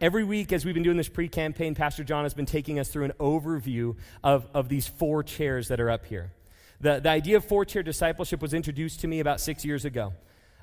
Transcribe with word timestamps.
every 0.00 0.24
week 0.24 0.52
as 0.52 0.64
we've 0.64 0.74
been 0.74 0.82
doing 0.82 0.96
this 0.96 1.08
pre 1.08 1.28
campaign, 1.28 1.74
Pastor 1.74 2.04
John 2.04 2.24
has 2.24 2.34
been 2.34 2.46
taking 2.46 2.78
us 2.78 2.88
through 2.88 3.04
an 3.04 3.12
overview 3.18 3.96
of, 4.22 4.46
of 4.54 4.68
these 4.68 4.86
four 4.86 5.22
chairs 5.22 5.68
that 5.68 5.80
are 5.80 5.90
up 5.90 6.06
here. 6.06 6.32
The, 6.80 7.00
the 7.00 7.08
idea 7.08 7.36
of 7.36 7.44
four 7.44 7.64
chair 7.64 7.82
discipleship 7.82 8.42
was 8.42 8.52
introduced 8.54 9.00
to 9.00 9.08
me 9.08 9.20
about 9.20 9.40
six 9.40 9.64
years 9.64 9.84
ago. 9.84 10.12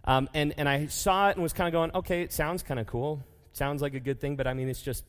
Um, 0.06 0.30
and, 0.34 0.54
and 0.58 0.68
I 0.68 0.88
saw 0.88 1.30
it 1.30 1.36
and 1.36 1.44
was 1.44 1.54
kind 1.54 1.68
of 1.68 1.72
going, 1.72 1.92
okay, 1.96 2.22
it 2.22 2.32
sounds 2.34 2.62
kind 2.62 2.80
of 2.80 2.88
cool. 2.88 3.24
Sounds 3.54 3.82
like 3.82 3.94
a 3.94 4.00
good 4.00 4.20
thing, 4.20 4.36
but 4.36 4.48
I 4.48 4.54
mean, 4.54 4.68
it's 4.68 4.82
just, 4.82 5.06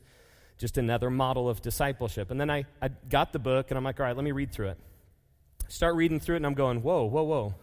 just 0.57 0.77
another 0.77 1.09
model 1.09 1.49
of 1.49 1.61
discipleship. 1.61 2.31
And 2.31 2.39
then 2.39 2.49
I, 2.49 2.65
I 2.81 2.89
got 3.09 3.33
the 3.33 3.39
book 3.39 3.71
and 3.71 3.77
I'm 3.77 3.83
like, 3.83 3.99
all 3.99 4.05
right, 4.05 4.15
let 4.15 4.23
me 4.23 4.31
read 4.31 4.51
through 4.51 4.69
it. 4.69 4.77
Start 5.67 5.95
reading 5.95 6.19
through 6.19 6.35
it 6.35 6.37
and 6.37 6.45
I'm 6.45 6.53
going, 6.53 6.81
whoa, 6.81 7.05
whoa, 7.05 7.23
whoa. 7.23 7.55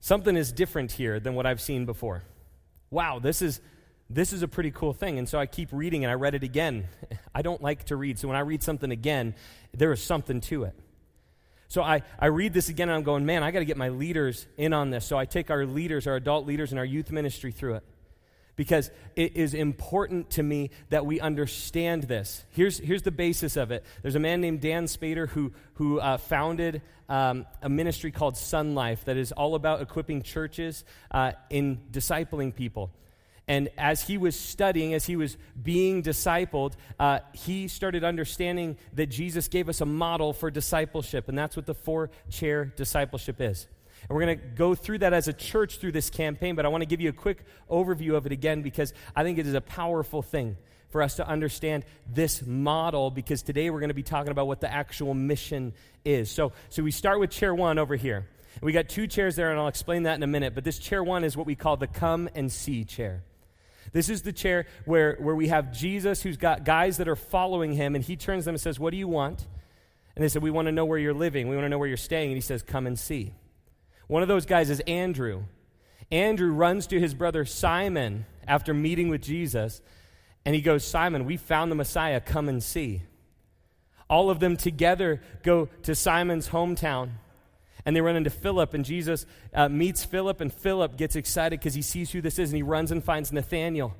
Something 0.00 0.36
is 0.36 0.52
different 0.52 0.92
here 0.92 1.18
than 1.20 1.34
what 1.34 1.46
I've 1.46 1.60
seen 1.60 1.86
before. 1.86 2.22
Wow, 2.90 3.18
this 3.18 3.42
is, 3.42 3.60
this 4.08 4.32
is 4.32 4.42
a 4.42 4.48
pretty 4.48 4.70
cool 4.70 4.92
thing. 4.92 5.18
And 5.18 5.28
so 5.28 5.38
I 5.38 5.46
keep 5.46 5.68
reading 5.72 6.04
and 6.04 6.10
I 6.10 6.14
read 6.14 6.34
it 6.34 6.42
again. 6.42 6.88
I 7.34 7.42
don't 7.42 7.62
like 7.62 7.84
to 7.84 7.96
read, 7.96 8.18
so 8.18 8.28
when 8.28 8.36
I 8.36 8.40
read 8.40 8.62
something 8.62 8.90
again, 8.90 9.34
there 9.74 9.92
is 9.92 10.02
something 10.02 10.40
to 10.42 10.64
it. 10.64 10.74
So 11.68 11.82
I, 11.82 12.02
I 12.18 12.26
read 12.26 12.52
this 12.54 12.68
again 12.68 12.88
and 12.88 12.96
I'm 12.96 13.02
going, 13.02 13.26
man, 13.26 13.42
I 13.42 13.50
got 13.50 13.58
to 13.58 13.64
get 13.64 13.76
my 13.76 13.88
leaders 13.88 14.46
in 14.56 14.72
on 14.72 14.90
this. 14.90 15.04
So 15.04 15.18
I 15.18 15.24
take 15.24 15.50
our 15.50 15.66
leaders, 15.66 16.06
our 16.06 16.14
adult 16.14 16.46
leaders, 16.46 16.70
and 16.70 16.78
our 16.78 16.84
youth 16.84 17.10
ministry 17.10 17.50
through 17.50 17.74
it 17.74 17.84
because 18.54 18.90
it 19.14 19.36
is 19.36 19.52
important 19.52 20.30
to 20.30 20.42
me 20.42 20.70
that 20.88 21.04
we 21.04 21.20
understand 21.20 22.04
this. 22.04 22.44
Here's, 22.50 22.78
here's 22.78 23.02
the 23.02 23.10
basis 23.10 23.56
of 23.56 23.70
it. 23.70 23.84
There's 24.02 24.14
a 24.14 24.20
man 24.20 24.40
named 24.40 24.62
Dan 24.62 24.86
Spader 24.86 25.28
who, 25.28 25.52
who 25.74 26.00
uh, 26.00 26.16
founded 26.16 26.82
um, 27.08 27.46
a 27.62 27.68
ministry 27.68 28.10
called 28.10 28.34
Sonlife 28.34 29.04
that 29.04 29.16
is 29.16 29.32
all 29.32 29.54
about 29.54 29.82
equipping 29.82 30.22
churches 30.22 30.84
uh, 31.10 31.32
in 31.50 31.80
discipling 31.92 32.54
people. 32.54 32.90
And 33.48 33.68
as 33.78 34.02
he 34.02 34.18
was 34.18 34.38
studying, 34.38 34.92
as 34.92 35.06
he 35.06 35.14
was 35.14 35.36
being 35.62 36.02
discipled, 36.02 36.72
uh, 36.98 37.20
he 37.32 37.68
started 37.68 38.02
understanding 38.02 38.76
that 38.94 39.06
Jesus 39.06 39.46
gave 39.46 39.68
us 39.68 39.80
a 39.80 39.86
model 39.86 40.32
for 40.32 40.50
discipleship, 40.50 41.28
and 41.28 41.38
that's 41.38 41.54
what 41.54 41.64
the 41.64 41.74
four 41.74 42.10
chair 42.28 42.64
discipleship 42.64 43.40
is. 43.40 43.68
And 44.08 44.16
we're 44.16 44.24
going 44.24 44.38
to 44.40 44.44
go 44.44 44.74
through 44.74 44.98
that 44.98 45.12
as 45.12 45.28
a 45.28 45.32
church 45.32 45.78
through 45.78 45.92
this 45.92 46.10
campaign, 46.10 46.56
but 46.56 46.66
I 46.66 46.68
want 46.68 46.82
to 46.82 46.86
give 46.86 47.00
you 47.00 47.08
a 47.08 47.12
quick 47.12 47.44
overview 47.70 48.14
of 48.14 48.26
it 48.26 48.32
again 48.32 48.62
because 48.62 48.92
I 49.14 49.22
think 49.22 49.38
it 49.38 49.46
is 49.46 49.54
a 49.54 49.60
powerful 49.60 50.22
thing 50.22 50.56
for 50.88 51.00
us 51.00 51.16
to 51.16 51.28
understand 51.28 51.84
this 52.12 52.44
model 52.44 53.12
because 53.12 53.42
today 53.42 53.70
we're 53.70 53.80
going 53.80 53.90
to 53.90 53.94
be 53.94 54.02
talking 54.02 54.32
about 54.32 54.48
what 54.48 54.60
the 54.60 54.72
actual 54.72 55.14
mission 55.14 55.72
is. 56.04 56.32
So, 56.32 56.52
so 56.68 56.82
we 56.82 56.90
start 56.90 57.20
with 57.20 57.30
chair 57.30 57.54
one 57.54 57.78
over 57.78 57.94
here. 57.94 58.26
We 58.60 58.72
got 58.72 58.88
two 58.88 59.06
chairs 59.06 59.36
there, 59.36 59.50
and 59.50 59.60
I'll 59.60 59.68
explain 59.68 60.04
that 60.04 60.14
in 60.14 60.22
a 60.22 60.28
minute. 60.28 60.54
But 60.54 60.64
this 60.64 60.78
chair 60.78 61.04
one 61.04 61.22
is 61.22 61.36
what 61.36 61.46
we 61.46 61.54
call 61.54 61.76
the 61.76 61.86
come 61.86 62.28
and 62.34 62.50
see 62.50 62.84
chair. 62.84 63.22
This 63.92 64.08
is 64.08 64.22
the 64.22 64.32
chair 64.32 64.66
where, 64.84 65.16
where 65.20 65.34
we 65.34 65.48
have 65.48 65.72
Jesus 65.72 66.22
who's 66.22 66.36
got 66.36 66.64
guys 66.64 66.96
that 66.98 67.08
are 67.08 67.16
following 67.16 67.72
him, 67.72 67.94
and 67.94 68.04
he 68.04 68.16
turns 68.16 68.44
them 68.44 68.54
and 68.54 68.60
says, 68.60 68.78
What 68.78 68.90
do 68.90 68.96
you 68.96 69.08
want? 69.08 69.46
And 70.14 70.24
they 70.24 70.28
said, 70.28 70.42
We 70.42 70.50
want 70.50 70.66
to 70.66 70.72
know 70.72 70.84
where 70.84 70.98
you're 70.98 71.14
living. 71.14 71.48
We 71.48 71.56
want 71.56 71.66
to 71.66 71.68
know 71.68 71.78
where 71.78 71.88
you're 71.88 71.96
staying. 71.96 72.30
And 72.30 72.36
he 72.36 72.40
says, 72.40 72.62
Come 72.62 72.86
and 72.86 72.98
see. 72.98 73.32
One 74.08 74.22
of 74.22 74.28
those 74.28 74.46
guys 74.46 74.70
is 74.70 74.80
Andrew. 74.80 75.44
Andrew 76.10 76.52
runs 76.52 76.86
to 76.88 77.00
his 77.00 77.14
brother 77.14 77.44
Simon 77.44 78.26
after 78.46 78.72
meeting 78.72 79.08
with 79.08 79.22
Jesus, 79.22 79.80
and 80.44 80.54
he 80.54 80.60
goes, 80.60 80.84
Simon, 80.84 81.24
we 81.24 81.36
found 81.36 81.70
the 81.70 81.76
Messiah. 81.76 82.20
Come 82.20 82.48
and 82.48 82.62
see. 82.62 83.02
All 84.08 84.30
of 84.30 84.38
them 84.38 84.56
together 84.56 85.20
go 85.42 85.68
to 85.82 85.94
Simon's 85.94 86.50
hometown 86.50 87.10
and 87.86 87.96
they 87.96 88.00
run 88.02 88.16
into 88.16 88.28
Philip, 88.30 88.74
and 88.74 88.84
Jesus 88.84 89.24
uh, 89.54 89.68
meets 89.68 90.04
Philip, 90.04 90.42
and 90.42 90.52
Philip 90.52 90.98
gets 90.98 91.16
excited 91.16 91.60
because 91.60 91.72
he 91.72 91.82
sees 91.82 92.10
who 92.10 92.20
this 92.20 92.38
is, 92.38 92.50
and 92.50 92.56
he 92.56 92.62
runs 92.62 92.90
and 92.90 93.02
finds 93.02 93.32
Nathanael. 93.32 93.94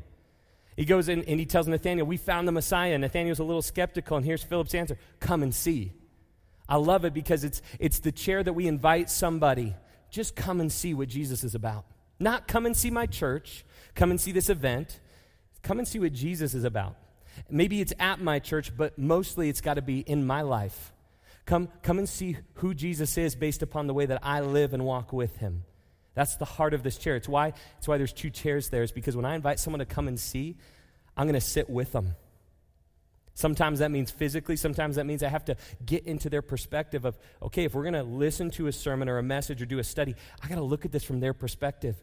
He 0.76 0.84
goes 0.84 1.08
in 1.08 1.24
and 1.24 1.40
he 1.40 1.46
tells 1.46 1.66
Nathanael, 1.68 2.04
We 2.04 2.18
found 2.18 2.46
the 2.46 2.52
Messiah. 2.52 2.98
Nathanael's 2.98 3.38
a 3.38 3.44
little 3.44 3.62
skeptical, 3.62 4.16
and 4.16 4.26
here's 4.26 4.42
Philip's 4.42 4.74
answer 4.74 4.98
Come 5.20 5.42
and 5.42 5.54
see. 5.54 5.92
I 6.68 6.76
love 6.76 7.04
it 7.04 7.14
because 7.14 7.44
it's, 7.44 7.62
it's 7.78 8.00
the 8.00 8.12
chair 8.12 8.42
that 8.42 8.52
we 8.52 8.66
invite 8.66 9.08
somebody. 9.08 9.74
Just 10.10 10.34
come 10.34 10.60
and 10.60 10.70
see 10.70 10.92
what 10.92 11.08
Jesus 11.08 11.44
is 11.44 11.54
about. 11.54 11.84
Not 12.18 12.48
come 12.48 12.66
and 12.66 12.76
see 12.76 12.90
my 12.90 13.06
church, 13.06 13.64
come 13.94 14.10
and 14.10 14.20
see 14.20 14.32
this 14.32 14.50
event. 14.50 15.00
Come 15.62 15.80
and 15.80 15.88
see 15.88 15.98
what 15.98 16.12
Jesus 16.12 16.54
is 16.54 16.62
about. 16.62 16.94
Maybe 17.50 17.80
it's 17.80 17.92
at 17.98 18.20
my 18.20 18.38
church, 18.38 18.76
but 18.76 18.96
mostly 18.98 19.48
it's 19.48 19.60
got 19.60 19.74
to 19.74 19.82
be 19.82 19.98
in 19.98 20.24
my 20.24 20.42
life. 20.42 20.92
Come, 21.46 21.68
come 21.82 21.98
and 21.98 22.08
see 22.08 22.36
who 22.54 22.74
Jesus 22.74 23.16
is 23.16 23.36
based 23.36 23.62
upon 23.62 23.86
the 23.86 23.94
way 23.94 24.06
that 24.06 24.18
I 24.22 24.40
live 24.40 24.74
and 24.74 24.84
walk 24.84 25.12
with 25.12 25.36
him. 25.36 25.62
That's 26.14 26.36
the 26.36 26.44
heart 26.44 26.74
of 26.74 26.82
this 26.82 26.98
chair. 26.98 27.14
It's 27.14 27.28
why, 27.28 27.52
it's 27.78 27.86
why 27.86 27.98
there's 27.98 28.12
two 28.12 28.30
chairs 28.30 28.68
there, 28.68 28.82
is 28.82 28.90
because 28.90 29.14
when 29.14 29.24
I 29.24 29.36
invite 29.36 29.60
someone 29.60 29.78
to 29.78 29.86
come 29.86 30.08
and 30.08 30.18
see, 30.18 30.56
I'm 31.16 31.26
going 31.26 31.34
to 31.34 31.40
sit 31.40 31.70
with 31.70 31.92
them. 31.92 32.16
Sometimes 33.34 33.80
that 33.80 33.90
means 33.90 34.10
physically, 34.10 34.56
sometimes 34.56 34.96
that 34.96 35.04
means 35.04 35.22
I 35.22 35.28
have 35.28 35.44
to 35.44 35.56
get 35.84 36.06
into 36.06 36.30
their 36.30 36.40
perspective 36.40 37.04
of, 37.04 37.18
okay, 37.42 37.64
if 37.64 37.74
we're 37.74 37.82
going 37.82 37.92
to 37.94 38.02
listen 38.02 38.50
to 38.52 38.66
a 38.66 38.72
sermon 38.72 39.10
or 39.10 39.18
a 39.18 39.22
message 39.22 39.60
or 39.60 39.66
do 39.66 39.78
a 39.78 39.84
study, 39.84 40.16
I 40.42 40.48
got 40.48 40.54
to 40.54 40.62
look 40.62 40.86
at 40.86 40.90
this 40.90 41.04
from 41.04 41.20
their 41.20 41.34
perspective 41.34 41.96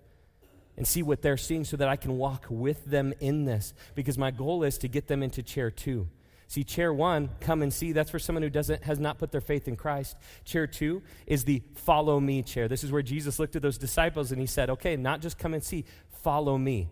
and 0.77 0.87
see 0.87 1.01
what 1.01 1.23
they're 1.23 1.37
seeing 1.37 1.65
so 1.65 1.75
that 1.77 1.89
I 1.89 1.95
can 1.95 2.17
walk 2.17 2.45
with 2.49 2.85
them 2.85 3.13
in 3.19 3.45
this. 3.45 3.73
Because 3.95 4.17
my 4.17 4.29
goal 4.29 4.63
is 4.63 4.77
to 4.79 4.87
get 4.87 5.07
them 5.07 5.23
into 5.23 5.41
chair 5.41 5.71
two. 5.71 6.07
See, 6.53 6.63
chair 6.63 6.93
one, 6.93 7.31
come 7.39 7.63
and 7.63 7.73
see, 7.73 7.93
that's 7.93 8.11
for 8.11 8.19
someone 8.19 8.43
who 8.43 8.49
doesn't, 8.51 8.83
has 8.83 8.99
not 8.99 9.17
put 9.17 9.31
their 9.31 9.41
faith 9.41 9.67
in 9.67 9.75
Christ. 9.75 10.15
Chair 10.45 10.67
two 10.67 11.01
is 11.25 11.45
the 11.45 11.63
follow 11.73 12.19
me 12.19 12.43
chair. 12.43 12.67
This 12.67 12.83
is 12.83 12.91
where 12.91 13.01
Jesus 13.01 13.39
looked 13.39 13.55
at 13.55 13.63
those 13.63 13.79
disciples 13.79 14.31
and 14.31 14.39
he 14.39 14.45
said, 14.45 14.69
okay, 14.69 14.95
not 14.95 15.19
just 15.19 15.39
come 15.39 15.55
and 15.55 15.63
see, 15.63 15.83
follow 16.21 16.55
me. 16.55 16.89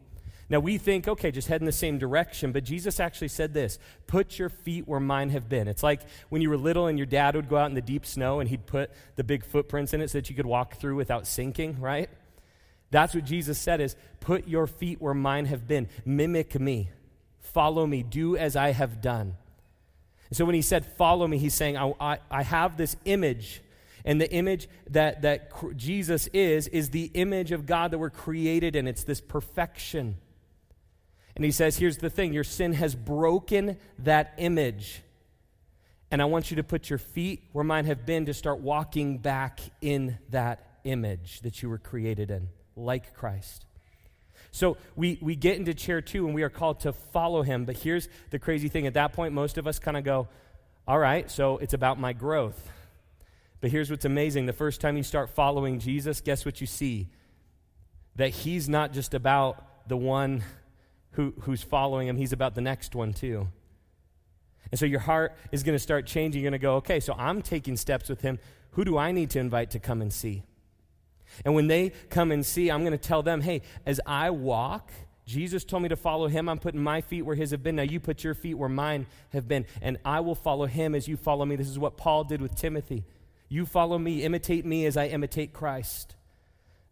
Now 0.49 0.61
we 0.61 0.79
think, 0.79 1.07
okay, 1.07 1.29
just 1.29 1.47
head 1.47 1.61
in 1.61 1.67
the 1.67 1.71
same 1.71 1.99
direction, 1.99 2.51
but 2.51 2.63
Jesus 2.63 2.99
actually 2.99 3.27
said 3.27 3.53
this 3.53 3.77
put 4.07 4.39
your 4.39 4.49
feet 4.49 4.87
where 4.87 4.99
mine 4.99 5.29
have 5.29 5.47
been. 5.47 5.67
It's 5.67 5.83
like 5.83 6.01
when 6.29 6.41
you 6.41 6.49
were 6.49 6.57
little 6.57 6.87
and 6.87 6.97
your 6.97 7.05
dad 7.05 7.35
would 7.35 7.47
go 7.47 7.57
out 7.57 7.69
in 7.69 7.75
the 7.75 7.83
deep 7.83 8.07
snow 8.07 8.39
and 8.39 8.49
he'd 8.49 8.65
put 8.65 8.89
the 9.15 9.23
big 9.23 9.45
footprints 9.45 9.93
in 9.93 10.01
it 10.01 10.09
so 10.09 10.17
that 10.17 10.27
you 10.31 10.35
could 10.35 10.47
walk 10.47 10.77
through 10.77 10.95
without 10.95 11.27
sinking, 11.27 11.79
right? 11.79 12.09
That's 12.89 13.13
what 13.13 13.25
Jesus 13.25 13.59
said 13.59 13.79
is 13.79 13.95
put 14.21 14.47
your 14.47 14.65
feet 14.65 14.99
where 14.99 15.13
mine 15.13 15.45
have 15.45 15.67
been. 15.67 15.87
Mimic 16.03 16.59
me. 16.59 16.89
Follow 17.41 17.85
me. 17.85 18.01
Do 18.01 18.35
as 18.35 18.55
I 18.55 18.71
have 18.71 19.01
done. 19.01 19.35
And 20.31 20.37
so 20.37 20.45
when 20.45 20.55
he 20.55 20.61
said, 20.61 20.85
Follow 20.85 21.27
me, 21.27 21.37
he's 21.37 21.53
saying, 21.53 21.77
I, 21.77 21.93
I, 21.99 22.17
I 22.31 22.43
have 22.43 22.77
this 22.77 22.95
image. 23.03 23.61
And 24.05 24.19
the 24.19 24.31
image 24.31 24.67
that, 24.89 25.21
that 25.23 25.51
Jesus 25.77 26.27
is, 26.27 26.67
is 26.69 26.89
the 26.89 27.11
image 27.13 27.51
of 27.51 27.67
God 27.67 27.91
that 27.91 27.99
we're 27.99 28.09
created 28.09 28.75
in. 28.75 28.87
It's 28.87 29.03
this 29.03 29.21
perfection. 29.21 30.17
And 31.35 31.43
he 31.43 31.51
says, 31.51 31.77
Here's 31.77 31.97
the 31.97 32.09
thing 32.09 32.31
your 32.31 32.45
sin 32.45 32.73
has 32.73 32.95
broken 32.95 33.77
that 33.99 34.33
image. 34.37 35.01
And 36.09 36.21
I 36.21 36.25
want 36.25 36.49
you 36.49 36.55
to 36.55 36.63
put 36.63 36.89
your 36.89 36.99
feet 36.99 37.43
where 37.51 37.63
mine 37.65 37.85
have 37.85 38.05
been 38.05 38.25
to 38.25 38.33
start 38.33 38.61
walking 38.61 39.17
back 39.17 39.59
in 39.81 40.17
that 40.29 40.79
image 40.85 41.41
that 41.41 41.61
you 41.61 41.69
were 41.69 41.77
created 41.77 42.31
in, 42.31 42.47
like 42.77 43.13
Christ. 43.13 43.65
So 44.51 44.77
we, 44.95 45.17
we 45.21 45.35
get 45.35 45.57
into 45.57 45.73
chair 45.73 46.01
two 46.01 46.25
and 46.25 46.35
we 46.35 46.43
are 46.43 46.49
called 46.49 46.81
to 46.81 46.93
follow 46.93 47.41
him. 47.41 47.65
But 47.65 47.77
here's 47.77 48.09
the 48.29 48.39
crazy 48.39 48.67
thing 48.67 48.85
at 48.85 48.93
that 48.95 49.13
point, 49.13 49.33
most 49.33 49.57
of 49.57 49.65
us 49.65 49.79
kind 49.79 49.97
of 49.97 50.03
go, 50.03 50.27
all 50.87 50.99
right, 50.99 51.31
so 51.31 51.57
it's 51.57 51.73
about 51.73 51.99
my 51.99 52.13
growth. 52.13 52.69
But 53.61 53.71
here's 53.71 53.89
what's 53.89 54.05
amazing 54.05 54.47
the 54.47 54.53
first 54.53 54.81
time 54.81 54.97
you 54.97 55.03
start 55.03 55.29
following 55.29 55.79
Jesus, 55.79 56.19
guess 56.19 56.45
what 56.45 56.59
you 56.59 56.67
see? 56.67 57.07
That 58.15 58.29
he's 58.29 58.67
not 58.67 58.91
just 58.91 59.13
about 59.13 59.87
the 59.87 59.97
one 59.97 60.43
who, 61.11 61.33
who's 61.41 61.63
following 61.63 62.07
him, 62.07 62.17
he's 62.17 62.33
about 62.33 62.55
the 62.55 62.61
next 62.61 62.93
one 62.95 63.13
too. 63.13 63.47
And 64.71 64.79
so 64.79 64.85
your 64.85 64.99
heart 64.99 65.35
is 65.51 65.63
going 65.63 65.75
to 65.75 65.79
start 65.79 66.05
changing. 66.05 66.41
You're 66.41 66.49
going 66.49 66.59
to 66.59 66.63
go, 66.63 66.75
okay, 66.75 66.99
so 66.99 67.13
I'm 67.17 67.41
taking 67.41 67.75
steps 67.75 68.09
with 68.09 68.21
him. 68.21 68.39
Who 68.71 68.85
do 68.85 68.97
I 68.97 69.11
need 69.11 69.29
to 69.31 69.39
invite 69.39 69.71
to 69.71 69.79
come 69.79 70.01
and 70.01 70.11
see? 70.11 70.43
And 71.45 71.55
when 71.55 71.67
they 71.67 71.91
come 72.09 72.31
and 72.31 72.45
see, 72.45 72.69
I'm 72.69 72.81
going 72.81 72.91
to 72.91 72.97
tell 72.97 73.23
them, 73.23 73.41
hey, 73.41 73.61
as 73.85 73.99
I 74.05 74.29
walk, 74.29 74.91
Jesus 75.25 75.63
told 75.63 75.83
me 75.83 75.89
to 75.89 75.95
follow 75.95 76.27
him. 76.27 76.49
I'm 76.49 76.59
putting 76.59 76.83
my 76.83 77.01
feet 77.01 77.21
where 77.21 77.35
his 77.35 77.51
have 77.51 77.63
been. 77.63 77.77
Now 77.77 77.83
you 77.83 77.99
put 77.99 78.23
your 78.23 78.33
feet 78.33 78.55
where 78.55 78.69
mine 78.69 79.05
have 79.33 79.47
been. 79.47 79.65
And 79.81 79.97
I 80.03 80.19
will 80.19 80.35
follow 80.35 80.65
him 80.65 80.95
as 80.95 81.07
you 81.07 81.15
follow 81.15 81.45
me. 81.45 81.55
This 81.55 81.69
is 81.69 81.79
what 81.79 81.97
Paul 81.97 82.23
did 82.23 82.41
with 82.41 82.55
Timothy. 82.55 83.05
You 83.47 83.65
follow 83.65 83.97
me, 83.97 84.23
imitate 84.23 84.65
me 84.65 84.85
as 84.85 84.97
I 84.97 85.07
imitate 85.07 85.53
Christ. 85.53 86.15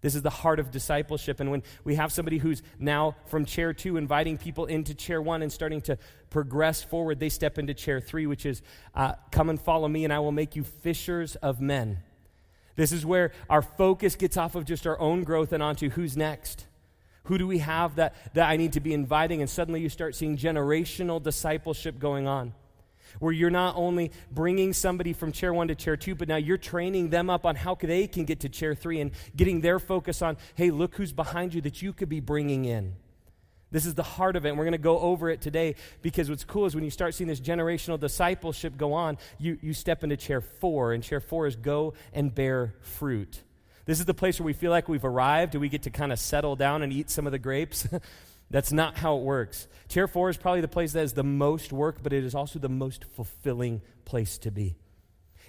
This 0.01 0.15
is 0.15 0.21
the 0.21 0.29
heart 0.29 0.59
of 0.59 0.71
discipleship. 0.71 1.39
And 1.39 1.51
when 1.51 1.63
we 1.83 1.95
have 1.95 2.11
somebody 2.11 2.37
who's 2.37 2.61
now 2.77 3.15
from 3.25 3.43
chair 3.45 3.73
two 3.73 3.97
inviting 3.97 4.37
people 4.37 4.65
into 4.65 4.93
chair 4.93 5.21
one 5.21 5.41
and 5.41 5.51
starting 5.51 5.81
to 5.81 5.97
progress 6.29 6.81
forward, 6.81 7.19
they 7.19 7.29
step 7.29 7.57
into 7.57 7.73
chair 7.73 7.99
three, 7.99 8.25
which 8.25 8.45
is 8.45 8.61
uh, 8.95 9.13
come 9.31 9.49
and 9.49 9.59
follow 9.59 9.87
me, 9.87 10.05
and 10.05 10.13
I 10.13 10.19
will 10.19 10.31
make 10.31 10.55
you 10.55 10.63
fishers 10.63 11.35
of 11.37 11.59
men. 11.59 11.99
This 12.75 12.91
is 12.91 13.05
where 13.05 13.31
our 13.49 13.61
focus 13.61 14.15
gets 14.15 14.37
off 14.37 14.55
of 14.55 14.65
just 14.65 14.87
our 14.87 14.99
own 14.99 15.23
growth 15.23 15.51
and 15.53 15.61
onto 15.61 15.89
who's 15.89 16.15
next. 16.15 16.65
Who 17.23 17.37
do 17.37 17.45
we 17.45 17.59
have 17.59 17.95
that, 17.95 18.15
that 18.33 18.49
I 18.49 18.57
need 18.57 18.73
to 18.73 18.79
be 18.79 18.93
inviting? 18.93 19.41
And 19.41 19.49
suddenly 19.49 19.81
you 19.81 19.89
start 19.89 20.15
seeing 20.15 20.37
generational 20.37 21.21
discipleship 21.21 21.99
going 21.99 22.27
on. 22.27 22.53
Where 23.19 23.33
you're 23.33 23.49
not 23.49 23.75
only 23.75 24.11
bringing 24.31 24.71
somebody 24.73 25.13
from 25.13 25.31
chair 25.31 25.53
one 25.53 25.67
to 25.67 25.75
chair 25.75 25.97
two, 25.97 26.15
but 26.15 26.27
now 26.27 26.35
you're 26.37 26.57
training 26.57 27.09
them 27.09 27.29
up 27.29 27.45
on 27.45 27.55
how 27.55 27.75
they 27.75 28.07
can 28.07 28.25
get 28.25 28.39
to 28.41 28.49
chair 28.49 28.75
three 28.75 29.01
and 29.01 29.11
getting 29.35 29.61
their 29.61 29.79
focus 29.79 30.21
on, 30.21 30.37
hey, 30.55 30.71
look 30.71 30.95
who's 30.95 31.11
behind 31.11 31.53
you 31.53 31.61
that 31.61 31.81
you 31.81 31.91
could 31.91 32.09
be 32.09 32.19
bringing 32.19 32.65
in. 32.65 32.95
This 33.71 33.85
is 33.85 33.93
the 33.93 34.03
heart 34.03 34.35
of 34.35 34.45
it, 34.45 34.49
and 34.49 34.57
we're 34.57 34.63
going 34.63 34.71
to 34.71 34.77
go 34.79 34.99
over 34.99 35.29
it 35.29 35.41
today 35.41 35.75
because 36.01 36.29
what's 36.29 36.43
cool 36.43 36.65
is 36.65 36.73
when 36.73 36.83
you 36.83 36.89
start 36.89 37.13
seeing 37.13 37.27
this 37.27 37.39
generational 37.39 37.99
discipleship 37.99 38.77
go 38.77 38.93
on, 38.93 39.17
you, 39.37 39.59
you 39.61 39.73
step 39.73 40.03
into 40.03 40.17
chair 40.17 40.41
four, 40.41 40.93
and 40.93 41.03
chair 41.03 41.19
four 41.19 41.45
is 41.45 41.55
go 41.55 41.93
and 42.11 42.33
bear 42.33 42.73
fruit. 42.81 43.43
This 43.85 43.99
is 43.99 44.05
the 44.05 44.13
place 44.13 44.39
where 44.39 44.45
we 44.45 44.53
feel 44.53 44.71
like 44.71 44.87
we've 44.89 45.05
arrived 45.05 45.55
and 45.55 45.61
we 45.61 45.69
get 45.69 45.83
to 45.83 45.89
kind 45.89 46.11
of 46.11 46.19
settle 46.19 46.55
down 46.55 46.81
and 46.81 46.91
eat 46.91 47.09
some 47.09 47.25
of 47.25 47.31
the 47.31 47.39
grapes. 47.39 47.87
That's 48.51 48.71
not 48.71 48.97
how 48.97 49.17
it 49.17 49.23
works. 49.23 49.67
Chair 49.87 50.07
four 50.07 50.29
is 50.29 50.37
probably 50.37 50.61
the 50.61 50.67
place 50.67 50.93
that 50.93 51.03
is 51.03 51.13
the 51.13 51.23
most 51.23 51.71
work, 51.71 52.01
but 52.01 52.13
it 52.13 52.23
is 52.23 52.33
also 52.33 52.57
the 52.57 52.69
most 52.69 53.05
fulfilling 53.15 53.81
place 54.05 54.39
to 54.39 54.51
be. 54.51 54.77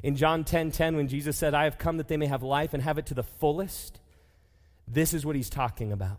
In 0.03 0.17
John 0.17 0.45
10 0.45 0.71
10, 0.73 0.97
when 0.97 1.09
Jesus 1.09 1.37
said, 1.37 1.55
I 1.55 1.65
have 1.65 1.79
come 1.79 1.97
that 1.97 2.09
they 2.09 2.19
may 2.19 2.27
have 2.27 2.43
life 2.43 2.75
and 2.75 2.83
have 2.83 2.99
it 2.99 3.07
to 3.07 3.15
the 3.15 3.23
fullest, 3.23 4.01
this 4.87 5.15
is 5.15 5.25
what 5.25 5.37
he's 5.37 5.51
talking 5.51 5.93
about. 5.93 6.19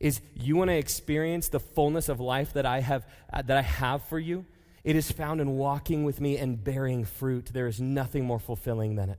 Is 0.00 0.20
you 0.34 0.56
want 0.56 0.70
to 0.70 0.76
experience 0.76 1.48
the 1.48 1.60
fullness 1.60 2.08
of 2.08 2.20
life 2.20 2.52
that 2.52 2.66
I 2.66 2.80
have 2.80 3.06
uh, 3.32 3.42
that 3.42 3.56
I 3.56 3.62
have 3.62 4.02
for 4.04 4.18
you? 4.18 4.46
It 4.84 4.96
is 4.96 5.10
found 5.10 5.40
in 5.40 5.56
walking 5.56 6.04
with 6.04 6.20
me 6.20 6.36
and 6.36 6.62
bearing 6.62 7.04
fruit. 7.04 7.50
There 7.52 7.66
is 7.66 7.80
nothing 7.80 8.24
more 8.24 8.38
fulfilling 8.38 8.94
than 8.94 9.10
it. 9.10 9.18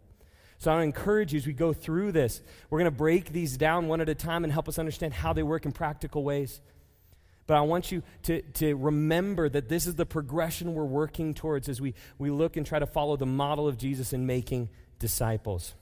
So 0.57 0.71
I 0.71 0.83
encourage 0.83 1.33
you 1.33 1.37
as 1.37 1.47
we 1.47 1.53
go 1.53 1.73
through 1.73 2.11
this, 2.11 2.41
we're 2.69 2.79
going 2.79 2.91
to 2.91 2.97
break 2.97 3.31
these 3.31 3.55
down 3.55 3.87
one 3.87 4.01
at 4.01 4.09
a 4.09 4.15
time 4.15 4.43
and 4.43 4.51
help 4.51 4.67
us 4.67 4.79
understand 4.79 5.13
how 5.13 5.31
they 5.31 5.43
work 5.43 5.65
in 5.65 5.71
practical 5.71 6.23
ways. 6.23 6.59
But 7.47 7.57
I 7.57 7.61
want 7.61 7.91
you 7.91 8.03
to, 8.23 8.41
to 8.41 8.75
remember 8.75 9.49
that 9.49 9.69
this 9.69 9.87
is 9.87 9.95
the 9.95 10.05
progression 10.05 10.75
we're 10.75 10.85
working 10.85 11.33
towards 11.33 11.67
as 11.67 11.81
we, 11.81 11.93
we 12.17 12.29
look 12.29 12.57
and 12.57 12.65
try 12.65 12.79
to 12.79 12.85
follow 12.85 13.15
the 13.15 13.25
model 13.25 13.67
of 13.67 13.77
Jesus 13.77 14.13
in 14.13 14.25
making 14.25 14.69
disciples. 14.99 15.73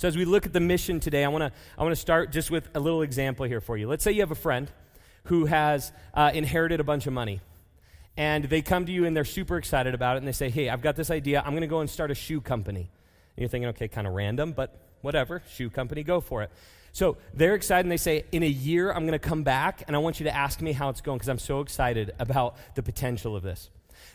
So, 0.00 0.08
as 0.08 0.16
we 0.16 0.24
look 0.24 0.46
at 0.46 0.54
the 0.54 0.60
mission 0.60 0.98
today, 0.98 1.26
I 1.26 1.28
want 1.28 1.42
to 1.42 1.52
I 1.76 1.82
wanna 1.82 1.94
start 1.94 2.32
just 2.32 2.50
with 2.50 2.70
a 2.74 2.80
little 2.80 3.02
example 3.02 3.44
here 3.44 3.60
for 3.60 3.76
you. 3.76 3.86
Let's 3.86 4.02
say 4.02 4.12
you 4.12 4.22
have 4.22 4.30
a 4.30 4.34
friend 4.34 4.72
who 5.24 5.44
has 5.44 5.92
uh, 6.14 6.30
inherited 6.32 6.80
a 6.80 6.84
bunch 6.84 7.06
of 7.06 7.12
money. 7.12 7.42
And 8.16 8.46
they 8.46 8.62
come 8.62 8.86
to 8.86 8.92
you 8.92 9.04
and 9.04 9.14
they're 9.14 9.26
super 9.26 9.58
excited 9.58 9.92
about 9.92 10.16
it. 10.16 10.20
And 10.20 10.26
they 10.26 10.32
say, 10.32 10.48
Hey, 10.48 10.70
I've 10.70 10.80
got 10.80 10.96
this 10.96 11.10
idea. 11.10 11.42
I'm 11.44 11.52
going 11.52 11.60
to 11.60 11.66
go 11.66 11.80
and 11.80 11.90
start 11.90 12.10
a 12.10 12.14
shoe 12.14 12.40
company. 12.40 12.80
And 12.80 13.42
you're 13.42 13.50
thinking, 13.50 13.68
okay, 13.68 13.88
kind 13.88 14.06
of 14.06 14.14
random, 14.14 14.52
but 14.52 14.74
whatever, 15.02 15.42
shoe 15.52 15.68
company, 15.68 16.02
go 16.02 16.22
for 16.22 16.44
it. 16.44 16.50
So 16.92 17.18
they're 17.34 17.54
excited 17.54 17.84
and 17.84 17.92
they 17.92 17.98
say, 17.98 18.24
in 18.32 18.42
a 18.42 18.48
year, 18.48 18.90
I'm 18.90 19.02
going 19.06 19.12
to 19.12 19.18
come 19.18 19.42
back 19.42 19.84
and 19.86 19.94
I 19.94 19.98
want 19.98 20.18
you 20.18 20.24
to 20.24 20.34
ask 20.34 20.62
me 20.62 20.72
how 20.72 20.88
it's 20.88 21.02
going 21.02 21.18
because 21.18 21.28
I'm 21.28 21.38
so 21.38 21.60
excited 21.60 22.14
about 22.18 22.56
the 22.74 22.82
potential 22.82 23.36
of 23.36 23.42
this. 23.42 23.68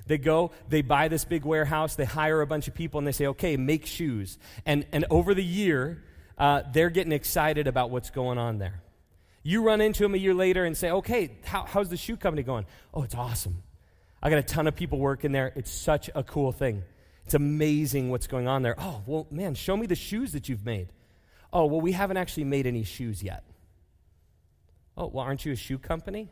They 0.08 0.18
go, 0.18 0.52
they 0.70 0.82
buy 0.82 1.08
this 1.08 1.26
big 1.26 1.46
warehouse, 1.46 1.96
they 1.96 2.06
hire 2.06 2.42
a 2.42 2.48
bunch 2.48 2.68
of 2.68 2.76
people, 2.76 3.00
and 3.00 3.08
they 3.08 3.12
say, 3.12 3.28
okay, 3.28 3.58
make 3.58 3.86
shoes. 3.86 4.38
And, 4.66 4.86
and 4.92 5.06
over 5.10 5.34
the 5.34 5.44
year, 5.44 6.04
uh, 6.38 6.62
they're 6.72 6.90
getting 6.90 7.12
excited 7.12 7.68
about 7.68 7.90
what's 7.90 8.12
going 8.12 8.38
on 8.38 8.60
there. 8.60 8.82
You 9.42 9.64
run 9.64 9.82
into 9.82 10.04
them 10.04 10.16
a 10.16 10.18
year 10.18 10.34
later 10.34 10.66
and 10.66 10.76
say, 10.76 10.92
okay, 10.92 11.38
how, 11.44 11.66
how's 11.66 11.90
the 11.90 11.98
shoe 11.98 12.18
company 12.18 12.44
going? 12.44 12.66
Oh, 12.94 13.04
it's 13.04 13.16
awesome. 13.16 13.64
I 14.22 14.30
got 14.30 14.40
a 14.40 14.44
ton 14.44 14.68
of 14.68 14.76
people 14.76 14.98
working 15.00 15.32
there. 15.32 15.54
It's 15.56 15.72
such 15.72 16.10
a 16.16 16.24
cool 16.24 16.52
thing. 16.52 16.84
It's 17.26 17.36
amazing 17.36 18.10
what's 18.10 18.28
going 18.28 18.48
on 18.48 18.62
there. 18.62 18.76
Oh, 18.78 19.02
well, 19.06 19.28
man, 19.32 19.56
show 19.56 19.76
me 19.78 19.88
the 19.88 19.96
shoes 19.96 20.32
that 20.34 20.50
you've 20.50 20.66
made. 20.66 20.90
Oh, 21.54 21.66
well, 21.66 21.82
we 21.82 21.92
haven't 21.92 22.18
actually 22.18 22.46
made 22.46 22.68
any 22.68 22.84
shoes 22.84 23.24
yet. 23.24 23.44
Oh, 24.98 25.08
well, 25.08 25.26
aren't 25.26 25.46
you 25.46 25.52
a 25.52 25.56
shoe 25.56 25.78
company? 25.78 26.30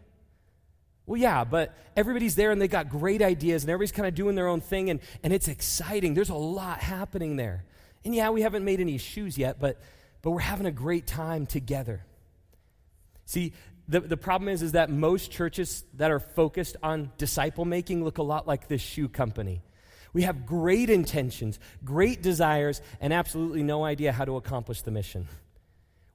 Well, 1.06 1.20
yeah, 1.20 1.44
but 1.44 1.76
everybody's 1.98 2.36
there 2.36 2.52
and 2.52 2.62
they 2.62 2.68
got 2.68 2.90
great 2.90 3.22
ideas 3.22 3.64
and 3.64 3.70
everybody's 3.70 3.92
kind 3.92 4.08
of 4.08 4.16
doing 4.16 4.36
their 4.36 4.48
own 4.48 4.62
thing 4.62 4.90
and, 4.90 5.00
and 5.22 5.34
it's 5.34 5.48
exciting. 5.48 6.14
There's 6.14 6.30
a 6.30 6.36
lot 6.36 6.80
happening 6.80 7.36
there. 7.36 7.66
And 8.06 8.16
yeah, 8.16 8.30
we 8.30 8.42
haven't 8.42 8.64
made 8.64 8.80
any 8.80 8.98
shoes 8.98 9.38
yet, 9.38 9.60
but, 9.60 9.80
but 10.22 10.32
we're 10.32 10.40
having 10.40 10.66
a 10.66 10.72
great 10.72 11.06
time 11.06 11.46
together. 11.46 12.06
See, 13.26 13.54
the, 13.88 14.00
the 14.00 14.18
problem 14.18 14.50
is, 14.50 14.62
is 14.62 14.74
that 14.74 14.90
most 14.90 15.32
churches 15.32 15.84
that 15.96 16.12
are 16.12 16.20
focused 16.20 16.78
on 16.82 17.12
disciple 17.18 17.66
making 17.66 18.04
look 18.04 18.18
a 18.18 18.24
lot 18.24 18.48
like 18.48 18.68
this 18.68 18.82
shoe 18.82 19.10
company. 19.10 19.62
We 20.14 20.22
have 20.22 20.46
great 20.46 20.90
intentions, 20.90 21.60
great 21.84 22.22
desires, 22.22 22.82
and 23.02 23.12
absolutely 23.12 23.64
no 23.64 23.84
idea 23.84 24.12
how 24.12 24.26
to 24.26 24.38
accomplish 24.38 24.84
the 24.84 24.92
mission. 24.92 25.28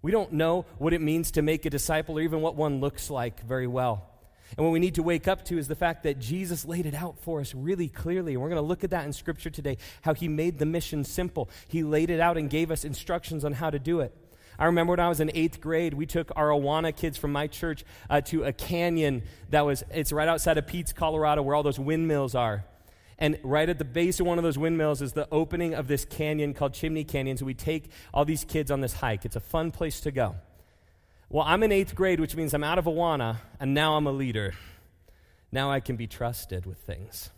We 0.00 0.12
don't 0.12 0.34
know 0.34 0.64
what 0.78 0.92
it 0.92 1.00
means 1.00 1.32
to 1.32 1.42
make 1.42 1.66
a 1.66 1.70
disciple 1.70 2.18
or 2.18 2.22
even 2.22 2.40
what 2.40 2.54
one 2.54 2.80
looks 2.80 3.10
like 3.10 3.44
very 3.44 3.66
well. 3.66 4.07
And 4.56 4.64
what 4.64 4.72
we 4.72 4.78
need 4.78 4.94
to 4.94 5.02
wake 5.02 5.28
up 5.28 5.44
to 5.46 5.58
is 5.58 5.68
the 5.68 5.74
fact 5.74 6.04
that 6.04 6.18
Jesus 6.18 6.64
laid 6.64 6.86
it 6.86 6.94
out 6.94 7.18
for 7.20 7.40
us 7.40 7.54
really 7.54 7.88
clearly. 7.88 8.32
And 8.32 8.42
we're 8.42 8.48
going 8.48 8.62
to 8.62 8.66
look 8.66 8.84
at 8.84 8.90
that 8.90 9.04
in 9.04 9.12
Scripture 9.12 9.50
today, 9.50 9.76
how 10.02 10.14
he 10.14 10.28
made 10.28 10.58
the 10.58 10.66
mission 10.66 11.04
simple. 11.04 11.50
He 11.68 11.82
laid 11.82 12.10
it 12.10 12.20
out 12.20 12.38
and 12.38 12.48
gave 12.48 12.70
us 12.70 12.84
instructions 12.84 13.44
on 13.44 13.52
how 13.52 13.70
to 13.70 13.78
do 13.78 14.00
it. 14.00 14.14
I 14.58 14.64
remember 14.64 14.92
when 14.92 15.00
I 15.00 15.08
was 15.08 15.20
in 15.20 15.30
eighth 15.34 15.60
grade, 15.60 15.94
we 15.94 16.06
took 16.06 16.32
our 16.34 16.48
Awana 16.48 16.96
kids 16.96 17.16
from 17.16 17.30
my 17.30 17.46
church 17.46 17.84
uh, 18.10 18.20
to 18.22 18.42
a 18.42 18.52
canyon 18.52 19.22
that 19.50 19.64
was, 19.64 19.84
it's 19.90 20.12
right 20.12 20.28
outside 20.28 20.58
of 20.58 20.66
Peetz, 20.66 20.92
Colorado, 20.92 21.42
where 21.42 21.54
all 21.54 21.62
those 21.62 21.78
windmills 21.78 22.34
are. 22.34 22.64
And 23.20 23.38
right 23.42 23.68
at 23.68 23.78
the 23.78 23.84
base 23.84 24.18
of 24.18 24.26
one 24.26 24.38
of 24.38 24.44
those 24.44 24.58
windmills 24.58 25.02
is 25.02 25.12
the 25.12 25.28
opening 25.30 25.74
of 25.74 25.86
this 25.88 26.04
canyon 26.04 26.54
called 26.54 26.74
Chimney 26.74 27.04
Canyon. 27.04 27.36
So 27.36 27.46
we 27.46 27.54
take 27.54 27.90
all 28.12 28.24
these 28.24 28.44
kids 28.44 28.70
on 28.70 28.80
this 28.80 28.94
hike. 28.94 29.24
It's 29.24 29.36
a 29.36 29.40
fun 29.40 29.70
place 29.70 30.00
to 30.00 30.10
go. 30.10 30.36
Well, 31.30 31.44
I'm 31.46 31.62
in 31.62 31.72
eighth 31.72 31.94
grade, 31.94 32.20
which 32.20 32.34
means 32.34 32.54
I'm 32.54 32.64
out 32.64 32.78
of 32.78 32.86
Awana, 32.86 33.36
and 33.60 33.74
now 33.74 33.96
I'm 33.96 34.06
a 34.06 34.12
leader. 34.12 34.54
Now 35.52 35.70
I 35.70 35.80
can 35.80 35.96
be 35.96 36.06
trusted 36.06 36.64
with 36.64 36.78
things. 36.78 37.28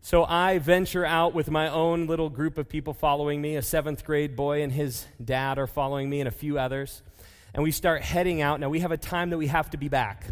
So 0.00 0.24
I 0.24 0.58
venture 0.58 1.04
out 1.04 1.34
with 1.34 1.50
my 1.50 1.68
own 1.68 2.06
little 2.06 2.30
group 2.30 2.56
of 2.56 2.68
people 2.68 2.94
following 2.94 3.42
me. 3.42 3.56
A 3.56 3.62
seventh 3.62 4.04
grade 4.04 4.36
boy 4.36 4.62
and 4.62 4.70
his 4.70 5.04
dad 5.24 5.58
are 5.58 5.66
following 5.66 6.08
me, 6.08 6.20
and 6.20 6.28
a 6.28 6.32
few 6.32 6.56
others. 6.56 7.02
And 7.54 7.64
we 7.64 7.72
start 7.72 8.02
heading 8.02 8.40
out. 8.40 8.60
Now 8.60 8.68
we 8.68 8.78
have 8.80 8.92
a 8.92 8.96
time 8.96 9.30
that 9.30 9.38
we 9.38 9.48
have 9.48 9.70
to 9.70 9.76
be 9.76 9.88
back. 9.88 10.24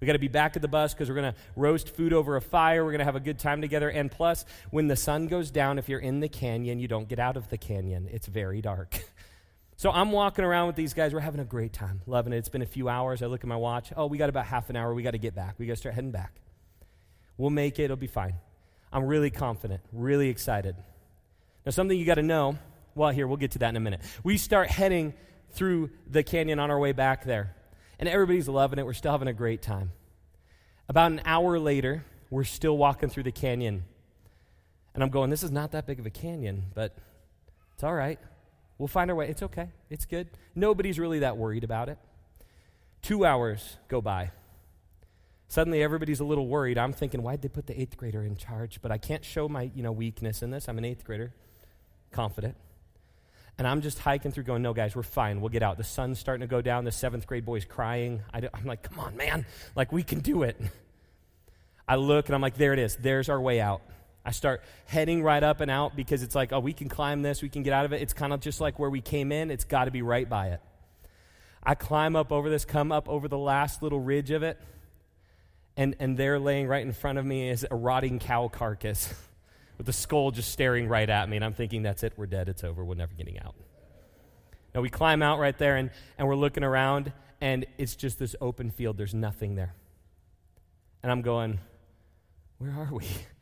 We 0.00 0.06
got 0.06 0.12
to 0.12 0.18
be 0.18 0.28
back 0.28 0.56
at 0.56 0.60
the 0.60 0.68
bus 0.68 0.92
because 0.92 1.08
we're 1.08 1.14
going 1.14 1.32
to 1.32 1.40
roast 1.56 1.88
food 1.88 2.12
over 2.12 2.36
a 2.36 2.42
fire. 2.42 2.84
We're 2.84 2.90
going 2.90 2.98
to 2.98 3.06
have 3.06 3.16
a 3.16 3.20
good 3.20 3.38
time 3.38 3.62
together. 3.62 3.88
And 3.88 4.10
plus, 4.10 4.44
when 4.70 4.86
the 4.86 4.96
sun 4.96 5.28
goes 5.28 5.50
down, 5.50 5.78
if 5.78 5.88
you're 5.88 5.98
in 5.98 6.20
the 6.20 6.28
canyon, 6.28 6.78
you 6.78 6.88
don't 6.88 7.08
get 7.08 7.18
out 7.18 7.38
of 7.38 7.48
the 7.48 7.56
canyon. 7.56 8.10
It's 8.12 8.26
very 8.26 8.60
dark. 8.60 9.02
so 9.76 9.90
I'm 9.90 10.12
walking 10.12 10.44
around 10.44 10.68
with 10.68 10.76
these 10.76 10.94
guys. 10.94 11.12
We're 11.12 11.20
having 11.20 11.40
a 11.40 11.44
great 11.44 11.72
time, 11.72 12.00
loving 12.06 12.32
it. 12.32 12.38
It's 12.38 12.48
been 12.48 12.62
a 12.62 12.66
few 12.66 12.88
hours. 12.88 13.22
I 13.22 13.26
look 13.26 13.40
at 13.40 13.48
my 13.48 13.56
watch. 13.56 13.92
Oh, 13.96 14.06
we 14.06 14.18
got 14.18 14.28
about 14.28 14.46
half 14.46 14.70
an 14.70 14.76
hour. 14.76 14.94
We 14.94 15.02
got 15.02 15.12
to 15.12 15.18
get 15.18 15.34
back. 15.34 15.56
We 15.58 15.66
got 15.66 15.72
to 15.72 15.76
start 15.76 15.94
heading 15.94 16.12
back. 16.12 16.32
We'll 17.36 17.50
make 17.50 17.78
it. 17.78 17.84
It'll 17.84 17.96
be 17.96 18.06
fine. 18.06 18.34
I'm 18.92 19.04
really 19.04 19.30
confident, 19.30 19.80
really 19.92 20.28
excited. 20.28 20.76
Now, 21.66 21.70
something 21.70 21.98
you 21.98 22.04
got 22.04 22.14
to 22.14 22.22
know. 22.22 22.58
Well, 22.94 23.10
here, 23.10 23.26
we'll 23.26 23.38
get 23.38 23.52
to 23.52 23.58
that 23.60 23.70
in 23.70 23.76
a 23.76 23.80
minute. 23.80 24.00
We 24.22 24.36
start 24.36 24.70
heading 24.70 25.14
through 25.50 25.90
the 26.08 26.22
canyon 26.22 26.60
on 26.60 26.70
our 26.70 26.78
way 26.78 26.92
back 26.92 27.24
there 27.24 27.56
and 27.98 28.08
everybody's 28.08 28.48
loving 28.48 28.78
it. 28.78 28.86
We're 28.86 28.92
still 28.92 29.12
having 29.12 29.28
a 29.28 29.32
great 29.32 29.62
time. 29.62 29.92
About 30.88 31.12
an 31.12 31.22
hour 31.24 31.58
later, 31.58 32.04
we're 32.30 32.44
still 32.44 32.76
walking 32.76 33.08
through 33.08 33.22
the 33.24 33.32
canyon. 33.32 33.84
And 34.94 35.02
I'm 35.02 35.10
going, 35.10 35.30
this 35.30 35.42
is 35.42 35.50
not 35.50 35.72
that 35.72 35.86
big 35.86 35.98
of 35.98 36.06
a 36.06 36.10
canyon, 36.10 36.64
but 36.74 36.96
it's 37.74 37.82
all 37.82 37.94
right. 37.94 38.18
We'll 38.78 38.88
find 38.88 39.10
our 39.10 39.16
way. 39.16 39.28
It's 39.28 39.42
okay. 39.42 39.68
It's 39.90 40.04
good. 40.04 40.28
Nobody's 40.54 40.98
really 40.98 41.20
that 41.20 41.36
worried 41.36 41.64
about 41.64 41.88
it. 41.88 41.98
Two 43.02 43.24
hours 43.24 43.76
go 43.88 44.00
by. 44.00 44.30
Suddenly, 45.48 45.82
everybody's 45.82 46.20
a 46.20 46.24
little 46.24 46.48
worried. 46.48 46.78
I'm 46.78 46.92
thinking, 46.92 47.22
why'd 47.22 47.42
they 47.42 47.48
put 47.48 47.66
the 47.66 47.80
eighth 47.80 47.96
grader 47.96 48.22
in 48.24 48.36
charge? 48.36 48.80
But 48.82 48.90
I 48.90 48.98
can't 48.98 49.24
show 49.24 49.48
my 49.48 49.70
you 49.74 49.82
know, 49.82 49.92
weakness 49.92 50.42
in 50.42 50.50
this. 50.50 50.68
I'm 50.68 50.78
an 50.78 50.84
eighth 50.84 51.04
grader, 51.04 51.32
confident. 52.10 52.56
And 53.56 53.68
I'm 53.68 53.82
just 53.82 54.00
hiking 54.00 54.32
through 54.32 54.44
going, 54.44 54.62
no, 54.62 54.74
guys, 54.74 54.96
we're 54.96 55.04
fine. 55.04 55.40
We'll 55.40 55.50
get 55.50 55.62
out. 55.62 55.76
The 55.76 55.84
sun's 55.84 56.18
starting 56.18 56.40
to 56.40 56.50
go 56.50 56.60
down. 56.60 56.84
The 56.84 56.90
seventh 56.90 57.26
grade 57.26 57.44
boy's 57.44 57.64
crying. 57.64 58.22
I 58.32 58.38
am 58.38 58.64
like, 58.64 58.82
come 58.82 58.98
on, 58.98 59.16
man. 59.16 59.46
Like, 59.76 59.92
we 59.92 60.02
can 60.02 60.20
do 60.20 60.42
it. 60.42 60.60
I 61.88 61.96
look 61.96 62.26
and 62.26 62.34
I'm 62.34 62.40
like, 62.40 62.56
there 62.56 62.72
it 62.72 62.78
is. 62.78 62.96
There's 62.96 63.28
our 63.28 63.40
way 63.40 63.60
out. 63.60 63.82
I 64.24 64.30
start 64.30 64.62
heading 64.86 65.22
right 65.22 65.42
up 65.42 65.60
and 65.60 65.70
out 65.70 65.94
because 65.96 66.22
it's 66.22 66.34
like, 66.34 66.52
oh, 66.52 66.60
we 66.60 66.72
can 66.72 66.88
climb 66.88 67.22
this. 67.22 67.42
We 67.42 67.48
can 67.48 67.62
get 67.62 67.72
out 67.72 67.84
of 67.84 67.92
it. 67.92 68.00
It's 68.00 68.14
kind 68.14 68.32
of 68.32 68.40
just 68.40 68.60
like 68.60 68.78
where 68.78 68.90
we 68.90 69.00
came 69.00 69.32
in. 69.32 69.50
It's 69.50 69.64
got 69.64 69.84
to 69.84 69.90
be 69.90 70.02
right 70.02 70.28
by 70.28 70.48
it. 70.48 70.60
I 71.62 71.74
climb 71.74 72.16
up 72.16 72.32
over 72.32 72.48
this, 72.48 72.64
come 72.64 72.92
up 72.92 73.08
over 73.08 73.28
the 73.28 73.38
last 73.38 73.82
little 73.82 74.00
ridge 74.00 74.30
of 74.30 74.42
it. 74.42 74.60
And, 75.76 75.96
and 75.98 76.16
there 76.16 76.38
laying 76.38 76.68
right 76.68 76.84
in 76.84 76.92
front 76.92 77.18
of 77.18 77.24
me 77.24 77.48
is 77.48 77.66
a 77.70 77.74
rotting 77.74 78.18
cow 78.18 78.48
carcass. 78.48 79.12
with 79.76 79.86
the 79.86 79.92
skull 79.92 80.30
just 80.30 80.50
staring 80.50 80.88
right 80.88 81.08
at 81.08 81.28
me. 81.28 81.36
And 81.36 81.44
I'm 81.44 81.54
thinking, 81.54 81.82
that's 81.82 82.02
it, 82.02 82.12
we're 82.16 82.26
dead, 82.26 82.48
it's 82.48 82.64
over, 82.64 82.84
we're 82.84 82.94
never 82.94 83.14
getting 83.14 83.38
out. 83.40 83.54
Now 84.74 84.80
we 84.80 84.90
climb 84.90 85.22
out 85.22 85.38
right 85.38 85.56
there 85.56 85.76
and, 85.76 85.90
and 86.18 86.26
we're 86.26 86.36
looking 86.36 86.64
around, 86.64 87.12
and 87.40 87.66
it's 87.78 87.96
just 87.96 88.18
this 88.18 88.34
open 88.40 88.70
field. 88.70 88.96
There's 88.96 89.14
nothing 89.14 89.54
there. 89.54 89.74
And 91.02 91.12
I'm 91.12 91.22
going, 91.22 91.58
where 92.58 92.72
are 92.72 92.92
we? 92.92 93.06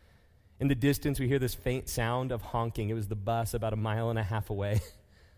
In 0.63 0.69
the 0.69 0.77
distance, 0.77 1.19
we 1.19 1.27
hear 1.27 1.41
this 1.41 1.55
faint 1.55 1.89
sound 1.89 2.31
of 2.31 2.41
honking. 2.41 2.89
It 2.89 2.95
was 2.95 3.09
the 3.09 3.17
bus 3.17 3.53
about 3.53 3.73
a 3.73 3.77
mile 3.77 4.11
and 4.11 4.19
a 4.19 4.23
half 4.23 4.49
away. 4.49 4.81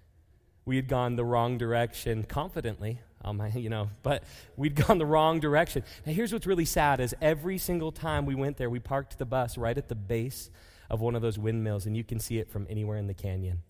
we 0.67 0.77
had 0.77 0.87
gone 0.87 1.17
the 1.17 1.25
wrong 1.25 1.57
direction 1.57 2.25
confidently, 2.25 3.01
um, 3.25 3.43
you 3.55 3.71
know, 3.71 3.89
but 4.03 4.23
we'd 4.59 4.75
gone 4.75 4.99
the 4.99 5.07
wrong 5.07 5.41
direction. 5.41 5.83
Now, 6.05 6.13
here's 6.13 6.31
what's 6.31 6.47
really 6.47 6.67
sad 6.67 7.01
is 7.01 7.15
every 7.23 7.57
single 7.57 7.91
time 7.91 8.27
we 8.27 8.35
went 8.35 8.59
there, 8.59 8.69
we 8.69 8.81
parked 8.81 9.17
the 9.17 9.25
bus 9.25 9.57
right 9.57 9.79
at 9.79 9.89
the 9.89 9.95
base 9.95 10.51
of 10.91 11.01
one 11.01 11.15
of 11.15 11.23
those 11.23 11.39
windmills, 11.39 11.87
and 11.87 11.97
you 11.97 12.05
can 12.05 12.21
see 12.21 12.39
it 12.39 12.51
from 12.51 12.67
anywhere 12.69 12.99
in 12.99 13.07
the 13.07 13.15
canyon. 13.15 13.63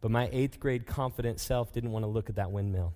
But 0.00 0.10
my 0.10 0.28
eighth 0.32 0.58
grade 0.58 0.84
confident 0.84 1.38
self 1.38 1.72
didn't 1.72 1.92
want 1.92 2.02
to 2.02 2.08
look 2.08 2.28
at 2.28 2.34
that 2.34 2.50
windmill. 2.50 2.92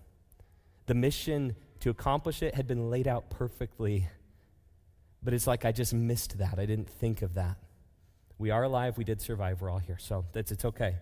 The 0.87 0.95
mission 0.95 1.55
to 1.79 1.91
accomplish 1.91 2.43
it 2.43 2.57
had 2.57 2.67
been 2.67 2.91
laid 2.91 3.07
out 3.07 3.31
perfectly. 3.31 4.09
But 5.23 5.35
it's 5.35 5.47
like 5.47 5.65
I 5.65 5.71
just 5.71 5.95
missed 5.95 6.39
that. 6.39 6.59
I 6.59 6.67
didn't 6.67 6.91
think 6.91 7.23
of 7.23 7.35
that. 7.35 7.59
We 8.39 8.51
are 8.51 8.63
alive. 8.63 8.99
We 8.99 9.05
did 9.05 9.21
survive. 9.21 9.61
We're 9.61 9.71
all 9.71 9.79
here. 9.79 9.99
So 9.99 10.25
that's, 10.33 10.53
it's 10.53 10.65
okay. 10.65 10.97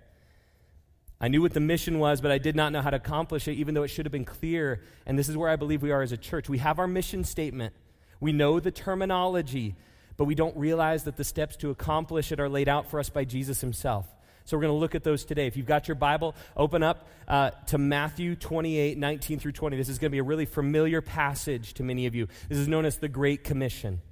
I 1.21 1.29
knew 1.29 1.43
what 1.43 1.55
the 1.55 1.61
mission 1.61 1.99
was, 1.99 2.21
but 2.21 2.31
I 2.31 2.39
did 2.39 2.55
not 2.55 2.73
know 2.73 2.83
how 2.83 2.91
to 2.91 2.97
accomplish 2.97 3.49
it, 3.49 3.55
even 3.55 3.75
though 3.75 3.83
it 3.83 3.89
should 3.89 4.05
have 4.07 4.13
been 4.13 4.25
clear. 4.25 4.83
And 5.07 5.19
this 5.19 5.29
is 5.29 5.37
where 5.37 5.49
I 5.49 5.57
believe 5.57 5.83
we 5.83 5.91
are 5.91 6.03
as 6.03 6.13
a 6.13 6.17
church. 6.17 6.49
We 6.49 6.59
have 6.59 6.79
our 6.79 6.87
mission 6.87 7.25
statement, 7.25 7.75
we 8.21 8.33
know 8.33 8.61
the 8.61 8.71
terminology, 8.71 9.75
but 10.17 10.25
we 10.25 10.35
don't 10.35 10.57
realize 10.57 11.05
that 11.05 11.17
the 11.17 11.25
steps 11.25 11.57
to 11.57 11.71
accomplish 11.71 12.31
it 12.31 12.41
are 12.41 12.49
laid 12.49 12.69
out 12.69 12.91
for 12.91 13.01
us 13.01 13.11
by 13.11 13.25
Jesus 13.25 13.61
himself. 13.61 14.07
So 14.45 14.57
we're 14.57 14.63
going 14.63 14.75
to 14.75 14.79
look 14.79 14.95
at 14.95 15.03
those 15.03 15.25
today. 15.25 15.47
If 15.47 15.57
you've 15.57 15.67
got 15.67 15.89
your 15.89 15.95
Bible, 15.95 16.35
open 16.57 16.83
up 16.83 17.09
uh, 17.27 17.51
to 17.69 17.79
Matthew 17.79 18.37
28, 18.37 18.99
19 18.99 19.39
through 19.39 19.53
20. 19.53 19.77
This 19.77 19.89
is 19.89 19.99
going 19.99 20.11
to 20.11 20.15
be 20.15 20.19
a 20.19 20.25
really 20.25 20.45
familiar 20.45 21.01
passage 21.01 21.75
to 21.75 21.83
many 21.83 22.07
of 22.07 22.15
you. 22.15 22.29
This 22.49 22.59
is 22.59 22.69
known 22.69 22.85
as 22.85 22.99
the 22.99 23.09
Great 23.09 23.43
Commission. 23.43 24.03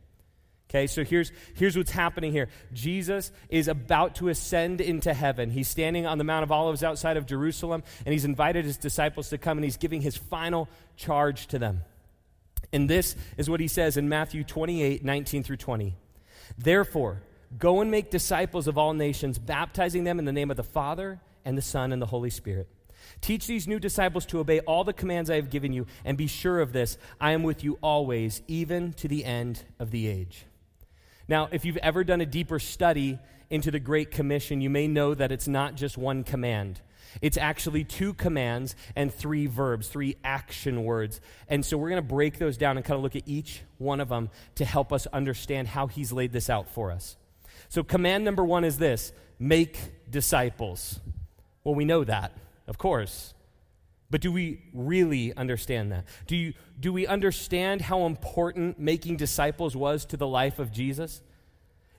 Okay, 0.73 0.87
so 0.87 1.05
here's, 1.05 1.33
here's 1.52 1.76
what's 1.76 1.91
happening 1.91 2.33
here. 2.33 2.49
Jesus 2.73 3.31
is 3.50 3.69
about 3.69 4.14
to 4.14 4.31
ascend 4.31 4.81
into 4.81 5.12
heaven. 5.12 5.50
He's 5.50 5.69
standing 5.69 6.07
on 6.07 6.17
the 6.17 6.25
Mount 6.25 6.45
of 6.45 6.50
Olives 6.50 6.83
outside 6.83 7.19
of 7.19 7.26
Jerusalem, 7.26 7.83
and 8.07 8.14
he's 8.14 8.25
invited 8.25 8.64
his 8.64 8.79
disciples 8.79 9.29
to 9.29 9.38
come, 9.38 9.59
and 9.59 9.64
he's 9.67 9.76
giving 9.76 10.00
his 10.00 10.17
final 10.17 10.71
charge 10.97 11.49
to 11.49 11.59
them. 11.59 11.83
And 12.73 12.88
this 12.88 13.17
is 13.37 13.50
what 13.50 13.61
he 13.61 13.69
says 13.69 13.99
in 13.99 14.09
Matthew 14.09 14.45
28 14.45 15.05
19 15.05 15.43
through 15.43 15.59
20. 15.59 15.95
Therefore, 16.57 17.21
go 17.59 17.83
and 17.83 17.91
make 17.91 18.11
disciples 18.11 18.67
of 18.67 18.79
all 18.79 18.95
nations, 18.95 19.38
baptizing 19.38 20.05
them 20.05 20.19
in 20.19 20.25
the 20.25 20.33
name 20.33 20.50
of 20.50 20.57
the 20.57 20.62
Father, 20.62 21.21
and 21.45 21.59
the 21.59 21.61
Son, 21.61 21.93
and 21.93 22.00
the 22.00 22.07
Holy 22.07 22.31
Spirit. 22.31 22.67
Teach 23.21 23.47
these 23.47 23.69
new 23.69 23.79
disciples 23.79 24.25
to 24.25 24.38
obey 24.38 24.61
all 24.61 24.85
the 24.85 24.95
commands 24.95 25.29
I 25.29 25.37
have 25.37 25.50
given 25.50 25.75
you, 25.75 25.87
and 26.02 26.17
be 26.17 26.29
sure 26.29 26.61
of 26.61 26.73
this 26.73 26.97
I 27.21 27.33
am 27.33 27.43
with 27.43 27.62
you 27.62 27.79
always, 27.83 28.41
even 28.49 28.95
to 28.95 29.07
the 29.07 29.26
end 29.26 29.64
of 29.79 29.91
the 29.91 30.07
age. 30.07 30.47
Now, 31.29 31.49
if 31.52 31.64
you've 31.64 31.76
ever 31.79 32.05
done 32.05 32.21
a 32.21 32.26
deeper 32.26 32.59
study 32.59 33.19
into 33.50 33.71
the 33.71 33.81
Great 33.81 34.11
Commission, 34.11 34.61
you 34.61 34.71
may 34.71 34.88
know 34.88 35.14
that 35.14 35.33
it's 35.33 35.49
not 35.49 35.75
just 35.75 35.99
one 35.99 36.25
command. 36.25 36.81
It's 37.21 37.37
actually 37.37 37.85
two 37.85 38.14
commands 38.14 38.75
and 38.97 39.12
three 39.12 39.47
verbs, 39.47 39.88
three 39.88 40.17
action 40.25 40.85
words. 40.85 41.21
And 41.49 41.64
so 41.64 41.76
we're 41.76 41.91
going 41.91 42.02
to 42.02 42.09
break 42.09 42.38
those 42.38 42.57
down 42.57 42.76
and 42.76 42.87
kind 42.87 42.97
of 42.97 43.02
look 43.02 43.17
at 43.17 43.25
each 43.26 43.62
one 43.79 44.00
of 44.00 44.09
them 44.09 44.31
to 44.55 44.64
help 44.64 44.93
us 44.93 45.07
understand 45.09 45.69
how 45.69 45.87
he's 45.87 46.12
laid 46.12 46.33
this 46.33 46.49
out 46.49 46.71
for 46.71 46.91
us. 46.91 47.17
So, 47.69 47.83
command 47.83 48.25
number 48.25 48.45
one 48.45 48.64
is 48.64 48.79
this 48.79 49.12
make 49.38 49.79
disciples. 50.11 51.00
Well, 51.64 51.75
we 51.75 51.85
know 51.85 52.05
that, 52.05 52.33
of 52.67 52.79
course. 52.79 53.35
But 54.12 54.21
do 54.21 54.31
we 54.31 54.61
really 54.75 55.35
understand 55.35 55.90
that? 55.90 56.04
Do, 56.26 56.37
you, 56.37 56.52
do 56.78 56.92
we 56.92 57.07
understand 57.07 57.81
how 57.81 58.04
important 58.04 58.78
making 58.78 59.16
disciples 59.16 59.75
was 59.75 60.04
to 60.04 60.19
the 60.19 60.26
life 60.26 60.59
of 60.59 60.71
Jesus? 60.71 61.23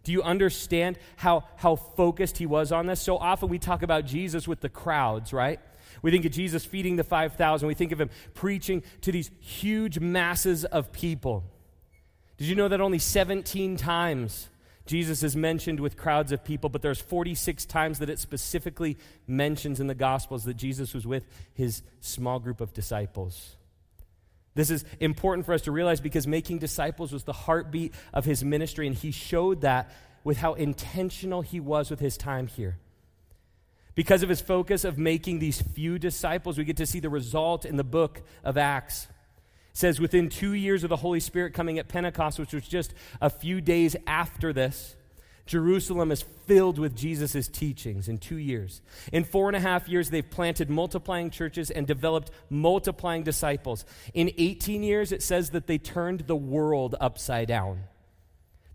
Do 0.03 0.12
you 0.12 0.22
understand 0.22 1.00
how, 1.15 1.46
how 1.55 1.75
focused 1.75 2.38
he 2.38 2.46
was 2.46 2.72
on 2.72 2.86
this? 2.86 3.01
So 3.01 3.17
often 3.17 3.50
we 3.50 3.58
talk 3.58 3.82
about 3.82 4.05
Jesus 4.05 4.48
with 4.48 4.62
the 4.62 4.70
crowds, 4.70 5.34
right? 5.34 5.60
We 6.03 6.12
think 6.12 6.24
of 6.25 6.32
Jesus 6.32 6.63
feeding 6.63 6.98
the 6.98 7.03
5,000. 7.03 7.67
We 7.67 7.74
think 7.74 7.91
of 7.91 8.00
him 8.00 8.12
preaching 8.36 8.84
to 9.01 9.12
these 9.12 9.32
huge 9.39 9.98
masses 9.98 10.65
of 10.65 10.91
people. 10.91 11.43
Did 12.38 12.46
you 12.46 12.53
know 12.53 12.67
that 12.67 12.79
only 12.79 13.00
17 13.00 13.75
times 13.75 14.50
Jesus 14.86 15.24
is 15.24 15.36
mentioned 15.36 15.80
with 15.80 15.96
crowds 15.96 16.32
of 16.32 16.44
people, 16.44 16.70
but 16.70 16.82
there's 16.82 17.00
46 17.00 17.66
times 17.66 18.00
that 18.00 18.10
it 18.10 18.20
specifically 18.20 18.98
mentions 19.28 19.80
in 19.80 19.88
the 19.88 19.96
Gospels 19.96 20.44
that 20.44 20.56
Jesus 20.56 20.94
was 20.94 21.08
with 21.08 21.25
his 21.54 21.82
small 22.02 22.40
group 22.40 22.60
of 22.60 22.74
disciples. 22.74 23.56
This 24.56 24.70
is 24.70 24.84
important 25.00 25.46
for 25.46 25.54
us 25.54 25.62
to 25.63 25.72
realize 25.72 26.02
because 26.02 26.28
making 26.28 26.60
disciples 26.60 27.12
was 27.12 27.24
the 27.24 27.34
heartbeat 27.34 27.94
of 28.13 28.25
his 28.25 28.44
ministry, 28.44 28.86
and 28.86 28.96
he 28.96 29.12
showed 29.12 29.62
that 29.62 29.90
with 30.24 30.38
how 30.38 30.54
intentional 30.54 31.42
he 31.42 31.60
was 31.60 31.90
with 31.90 32.00
his 32.00 32.18
time 32.18 32.48
here. 32.48 32.78
Because 33.96 34.24
of 34.24 34.30
his 34.30 34.42
focus 34.42 34.86
of 34.86 34.98
making 34.98 35.40
these 35.40 35.62
few 35.62 36.00
disciples, 36.00 36.58
we 36.58 36.63
get 36.66 36.78
to 36.78 36.86
see 36.86 37.00
the 37.00 37.10
result 37.10 37.63
in 37.66 37.78
the 37.78 37.84
book 37.84 38.22
of 38.44 38.58
Acts 38.58 39.08
says 39.74 40.00
within 40.00 40.30
two 40.30 40.53
years 40.53 40.84
of 40.84 40.89
the 40.89 40.96
Holy 40.96 41.20
Spirit 41.20 41.53
coming 41.53 41.80
at 41.80 41.88
Pentecost, 41.88 42.39
which 42.39 42.53
was 42.53 42.68
just 42.68 42.94
a 43.20 43.30
few 43.30 43.60
days 43.60 43.96
after 44.06 44.53
this, 44.53 44.96
Jerusalem 45.46 46.12
is 46.12 46.24
filled 46.46 46.80
with 46.80 46.96
Jesus' 46.96 47.48
teachings 47.48 48.08
in 48.08 48.18
two 48.18 48.38
years. 48.38 48.82
In 49.12 49.24
four 49.25 49.50
and 49.50 49.56
a 49.58 49.60
half 49.60 49.89
years, 49.89 50.10
they've 50.10 50.30
planted 50.30 50.70
multiplying 50.70 51.32
churches 51.32 51.70
and 51.70 51.86
developed 51.86 52.32
multiplying 52.50 53.24
disciples. 53.24 53.84
In 54.13 54.32
18 54.38 54.84
years, 54.84 55.12
it 55.12 55.22
says 55.22 55.50
that 55.50 55.68
they 55.68 55.77
turned 55.77 56.22
the 56.22 56.36
world 56.36 56.96
upside 57.01 57.50
down. 57.50 57.82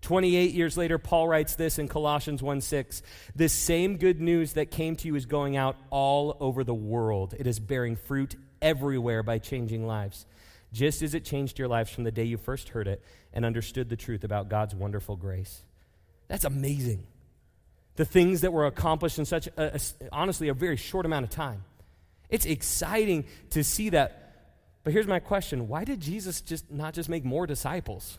28 0.02 0.52
years 0.52 0.76
later, 0.76 0.98
Paul 0.98 1.26
writes 1.26 1.56
this 1.56 1.78
in 1.78 1.88
Colossians 1.88 2.42
1 2.42 2.60
6. 2.60 3.02
This 3.34 3.52
same 3.52 3.96
good 3.96 4.20
news 4.20 4.52
that 4.52 4.70
came 4.70 4.94
to 4.96 5.08
you 5.08 5.16
is 5.16 5.26
going 5.26 5.56
out 5.56 5.76
all 5.90 6.36
over 6.38 6.64
the 6.64 6.74
world. 6.74 7.34
It 7.36 7.46
is 7.46 7.58
bearing 7.58 7.96
fruit 7.96 8.36
everywhere 8.60 9.22
by 9.22 9.38
changing 9.38 9.86
lives 9.86 10.26
just 10.72 11.02
as 11.02 11.14
it 11.14 11.24
changed 11.24 11.58
your 11.58 11.68
lives 11.68 11.90
from 11.90 12.04
the 12.04 12.10
day 12.10 12.24
you 12.24 12.36
first 12.36 12.70
heard 12.70 12.88
it 12.88 13.02
and 13.32 13.44
understood 13.44 13.88
the 13.88 13.96
truth 13.96 14.24
about 14.24 14.48
God's 14.48 14.74
wonderful 14.74 15.16
grace. 15.16 15.62
That's 16.28 16.44
amazing. 16.44 17.06
The 17.96 18.04
things 18.04 18.42
that 18.42 18.52
were 18.52 18.66
accomplished 18.66 19.18
in 19.18 19.24
such, 19.24 19.48
a, 19.56 19.76
a, 19.76 19.80
honestly, 20.12 20.48
a 20.48 20.54
very 20.54 20.76
short 20.76 21.06
amount 21.06 21.24
of 21.24 21.30
time. 21.30 21.64
It's 22.28 22.46
exciting 22.46 23.24
to 23.50 23.64
see 23.64 23.90
that. 23.90 24.24
But 24.84 24.92
here's 24.92 25.06
my 25.06 25.18
question 25.18 25.68
why 25.68 25.84
did 25.84 26.00
Jesus 26.00 26.40
just 26.40 26.70
not 26.70 26.94
just 26.94 27.08
make 27.08 27.24
more 27.24 27.46
disciples? 27.46 28.18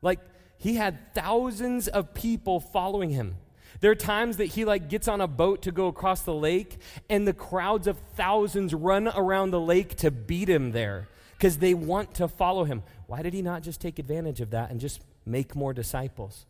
Like, 0.00 0.20
he 0.58 0.74
had 0.74 1.14
thousands 1.14 1.88
of 1.88 2.14
people 2.14 2.60
following 2.60 3.10
him. 3.10 3.36
There 3.80 3.90
are 3.90 3.96
times 3.96 4.38
that 4.38 4.46
he 4.46 4.64
like 4.64 4.88
gets 4.88 5.08
on 5.08 5.20
a 5.20 5.28
boat 5.28 5.62
to 5.62 5.72
go 5.72 5.86
across 5.86 6.22
the 6.22 6.34
lake 6.34 6.78
and 7.08 7.26
the 7.26 7.32
crowds 7.32 7.86
of 7.86 7.98
thousands 8.16 8.74
run 8.74 9.08
around 9.08 9.50
the 9.50 9.60
lake 9.60 9.96
to 9.96 10.10
beat 10.10 10.48
him 10.48 10.72
there 10.72 11.08
because 11.32 11.58
they 11.58 11.74
want 11.74 12.14
to 12.14 12.28
follow 12.28 12.64
him. 12.64 12.82
Why 13.06 13.22
did 13.22 13.34
he 13.34 13.42
not 13.42 13.62
just 13.62 13.80
take 13.80 13.98
advantage 13.98 14.40
of 14.40 14.50
that 14.50 14.70
and 14.70 14.80
just 14.80 15.00
make 15.24 15.54
more 15.54 15.72
disciples? 15.72 16.44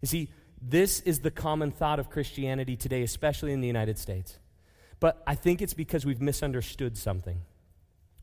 You 0.00 0.08
see, 0.08 0.30
this 0.60 1.00
is 1.00 1.20
the 1.20 1.30
common 1.30 1.70
thought 1.70 1.98
of 1.98 2.08
Christianity 2.08 2.76
today, 2.76 3.02
especially 3.02 3.52
in 3.52 3.60
the 3.60 3.66
United 3.66 3.98
States. 3.98 4.38
But 4.98 5.22
I 5.26 5.34
think 5.34 5.60
it's 5.60 5.74
because 5.74 6.06
we've 6.06 6.22
misunderstood 6.22 6.96
something. 6.96 7.42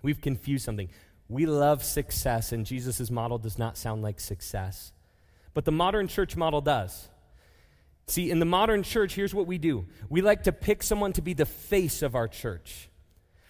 We've 0.01 0.19
confused 0.19 0.65
something. 0.65 0.89
We 1.29 1.45
love 1.45 1.83
success, 1.83 2.51
and 2.51 2.65
Jesus' 2.65 3.11
model 3.11 3.37
does 3.37 3.59
not 3.59 3.77
sound 3.77 4.01
like 4.01 4.19
success. 4.19 4.91
But 5.53 5.65
the 5.65 5.71
modern 5.71 6.07
church 6.07 6.35
model 6.35 6.61
does. 6.61 7.07
See, 8.11 8.29
in 8.29 8.39
the 8.39 8.45
modern 8.45 8.83
church, 8.83 9.15
here's 9.15 9.33
what 9.33 9.47
we 9.47 9.57
do 9.57 9.85
we 10.09 10.21
like 10.21 10.43
to 10.43 10.51
pick 10.51 10.83
someone 10.83 11.13
to 11.13 11.21
be 11.21 11.33
the 11.33 11.45
face 11.45 12.01
of 12.01 12.13
our 12.13 12.27
church. 12.27 12.89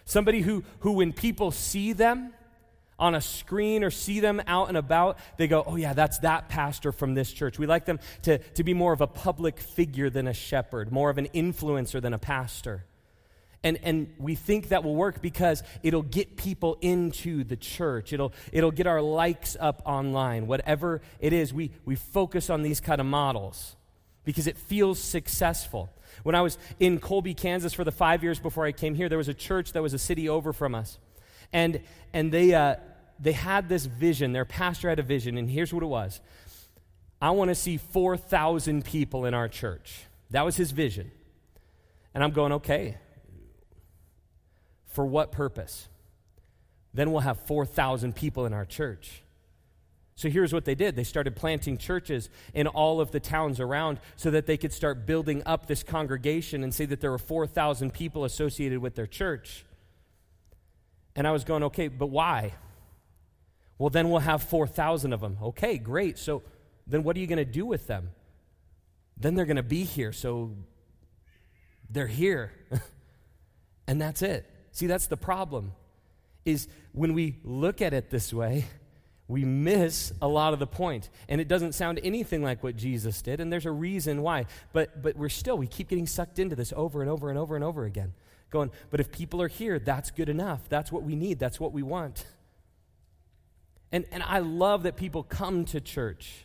Somebody 0.04 0.40
who, 0.40 0.62
who 0.80 0.92
when 0.92 1.12
people 1.12 1.50
see 1.50 1.92
them 1.92 2.32
on 2.96 3.16
a 3.16 3.20
screen 3.20 3.82
or 3.82 3.90
see 3.90 4.20
them 4.20 4.40
out 4.46 4.68
and 4.68 4.76
about, 4.76 5.18
they 5.36 5.48
go, 5.48 5.64
oh, 5.66 5.74
yeah, 5.74 5.94
that's 5.94 6.18
that 6.20 6.48
pastor 6.48 6.92
from 6.92 7.14
this 7.14 7.32
church. 7.32 7.58
We 7.58 7.66
like 7.66 7.86
them 7.86 7.98
to, 8.22 8.38
to 8.38 8.62
be 8.62 8.72
more 8.72 8.92
of 8.92 9.00
a 9.00 9.08
public 9.08 9.58
figure 9.58 10.10
than 10.10 10.28
a 10.28 10.32
shepherd, 10.32 10.92
more 10.92 11.10
of 11.10 11.18
an 11.18 11.26
influencer 11.34 12.00
than 12.00 12.14
a 12.14 12.18
pastor. 12.18 12.84
And, 13.64 13.80
and 13.82 14.14
we 14.16 14.36
think 14.36 14.68
that 14.68 14.84
will 14.84 14.94
work 14.94 15.20
because 15.20 15.64
it'll 15.82 16.02
get 16.02 16.36
people 16.36 16.78
into 16.80 17.42
the 17.42 17.56
church. 17.56 18.12
It'll, 18.12 18.32
it'll 18.52 18.70
get 18.70 18.86
our 18.86 19.02
likes 19.02 19.56
up 19.58 19.82
online. 19.84 20.46
Whatever 20.46 21.00
it 21.18 21.32
is, 21.32 21.52
we, 21.52 21.72
we 21.84 21.96
focus 21.96 22.48
on 22.48 22.62
these 22.62 22.78
kind 22.78 23.00
of 23.00 23.08
models 23.08 23.74
because 24.24 24.46
it 24.46 24.56
feels 24.56 24.98
successful. 24.98 25.90
When 26.22 26.34
I 26.34 26.40
was 26.42 26.58
in 26.78 26.98
Colby, 26.98 27.34
Kansas 27.34 27.72
for 27.72 27.84
the 27.84 27.92
five 27.92 28.22
years 28.22 28.38
before 28.38 28.64
I 28.64 28.72
came 28.72 28.94
here, 28.94 29.08
there 29.08 29.18
was 29.18 29.28
a 29.28 29.34
church 29.34 29.72
that 29.72 29.82
was 29.82 29.94
a 29.94 29.98
city 29.98 30.28
over 30.28 30.52
from 30.52 30.74
us. 30.74 30.98
And, 31.52 31.80
and 32.12 32.32
they, 32.32 32.54
uh, 32.54 32.76
they 33.18 33.32
had 33.32 33.68
this 33.68 33.86
vision. 33.86 34.32
Their 34.32 34.44
pastor 34.44 34.88
had 34.88 34.98
a 34.98 35.02
vision, 35.02 35.36
and 35.38 35.50
here's 35.50 35.72
what 35.72 35.82
it 35.82 35.86
was 35.86 36.20
I 37.20 37.30
want 37.30 37.48
to 37.50 37.54
see 37.54 37.76
4,000 37.76 38.84
people 38.84 39.26
in 39.26 39.34
our 39.34 39.48
church. 39.48 40.04
That 40.30 40.44
was 40.44 40.56
his 40.56 40.72
vision. 40.72 41.10
And 42.14 42.22
I'm 42.22 42.32
going, 42.32 42.52
okay, 42.52 42.98
for 44.86 45.06
what 45.06 45.32
purpose? 45.32 45.88
Then 46.92 47.12
we'll 47.12 47.20
have 47.20 47.38
4,000 47.46 48.14
people 48.14 48.44
in 48.44 48.52
our 48.52 48.64
church. 48.64 49.21
So 50.14 50.28
here's 50.28 50.52
what 50.52 50.64
they 50.64 50.74
did 50.74 50.96
they 50.96 51.04
started 51.04 51.36
planting 51.36 51.78
churches 51.78 52.28
in 52.54 52.66
all 52.66 53.00
of 53.00 53.10
the 53.10 53.20
towns 53.20 53.60
around 53.60 53.98
so 54.16 54.30
that 54.30 54.46
they 54.46 54.56
could 54.56 54.72
start 54.72 55.06
building 55.06 55.42
up 55.46 55.66
this 55.66 55.82
congregation 55.82 56.62
and 56.62 56.74
say 56.74 56.84
that 56.86 57.00
there 57.00 57.10
were 57.10 57.18
4,000 57.18 57.92
people 57.92 58.24
associated 58.24 58.80
with 58.80 58.94
their 58.94 59.06
church. 59.06 59.64
And 61.14 61.26
I 61.26 61.32
was 61.32 61.44
going, 61.44 61.62
okay, 61.64 61.88
but 61.88 62.06
why? 62.06 62.54
Well, 63.78 63.90
then 63.90 64.10
we'll 64.10 64.20
have 64.20 64.42
4,000 64.42 65.12
of 65.12 65.20
them. 65.20 65.38
Okay, 65.42 65.76
great. 65.78 66.18
So 66.18 66.42
then 66.86 67.02
what 67.02 67.16
are 67.16 67.20
you 67.20 67.26
going 67.26 67.38
to 67.38 67.44
do 67.44 67.66
with 67.66 67.86
them? 67.86 68.10
Then 69.16 69.34
they're 69.34 69.46
going 69.46 69.56
to 69.56 69.62
be 69.62 69.84
here. 69.84 70.12
So 70.12 70.56
they're 71.90 72.06
here. 72.06 72.52
and 73.86 74.00
that's 74.00 74.22
it. 74.22 74.48
See, 74.72 74.86
that's 74.86 75.06
the 75.06 75.16
problem 75.16 75.72
is 76.44 76.68
when 76.92 77.12
we 77.14 77.38
look 77.44 77.82
at 77.82 77.92
it 77.92 78.10
this 78.10 78.32
way, 78.32 78.64
we 79.32 79.44
miss 79.44 80.12
a 80.20 80.28
lot 80.28 80.52
of 80.52 80.58
the. 80.58 80.66
And 81.28 81.40
it 81.40 81.48
doesn't 81.48 81.72
sound 81.72 82.00
anything 82.04 82.42
like 82.42 82.62
what 82.62 82.76
Jesus 82.76 83.22
did, 83.22 83.40
and 83.40 83.52
there's 83.52 83.66
a 83.66 83.70
reason 83.70 84.20
why. 84.22 84.46
But, 84.72 85.02
but 85.02 85.16
we're 85.16 85.30
still, 85.30 85.56
we 85.56 85.66
keep 85.66 85.88
getting 85.88 86.06
sucked 86.06 86.38
into 86.38 86.54
this 86.54 86.72
over 86.76 87.00
and 87.00 87.10
over 87.10 87.30
and 87.30 87.38
over 87.38 87.54
and 87.54 87.64
over 87.64 87.84
again. 87.84 88.12
Going, 88.50 88.70
but 88.90 89.00
if 89.00 89.10
people 89.10 89.40
are 89.40 89.48
here, 89.48 89.78
that's 89.78 90.10
good 90.10 90.28
enough. 90.28 90.68
That's 90.68 90.92
what 90.92 91.02
we 91.02 91.16
need. 91.16 91.38
That's 91.38 91.58
what 91.58 91.72
we 91.72 91.82
want. 91.82 92.26
And, 93.90 94.04
and 94.12 94.22
I 94.22 94.40
love 94.40 94.82
that 94.82 94.96
people 94.96 95.22
come 95.22 95.64
to 95.66 95.80
church. 95.80 96.44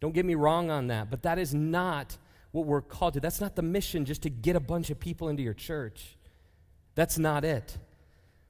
Don't 0.00 0.14
get 0.14 0.24
me 0.24 0.34
wrong 0.34 0.70
on 0.70 0.86
that, 0.86 1.10
but 1.10 1.22
that 1.24 1.38
is 1.38 1.54
not 1.54 2.16
what 2.52 2.66
we're 2.66 2.82
called 2.82 3.14
to. 3.14 3.20
That's 3.20 3.40
not 3.40 3.56
the 3.56 3.62
mission 3.62 4.04
just 4.04 4.22
to 4.22 4.30
get 4.30 4.56
a 4.56 4.60
bunch 4.60 4.88
of 4.90 5.00
people 5.00 5.28
into 5.28 5.42
your 5.42 5.54
church. 5.54 6.16
That's 6.94 7.18
not 7.18 7.44
it. 7.44 7.76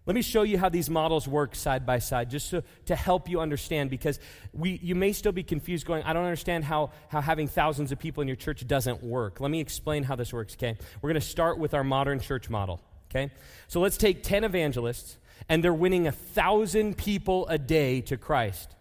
Let 0.06 0.14
me 0.14 0.22
show 0.22 0.42
you 0.42 0.58
how 0.58 0.68
these 0.68 0.90
models 0.90 1.26
work 1.26 1.54
side 1.54 1.86
by 1.86 1.98
side, 1.98 2.28
just 2.28 2.50
so, 2.50 2.62
to 2.86 2.94
help 2.94 3.28
you 3.28 3.40
understand, 3.40 3.88
because 3.88 4.20
we, 4.52 4.78
you 4.82 4.94
may 4.94 5.12
still 5.12 5.32
be 5.32 5.42
confused 5.42 5.86
going, 5.86 6.02
I 6.02 6.12
don't 6.12 6.24
understand 6.24 6.64
how, 6.64 6.90
how 7.08 7.22
having 7.22 7.48
thousands 7.48 7.90
of 7.90 7.98
people 7.98 8.20
in 8.20 8.28
your 8.28 8.36
church 8.36 8.66
doesn't 8.66 9.02
work. 9.02 9.40
Let 9.40 9.50
me 9.50 9.60
explain 9.60 10.02
how 10.02 10.14
this 10.14 10.32
works, 10.32 10.54
okay? 10.54 10.76
We're 11.00 11.10
going 11.10 11.20
to 11.20 11.26
start 11.26 11.58
with 11.58 11.72
our 11.72 11.84
modern 11.84 12.20
church 12.20 12.50
model, 12.50 12.82
okay? 13.10 13.32
So 13.68 13.80
let's 13.80 13.96
take 13.96 14.22
10 14.22 14.44
evangelists, 14.44 15.16
and 15.48 15.64
they're 15.64 15.72
winning 15.72 16.06
a 16.06 16.12
thousand 16.12 16.98
people 16.98 17.46
a 17.48 17.56
day 17.56 18.02
to 18.02 18.18
Christ. 18.18 18.74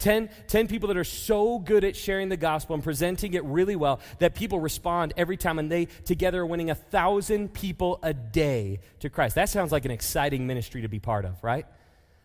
10, 0.00 0.30
10 0.48 0.66
people 0.66 0.88
that 0.88 0.96
are 0.96 1.04
so 1.04 1.58
good 1.58 1.84
at 1.84 1.94
sharing 1.94 2.28
the 2.28 2.36
gospel 2.36 2.74
and 2.74 2.82
presenting 2.82 3.34
it 3.34 3.44
really 3.44 3.76
well 3.76 4.00
that 4.18 4.34
people 4.34 4.58
respond 4.58 5.12
every 5.16 5.36
time 5.36 5.58
and 5.58 5.70
they 5.70 5.84
together 6.04 6.40
are 6.40 6.46
winning 6.46 6.70
a 6.70 6.74
thousand 6.74 7.52
people 7.54 8.00
a 8.02 8.12
day 8.12 8.80
to 9.00 9.08
Christ. 9.08 9.36
That 9.36 9.48
sounds 9.48 9.70
like 9.70 9.84
an 9.84 9.90
exciting 9.90 10.46
ministry 10.46 10.82
to 10.82 10.88
be 10.88 10.98
part 10.98 11.24
of, 11.24 11.42
right? 11.44 11.66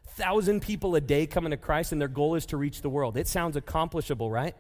Thousand 0.08 0.62
people 0.62 0.96
a 0.96 1.02
day 1.02 1.28
coming 1.28 1.52
to 1.52 1.58
Christ 1.58 1.92
and 1.92 2.00
their 2.00 2.08
goal 2.08 2.36
is 2.36 2.46
to 2.48 2.58
reach 2.58 2.82
the 2.82 2.90
world. 2.90 3.18
It 3.18 3.28
sounds 3.28 3.56
accomplishable, 3.58 4.32
right? 4.32 4.56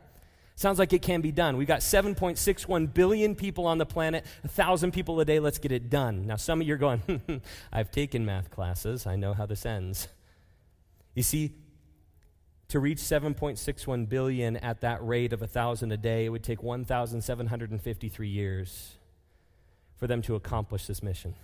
Sounds 0.58 0.80
like 0.80 0.94
it 0.94 1.02
can 1.02 1.22
be 1.22 1.32
done. 1.32 1.58
We've 1.58 1.68
got 1.68 1.82
7.61 1.82 2.94
billion 2.94 3.36
people 3.36 3.66
on 3.66 3.78
the 3.78 3.86
planet, 3.86 4.26
a 4.44 4.48
thousand 4.48 4.92
people 4.92 5.20
a 5.20 5.26
day, 5.26 5.40
let's 5.40 5.58
get 5.58 5.74
it 5.74 5.90
done. 5.90 6.28
Now, 6.28 6.38
some 6.38 6.62
of 6.62 6.68
you 6.68 6.76
are 6.76 6.78
going, 6.78 7.42
I've 7.74 7.92
taken 7.92 8.26
math 8.26 8.52
classes, 8.52 9.06
I 9.06 9.18
know 9.18 9.34
how 9.34 9.46
this 9.46 9.66
ends. 9.66 10.08
You 11.14 11.24
see, 11.24 11.54
to 12.70 12.80
reach 12.80 12.98
7.61 12.98 14.10
billion 14.10 14.58
at 14.58 14.82
that 14.82 15.06
rate 15.06 15.34
of 15.34 15.42
1,000 15.42 15.92
a 15.92 15.98
day, 15.98 16.26
it 16.26 16.30
would 16.30 16.44
take 16.44 16.64
1,753 16.64 18.28
years 18.28 18.94
for 19.98 20.08
them 20.08 20.22
to 20.24 20.36
accomplish 20.36 20.88
this 20.88 21.04
mission. 21.04 21.36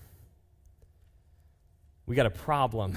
We 2.05 2.15
got 2.15 2.25
a 2.25 2.31
problem. 2.31 2.95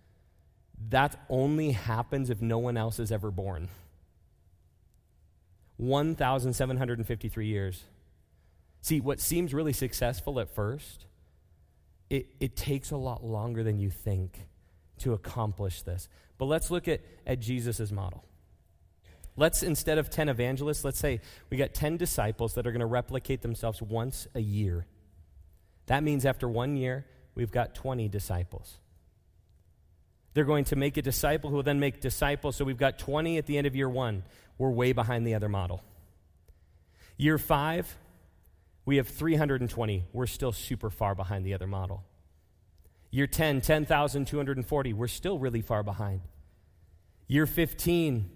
that 0.90 1.24
only 1.28 1.70
happens 1.72 2.30
if 2.30 2.42
no 2.42 2.58
one 2.58 2.76
else 2.76 2.98
is 2.98 3.12
ever 3.12 3.30
born. 3.30 3.68
1,753 5.76 7.46
years. 7.46 7.84
See, 8.80 9.00
what 9.00 9.20
seems 9.20 9.54
really 9.54 9.72
successful 9.72 10.40
at 10.40 10.48
first, 10.48 11.06
it, 12.10 12.26
it 12.40 12.56
takes 12.56 12.90
a 12.90 12.96
lot 12.96 13.24
longer 13.24 13.62
than 13.62 13.78
you 13.78 13.90
think 13.90 14.46
to 14.98 15.12
accomplish 15.12 15.82
this. 15.82 16.08
But 16.38 16.46
let's 16.46 16.70
look 16.70 16.88
at, 16.88 17.00
at 17.26 17.40
Jesus' 17.40 17.90
model. 17.90 18.24
Let's, 19.36 19.62
instead 19.62 19.98
of 19.98 20.08
10 20.08 20.28
evangelists, 20.28 20.84
let's 20.84 20.98
say 20.98 21.20
we 21.50 21.56
got 21.56 21.74
10 21.74 21.96
disciples 21.98 22.54
that 22.54 22.66
are 22.66 22.72
going 22.72 22.80
to 22.80 22.86
replicate 22.86 23.42
themselves 23.42 23.82
once 23.82 24.26
a 24.34 24.40
year. 24.40 24.86
That 25.86 26.02
means 26.02 26.24
after 26.24 26.48
one 26.48 26.76
year, 26.76 27.06
we've 27.34 27.50
got 27.50 27.74
20 27.74 28.08
disciples. 28.08 28.78
They're 30.32 30.44
going 30.44 30.64
to 30.66 30.76
make 30.76 30.96
a 30.96 31.02
disciple 31.02 31.50
who 31.50 31.56
will 31.56 31.62
then 31.62 31.80
make 31.80 32.00
disciples. 32.00 32.56
So 32.56 32.64
we've 32.64 32.76
got 32.76 32.98
20 32.98 33.38
at 33.38 33.46
the 33.46 33.56
end 33.56 33.66
of 33.66 33.76
year 33.76 33.88
one. 33.88 34.22
We're 34.58 34.70
way 34.70 34.92
behind 34.92 35.26
the 35.26 35.34
other 35.34 35.48
model. 35.48 35.82
Year 37.16 37.38
five, 37.38 37.96
we 38.84 38.96
have 38.96 39.08
320. 39.08 40.04
We're 40.12 40.26
still 40.26 40.52
super 40.52 40.90
far 40.90 41.14
behind 41.14 41.44
the 41.46 41.54
other 41.54 41.66
model. 41.66 42.04
Year 43.10 43.26
10, 43.26 43.60
10,240. 43.60 44.92
We're 44.92 45.06
still 45.06 45.38
really 45.38 45.62
far 45.62 45.82
behind. 45.82 46.20
Year 47.28 47.46
15, 47.46 48.30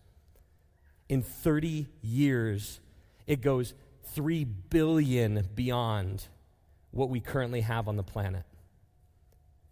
In 1.08 1.22
30 1.22 1.86
years, 2.02 2.80
it 3.26 3.40
goes 3.42 3.74
3 4.14 4.44
billion 4.44 5.46
beyond 5.54 6.24
what 6.90 7.08
we 7.10 7.20
currently 7.20 7.60
have 7.62 7.88
on 7.88 7.96
the 7.96 8.02
planet. 8.02 8.44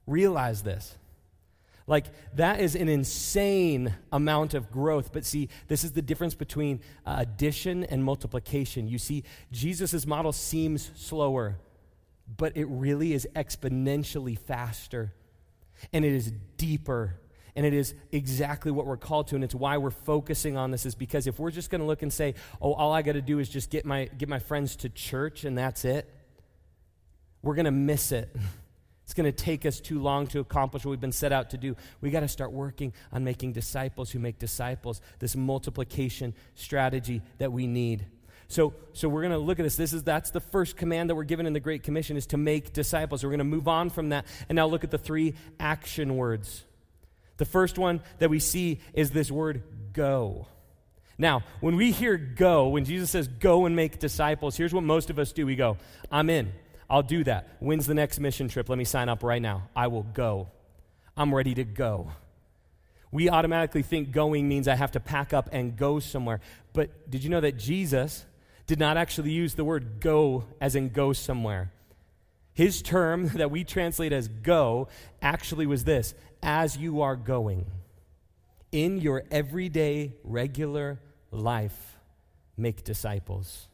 Realize 0.07 0.63
this. 0.63 0.97
Like, 1.89 2.07
that 2.35 2.61
is 2.61 2.75
an 2.75 2.89
insane 2.89 3.95
amount 4.11 4.55
of 4.55 4.73
growth. 4.73 5.13
But 5.13 5.25
see, 5.25 5.49
this 5.69 5.85
is 5.85 5.93
the 5.93 6.03
difference 6.03 6.35
between 6.35 6.81
uh, 7.05 7.17
addition 7.19 7.85
and 7.85 8.03
multiplication. 8.03 8.89
You 8.89 8.99
see, 8.99 9.23
Jesus' 9.53 10.05
model 10.07 10.33
seems 10.33 10.91
slower, 10.97 11.57
but 12.37 12.57
it 12.57 12.65
really 12.65 13.13
is 13.13 13.29
exponentially 13.37 14.37
faster, 14.37 15.13
and 15.93 16.05
it 16.05 16.13
is 16.13 16.33
deeper 16.57 17.21
and 17.57 17.65
it 17.65 17.73
is 17.73 17.95
exactly 18.13 18.71
what 18.71 18.87
we're 18.87 18.99
called 18.99 19.29
to, 19.29 19.35
and 19.35 19.43
it's 19.43 19.55
why 19.55 19.79
we're 19.79 19.91
focusing 19.91 20.59
on 20.59 20.71
this, 20.71 20.85
is 20.85 20.95
because 20.95 21.27
if 21.27 21.39
we're 21.39 21.51
just 21.51 21.71
going 21.71 21.81
to 21.81 21.87
look 21.87 22.03
and 22.03 22.13
say, 22.13 22.35
oh, 22.61 22.75
all 22.75 22.93
I 22.93 23.01
got 23.01 23.13
to 23.13 23.23
do 23.23 23.39
is 23.39 23.49
just 23.49 23.71
get 23.71 23.87
my, 23.87 24.05
get 24.19 24.29
my 24.29 24.39
friends 24.39 24.77
to 24.77 24.91
church 24.91 25.45
and 25.45 25.57
that's 25.57 25.87
it, 25.87 26.09
we're 27.43 27.55
going 27.55 27.65
to 27.65 27.71
miss 27.71 28.13
it. 28.13 28.35
It's 29.05 29.15
going 29.15 29.33
to 29.33 29.45
take 29.45 29.65
us 29.65 29.79
too 29.79 30.01
long 30.01 30.27
to 30.29 30.41
accomplish 30.41 30.85
what 30.85 30.91
we've 30.91 31.01
been 31.01 31.13
set 31.13 31.31
out 31.31 31.51
to 31.51 31.57
do. 31.57 31.77
We 32.01 32.11
got 32.11 32.21
to 32.21 32.29
start 32.29 32.51
working 32.51 32.93
on 33.13 33.23
making 33.23 33.53
disciples 33.53 34.11
who 34.11 34.19
make 34.19 34.41
disciples, 34.41 35.01
this 35.21 35.37
multiplication 35.37 36.35
strategy 36.57 37.23
that 37.39 37.53
we 37.53 37.69
need. 37.69 38.07
So, 38.49 38.75
so 38.95 39.09
we're 39.09 39.23
going 39.23 39.33
to 39.33 39.39
look 39.39 39.61
at 39.61 39.63
this. 39.63 39.77
This 39.77 39.93
is 39.93 40.03
that's 40.03 40.31
the 40.31 40.41
first 40.41 40.77
command 40.77 41.09
that 41.09 41.15
we're 41.15 41.23
given 41.23 41.47
in 41.47 41.53
the 41.53 41.61
Great 41.61 41.85
Commission 41.85 42.17
is 42.17 42.27
to 42.29 42.37
make 42.37 42.73
disciples. 42.73 43.23
We're 43.23 43.31
going 43.31 43.39
to 43.39 43.45
move 43.45 43.69
on 43.69 43.91
from 43.91 44.09
that 44.09 44.27
and 44.49 44.57
now 44.57 44.67
look 44.67 44.83
at 44.83 44.91
the 44.91 44.99
three 44.99 45.35
action 45.61 46.17
words. 46.17 46.65
The 47.37 47.45
first 47.45 47.79
one 47.79 48.01
that 48.19 48.31
we 48.31 48.39
see 48.39 48.81
is 48.95 49.11
this 49.11 49.31
word 49.31 49.63
go. 49.93 50.47
Now, 51.19 51.45
when 51.61 51.77
we 51.77 51.93
hear 51.93 52.17
go, 52.17 52.69
when 52.69 52.85
Jesus 52.85 53.11
says 53.11 53.27
go 53.27 53.67
and 53.67 53.75
make 53.75 53.99
disciples, 53.99 54.57
here's 54.57 54.75
what 54.75 54.85
most 54.85 55.09
of 55.11 55.19
us 55.19 55.33
do. 55.33 55.47
We 55.47 55.57
go, 55.57 55.79
I'm 56.11 56.29
in. 56.29 56.53
I'll 56.89 57.03
do 57.03 57.25
that. 57.25 57.57
When's 57.59 57.87
the 57.87 57.95
next 57.95 58.21
mission 58.21 58.49
trip? 58.49 58.69
Let 58.69 58.79
me 58.79 58.85
sign 58.85 59.09
up 59.09 59.23
right 59.23 59.41
now. 59.43 59.69
I 59.75 59.89
will 59.89 60.03
go. 60.03 60.49
I'm 61.17 61.35
ready 61.35 61.55
to 61.55 61.65
go. 61.65 62.11
We 63.11 63.31
automatically 63.31 63.83
think 63.83 64.13
going 64.13 64.47
means 64.47 64.69
I 64.69 64.75
have 64.75 64.93
to 64.93 65.01
pack 65.01 65.33
up 65.33 65.49
and 65.53 65.77
go 65.77 66.01
somewhere. 66.01 66.41
But 66.73 67.11
did 67.11 67.25
you 67.25 67.31
know 67.31 67.41
that 67.41 67.57
Jesus 67.57 68.25
did 68.67 68.79
not 68.79 68.97
actually 68.97 69.31
use 69.31 69.55
the 69.55 69.65
word 69.65 70.01
go 70.01 70.45
as 70.61 70.77
in 70.77 70.91
go 70.91 71.13
somewhere? 71.13 71.73
His 72.57 72.81
term 72.81 73.29
that 73.35 73.51
we 73.51 73.63
translate 73.65 74.13
as 74.13 74.29
go 74.29 74.89
actually 75.21 75.67
was 75.67 75.85
this 75.85 76.15
as 76.43 76.77
you 76.77 77.03
are 77.03 77.15
going. 77.15 77.67
In 78.73 78.99
your 78.99 79.25
everyday, 79.31 80.15
regular 80.25 80.99
life, 81.31 81.99
make 82.57 82.83
disciples. 82.83 83.69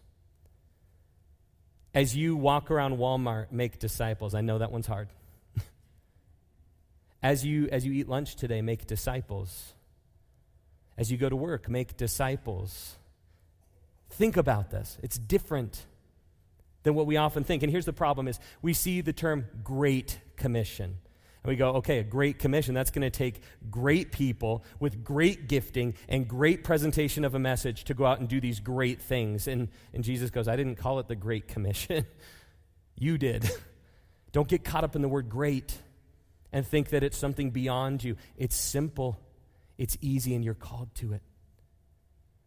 As 1.95 2.17
you 2.17 2.37
walk 2.37 2.71
around 2.71 2.99
Walmart, 2.99 3.53
make 3.53 3.79
disciples. 3.79 4.35
I 4.35 4.41
know 4.41 4.59
that 4.59 4.73
one's 4.73 4.87
hard. 4.87 5.09
as, 7.23 7.45
you, 7.45 7.69
as 7.71 7.87
you 7.87 7.93
eat 7.93 8.09
lunch 8.09 8.35
today, 8.35 8.63
make 8.63 8.87
disciples. 8.87 9.75
As 10.99 11.11
you 11.13 11.19
go 11.19 11.29
to 11.29 11.37
work, 11.37 11.69
make 11.69 11.97
disciples. 11.97 12.97
Think 14.11 14.37
about 14.37 14.71
this. 14.71 14.99
It's 15.03 15.19
different 15.19 15.85
than 16.83 16.95
what 16.95 17.07
we 17.07 17.17
often 17.17 17.45
think. 17.45 17.63
And 17.63 17.71
here's 17.71 17.87
the 17.87 17.93
problem 17.93 18.29
is 18.29 18.39
we 18.61 18.75
see 18.75 19.01
the 19.01 19.13
term 19.13 19.47
great 19.63 20.19
commission. 20.37 20.99
And 21.45 21.51
we 21.51 21.57
go, 21.57 21.71
okay, 21.77 21.99
a 21.99 22.05
great 22.05 22.39
commission, 22.39 22.75
that's 22.75 22.91
going 22.91 23.03
to 23.03 23.11
take 23.11 23.43
great 23.69 24.13
people 24.13 24.65
with 24.79 25.03
great 25.03 25.49
gifting 25.49 25.95
and 26.09 26.27
great 26.29 26.63
presentation 26.63 27.25
of 27.25 27.35
a 27.35 27.39
message 27.39 27.85
to 27.85 27.95
go 27.95 28.07
out 28.07 28.21
and 28.21 28.29
do 28.29 28.41
these 28.41 28.61
great 28.61 29.03
things. 29.03 29.49
And, 29.49 29.69
and 29.93 30.05
Jesus 30.05 30.31
goes, 30.31 30.47
I 30.47 30.55
didn't 30.55 30.77
call 30.77 31.01
it 31.01 31.09
the 31.09 31.17
Great 31.17 31.49
Commission. 31.49 32.07
you 32.97 33.19
did. 33.19 33.51
Don't 34.33 34.47
get 34.47 34.63
caught 34.63 34.85
up 34.85 34.95
in 34.95 35.03
the 35.03 35.09
word 35.09 35.29
great 35.29 35.77
and 36.53 36.65
think 36.67 36.91
that 36.91 37.03
it's 37.03 37.19
something 37.19 37.51
beyond 37.51 38.05
you. 38.05 38.17
It's 38.37 38.57
simple, 38.57 39.19
it's 39.79 39.99
easy, 40.01 40.35
and 40.37 40.45
you're 40.45 40.55
called 40.55 40.95
to 40.97 41.13
it. 41.13 41.23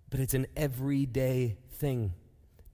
But 0.10 0.21
it's 0.21 0.34
an 0.34 0.48
everyday 0.56 1.58
thing 1.71 2.13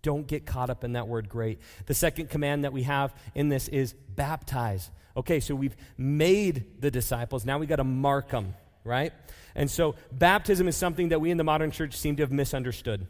Don't 0.02 0.28
get 0.28 0.46
caught 0.46 0.70
up 0.70 0.84
in 0.84 0.94
that 0.94 1.08
word 1.08 1.30
great. 1.30 1.60
The 1.86 1.94
second 1.94 2.30
command 2.30 2.64
that 2.64 2.74
we 2.74 2.84
have 2.84 3.14
in 3.36 3.50
this 3.50 3.68
is 3.68 3.94
baptize. 3.94 4.90
Okay, 5.16 5.40
so 5.40 5.54
we've 5.56 5.76
made 5.98 6.82
the 6.82 6.90
disciples. 6.90 7.46
Now 7.46 7.60
we 7.60 7.68
got 7.68 7.76
to 7.78 7.84
mark 7.84 8.30
them, 8.30 8.56
right? 8.84 9.14
And 9.56 9.70
so 9.70 9.96
baptism 10.12 10.68
is 10.68 10.78
something 10.78 11.10
that 11.10 11.20
we 11.20 11.32
in 11.32 11.38
the 11.38 11.44
modern 11.44 11.72
church 11.72 11.98
seem 11.98 12.16
to 12.16 12.24
have 12.24 12.32
misunderstood. 12.32 13.08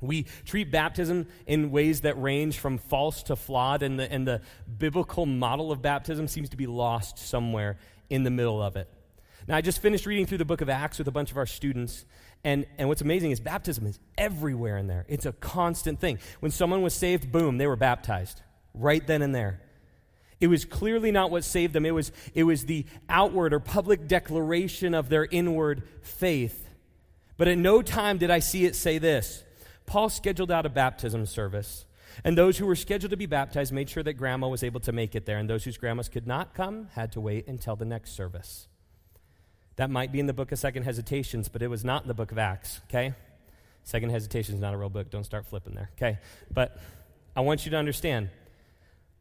We 0.00 0.24
treat 0.44 0.70
baptism 0.70 1.28
in 1.46 1.70
ways 1.70 2.00
that 2.02 2.20
range 2.20 2.58
from 2.58 2.78
false 2.78 3.22
to 3.24 3.36
flawed, 3.36 3.82
and 3.82 3.98
the, 3.98 4.10
and 4.12 4.26
the 4.26 4.42
biblical 4.78 5.26
model 5.26 5.70
of 5.70 5.80
baptism 5.80 6.26
seems 6.26 6.48
to 6.50 6.56
be 6.56 6.66
lost 6.66 7.18
somewhere 7.18 7.78
in 8.10 8.24
the 8.24 8.30
middle 8.30 8.60
of 8.60 8.76
it. 8.76 8.88
Now, 9.46 9.56
I 9.56 9.60
just 9.60 9.80
finished 9.80 10.06
reading 10.06 10.26
through 10.26 10.38
the 10.38 10.44
book 10.44 10.60
of 10.60 10.68
Acts 10.68 10.98
with 10.98 11.08
a 11.08 11.12
bunch 11.12 11.30
of 11.30 11.36
our 11.36 11.46
students, 11.46 12.04
and, 12.44 12.66
and 12.76 12.88
what's 12.88 13.02
amazing 13.02 13.30
is 13.30 13.40
baptism 13.40 13.86
is 13.86 13.98
everywhere 14.18 14.76
in 14.76 14.88
there. 14.88 15.04
It's 15.08 15.26
a 15.26 15.32
constant 15.32 16.00
thing. 16.00 16.18
When 16.40 16.50
someone 16.50 16.82
was 16.82 16.94
saved, 16.94 17.30
boom, 17.30 17.58
they 17.58 17.66
were 17.66 17.76
baptized 17.76 18.42
right 18.74 19.06
then 19.06 19.22
and 19.22 19.34
there. 19.34 19.60
It 20.40 20.48
was 20.48 20.64
clearly 20.64 21.12
not 21.12 21.30
what 21.30 21.44
saved 21.44 21.72
them, 21.72 21.86
it 21.86 21.92
was, 21.92 22.10
it 22.34 22.42
was 22.42 22.66
the 22.66 22.84
outward 23.08 23.52
or 23.52 23.60
public 23.60 24.08
declaration 24.08 24.92
of 24.92 25.08
their 25.08 25.24
inward 25.24 25.84
faith. 26.02 26.68
But 27.36 27.46
at 27.46 27.58
no 27.58 27.80
time 27.80 28.18
did 28.18 28.30
I 28.30 28.40
see 28.40 28.64
it 28.64 28.74
say 28.74 28.98
this. 28.98 29.44
Paul 29.86 30.08
scheduled 30.08 30.50
out 30.50 30.66
a 30.66 30.68
baptism 30.68 31.26
service. 31.26 31.86
And 32.24 32.36
those 32.36 32.58
who 32.58 32.66
were 32.66 32.76
scheduled 32.76 33.10
to 33.10 33.16
be 33.16 33.26
baptized 33.26 33.72
made 33.72 33.88
sure 33.88 34.02
that 34.02 34.14
grandma 34.14 34.48
was 34.48 34.62
able 34.62 34.80
to 34.80 34.92
make 34.92 35.14
it 35.14 35.26
there, 35.26 35.38
and 35.38 35.48
those 35.48 35.64
whose 35.64 35.78
grandmas 35.78 36.08
could 36.08 36.26
not 36.26 36.54
come 36.54 36.88
had 36.94 37.12
to 37.12 37.20
wait 37.20 37.46
until 37.46 37.74
the 37.74 37.84
next 37.84 38.12
service. 38.12 38.68
That 39.76 39.90
might 39.90 40.12
be 40.12 40.20
in 40.20 40.26
the 40.26 40.32
book 40.32 40.52
of 40.52 40.58
Second 40.58 40.84
Hesitations, 40.84 41.48
but 41.48 41.62
it 41.62 41.68
was 41.68 41.84
not 41.84 42.02
in 42.02 42.08
the 42.08 42.14
book 42.14 42.32
of 42.32 42.38
Acts, 42.38 42.80
okay? 42.88 43.14
Second 43.84 44.10
Hesitations 44.10 44.56
is 44.56 44.60
not 44.60 44.74
a 44.74 44.76
real 44.76 44.90
book. 44.90 45.10
Don't 45.10 45.24
start 45.24 45.46
flipping 45.46 45.74
there, 45.74 45.90
okay? 45.96 46.18
But 46.52 46.78
I 47.34 47.40
want 47.40 47.64
you 47.64 47.70
to 47.70 47.76
understand, 47.76 48.28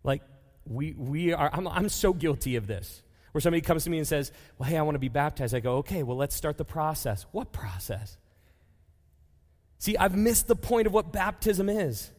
like, 0.03 0.21
we, 0.67 0.93
we 0.93 1.33
are, 1.33 1.49
I'm, 1.51 1.67
I'm 1.67 1.89
so 1.89 2.13
guilty 2.13 2.55
of 2.55 2.67
this. 2.67 3.01
Where 3.31 3.41
somebody 3.41 3.61
comes 3.61 3.85
to 3.85 3.89
me 3.89 3.97
and 3.97 4.07
says, 4.07 4.31
Well, 4.57 4.69
hey, 4.69 4.77
I 4.77 4.81
want 4.81 4.95
to 4.95 4.99
be 4.99 5.07
baptized. 5.07 5.55
I 5.55 5.61
go, 5.61 5.77
Okay, 5.77 6.03
well, 6.03 6.17
let's 6.17 6.35
start 6.35 6.57
the 6.57 6.65
process. 6.65 7.25
What 7.31 7.53
process? 7.53 8.17
See, 9.79 9.97
I've 9.97 10.15
missed 10.15 10.47
the 10.47 10.55
point 10.55 10.85
of 10.85 10.93
what 10.93 11.11
baptism 11.11 11.69
is. 11.69 12.11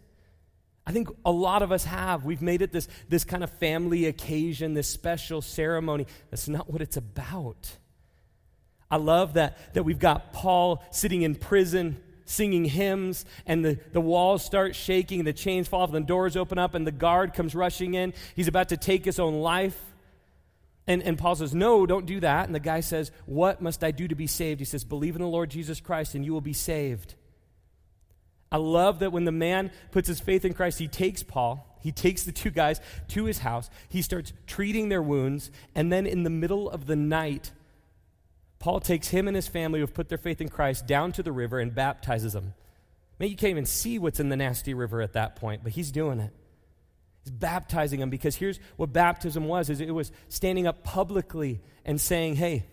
I 0.85 0.92
think 0.92 1.09
a 1.25 1.31
lot 1.31 1.62
of 1.62 1.71
us 1.71 1.85
have. 1.85 2.25
We've 2.25 2.42
made 2.42 2.61
it 2.61 2.73
this, 2.73 2.88
this 3.09 3.25
kind 3.25 3.45
of 3.45 3.51
family 3.59 4.07
occasion, 4.07 4.75
this 4.75 4.88
special 4.88 5.42
ceremony. 5.42 6.07
That's 6.31 6.49
not 6.49 6.68
what 6.68 6.83
it's 6.83 6.97
about. 6.97 7.77
I 8.92 8.96
love 8.96 9.35
that, 9.35 9.59
that 9.74 9.83
we've 9.83 9.98
got 9.98 10.33
Paul 10.33 10.85
sitting 10.92 11.22
in 11.22 11.35
prison 11.35 12.00
singing 12.24 12.64
hymns, 12.64 13.24
and 13.46 13.64
the, 13.64 13.78
the 13.92 14.00
walls 14.00 14.44
start 14.44 14.74
shaking, 14.74 15.20
and 15.20 15.26
the 15.26 15.33
chains 15.33 15.68
fall 15.68 15.83
off, 15.83 15.92
and 15.92 16.05
the 16.05 16.09
doors 16.09 16.37
open 16.37 16.59
up, 16.59 16.74
and 16.74 16.87
the 16.87 16.92
guard 16.92 17.35
comes 17.35 17.55
rushing 17.55 17.94
in. 17.94 18.14
He's 18.35 18.48
about 18.48 18.70
to 18.70 18.76
take 18.76 19.05
his 19.05 19.18
own 19.18 19.40
life. 19.40 19.78
And, 20.87 21.02
and 21.02 21.16
Paul 21.16 21.37
says, 21.37 21.55
No, 21.55 21.87
don't 21.87 22.07
do 22.07 22.20
that. 22.20 22.46
And 22.46 22.55
the 22.55 22.61
guy 22.61 22.81
says, 22.81 23.12
What 23.26 23.61
must 23.61 23.85
I 23.85 23.90
do 23.90 24.09
to 24.09 24.14
be 24.14 24.26
saved? 24.26 24.61
He 24.61 24.64
says, 24.64 24.83
Believe 24.83 25.14
in 25.14 25.22
the 25.22 25.28
Lord 25.28 25.50
Jesus 25.50 25.81
Christ, 25.81 26.14
and 26.14 26.24
you 26.24 26.33
will 26.33 26.40
be 26.40 26.52
saved. 26.52 27.14
I 28.50 28.57
love 28.57 28.98
that 28.98 29.12
when 29.12 29.24
the 29.24 29.33
man 29.33 29.70
puts 29.92 30.09
his 30.09 30.20
faith 30.20 30.44
in 30.44 30.52
Christ, 30.52 30.78
he 30.78 30.88
takes 30.88 31.22
Paul, 31.22 31.78
he 31.81 31.92
takes 31.92 32.24
the 32.24 32.33
two 32.33 32.50
guys 32.50 32.81
to 33.09 33.24
his 33.24 33.38
house, 33.38 33.70
he 33.88 34.02
starts 34.02 34.33
treating 34.46 34.88
their 34.88 35.02
wounds, 35.02 35.50
and 35.74 35.90
then 35.90 36.07
in 36.07 36.22
the 36.22 36.31
middle 36.31 36.68
of 36.68 36.87
the 36.87 36.96
night, 36.96 37.52
Paul 38.62 38.79
takes 38.79 39.09
him 39.09 39.27
and 39.27 39.35
his 39.35 39.48
family 39.48 39.81
who 39.81 39.87
have 39.87 39.92
put 39.92 40.09
their 40.09 40.16
faith 40.16 40.40
in 40.40 40.48
Christ 40.48 40.87
down 40.87 41.11
to 41.12 41.22
the 41.25 41.33
river 41.33 41.59
and 41.59 41.75
baptizes 41.75 42.33
them. 42.33 42.55
Man, 43.18 43.29
you 43.29 43.35
can't 43.35 43.51
even 43.51 43.66
see 43.66 43.98
what's 43.98 44.20
in 44.20 44.29
the 44.29 44.37
nasty 44.37 44.72
river 44.72 45.03
at 45.03 45.14
that 45.14 45.35
point, 45.35 45.64
but 45.64 45.72
he's 45.72 45.90
doing 45.90 46.20
it. 46.20 46.33
He's 47.25 47.33
baptizing 47.33 47.98
them 47.98 48.09
because 48.09 48.37
here's 48.37 48.61
what 48.77 48.92
baptism 48.92 49.48
was 49.48 49.68
is 49.68 49.81
it 49.81 49.90
was 49.90 50.12
standing 50.29 50.68
up 50.68 50.85
publicly 50.85 51.61
and 51.85 52.01
saying, 52.01 52.37
"Hey, 52.37 52.66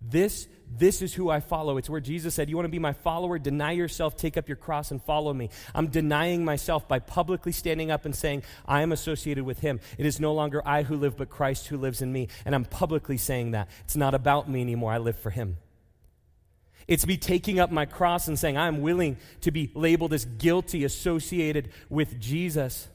this, 0.00 0.48
this 0.70 1.02
is 1.02 1.14
who 1.14 1.30
I 1.30 1.40
follow. 1.40 1.76
It's 1.76 1.88
where 1.88 2.00
Jesus 2.00 2.34
said, 2.34 2.50
You 2.50 2.56
want 2.56 2.66
to 2.66 2.70
be 2.70 2.78
my 2.78 2.92
follower? 2.92 3.38
Deny 3.38 3.72
yourself, 3.72 4.16
take 4.16 4.36
up 4.36 4.48
your 4.48 4.56
cross, 4.56 4.90
and 4.90 5.02
follow 5.02 5.32
me. 5.32 5.50
I'm 5.74 5.88
denying 5.88 6.44
myself 6.44 6.86
by 6.88 6.98
publicly 6.98 7.52
standing 7.52 7.90
up 7.90 8.04
and 8.04 8.14
saying, 8.14 8.42
I 8.66 8.82
am 8.82 8.92
associated 8.92 9.44
with 9.44 9.60
him. 9.60 9.80
It 9.98 10.06
is 10.06 10.20
no 10.20 10.34
longer 10.34 10.62
I 10.66 10.82
who 10.82 10.96
live, 10.96 11.16
but 11.16 11.30
Christ 11.30 11.68
who 11.68 11.76
lives 11.76 12.02
in 12.02 12.12
me. 12.12 12.28
And 12.44 12.54
I'm 12.54 12.64
publicly 12.64 13.16
saying 13.16 13.52
that. 13.52 13.68
It's 13.84 13.96
not 13.96 14.14
about 14.14 14.48
me 14.48 14.60
anymore. 14.60 14.92
I 14.92 14.98
live 14.98 15.18
for 15.18 15.30
him. 15.30 15.56
It's 16.86 17.06
me 17.06 17.16
taking 17.16 17.60
up 17.60 17.70
my 17.70 17.86
cross 17.86 18.28
and 18.28 18.38
saying, 18.38 18.58
I'm 18.58 18.82
willing 18.82 19.16
to 19.40 19.50
be 19.50 19.70
labeled 19.74 20.12
as 20.12 20.26
guilty 20.26 20.84
associated 20.84 21.70
with 21.88 22.20
Jesus. 22.20 22.88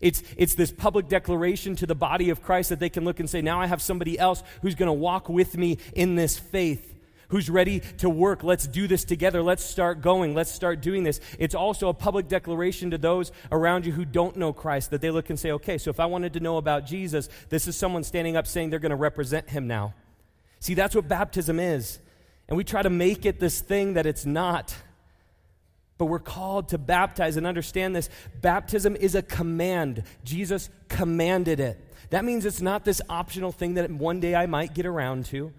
It's, 0.00 0.22
it's 0.36 0.54
this 0.54 0.70
public 0.70 1.08
declaration 1.08 1.76
to 1.76 1.86
the 1.86 1.94
body 1.94 2.30
of 2.30 2.42
Christ 2.42 2.70
that 2.70 2.80
they 2.80 2.88
can 2.88 3.04
look 3.04 3.20
and 3.20 3.28
say, 3.28 3.42
now 3.42 3.60
I 3.60 3.66
have 3.66 3.82
somebody 3.82 4.18
else 4.18 4.42
who's 4.62 4.74
going 4.74 4.88
to 4.88 4.92
walk 4.92 5.28
with 5.28 5.56
me 5.56 5.78
in 5.94 6.16
this 6.16 6.38
faith, 6.38 6.94
who's 7.28 7.50
ready 7.50 7.80
to 7.98 8.08
work. 8.08 8.44
Let's 8.44 8.66
do 8.66 8.86
this 8.86 9.04
together. 9.04 9.42
Let's 9.42 9.64
start 9.64 10.00
going. 10.00 10.34
Let's 10.34 10.52
start 10.52 10.80
doing 10.80 11.02
this. 11.02 11.20
It's 11.38 11.54
also 11.54 11.88
a 11.88 11.94
public 11.94 12.28
declaration 12.28 12.90
to 12.90 12.98
those 12.98 13.32
around 13.50 13.86
you 13.86 13.92
who 13.92 14.04
don't 14.04 14.36
know 14.36 14.52
Christ 14.52 14.90
that 14.90 15.00
they 15.00 15.10
look 15.10 15.30
and 15.30 15.38
say, 15.38 15.52
okay, 15.52 15.78
so 15.78 15.90
if 15.90 16.00
I 16.00 16.06
wanted 16.06 16.32
to 16.34 16.40
know 16.40 16.56
about 16.56 16.86
Jesus, 16.86 17.28
this 17.48 17.66
is 17.66 17.76
someone 17.76 18.04
standing 18.04 18.36
up 18.36 18.46
saying 18.46 18.70
they're 18.70 18.78
going 18.78 18.90
to 18.90 18.96
represent 18.96 19.50
him 19.50 19.66
now. 19.66 19.94
See, 20.60 20.74
that's 20.74 20.94
what 20.94 21.08
baptism 21.08 21.58
is. 21.60 21.98
And 22.48 22.56
we 22.56 22.64
try 22.64 22.82
to 22.82 22.90
make 22.90 23.26
it 23.26 23.40
this 23.40 23.60
thing 23.60 23.94
that 23.94 24.06
it's 24.06 24.24
not. 24.24 24.74
But 25.98 26.06
we're 26.06 26.18
called 26.18 26.68
to 26.68 26.78
baptize 26.78 27.36
and 27.36 27.46
understand 27.46 27.96
this. 27.96 28.10
Baptism 28.40 28.96
is 28.96 29.14
a 29.14 29.22
command. 29.22 30.02
Jesus 30.24 30.68
commanded 30.88 31.58
it. 31.58 31.82
That 32.10 32.24
means 32.24 32.44
it's 32.44 32.60
not 32.60 32.84
this 32.84 33.00
optional 33.08 33.52
thing 33.52 33.74
that 33.74 33.90
one 33.90 34.20
day 34.20 34.34
I 34.34 34.46
might 34.46 34.74
get 34.74 34.86
around 34.86 35.26
to. 35.26 35.52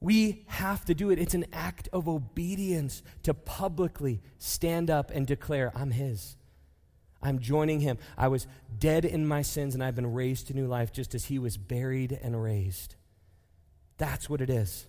We 0.00 0.44
have 0.48 0.84
to 0.86 0.94
do 0.94 1.10
it. 1.10 1.18
It's 1.18 1.34
an 1.34 1.46
act 1.52 1.88
of 1.92 2.08
obedience 2.08 3.02
to 3.22 3.32
publicly 3.32 4.20
stand 4.38 4.90
up 4.90 5.10
and 5.10 5.26
declare, 5.26 5.72
I'm 5.74 5.92
His. 5.92 6.36
I'm 7.22 7.38
joining 7.38 7.80
Him. 7.80 7.98
I 8.18 8.28
was 8.28 8.46
dead 8.78 9.04
in 9.04 9.26
my 9.26 9.42
sins 9.42 9.74
and 9.74 9.82
I've 9.82 9.94
been 9.94 10.12
raised 10.12 10.48
to 10.48 10.54
new 10.54 10.66
life 10.66 10.92
just 10.92 11.14
as 11.14 11.26
He 11.26 11.38
was 11.38 11.56
buried 11.56 12.18
and 12.20 12.42
raised. 12.42 12.96
That's 13.96 14.28
what 14.28 14.40
it 14.40 14.50
is. 14.50 14.86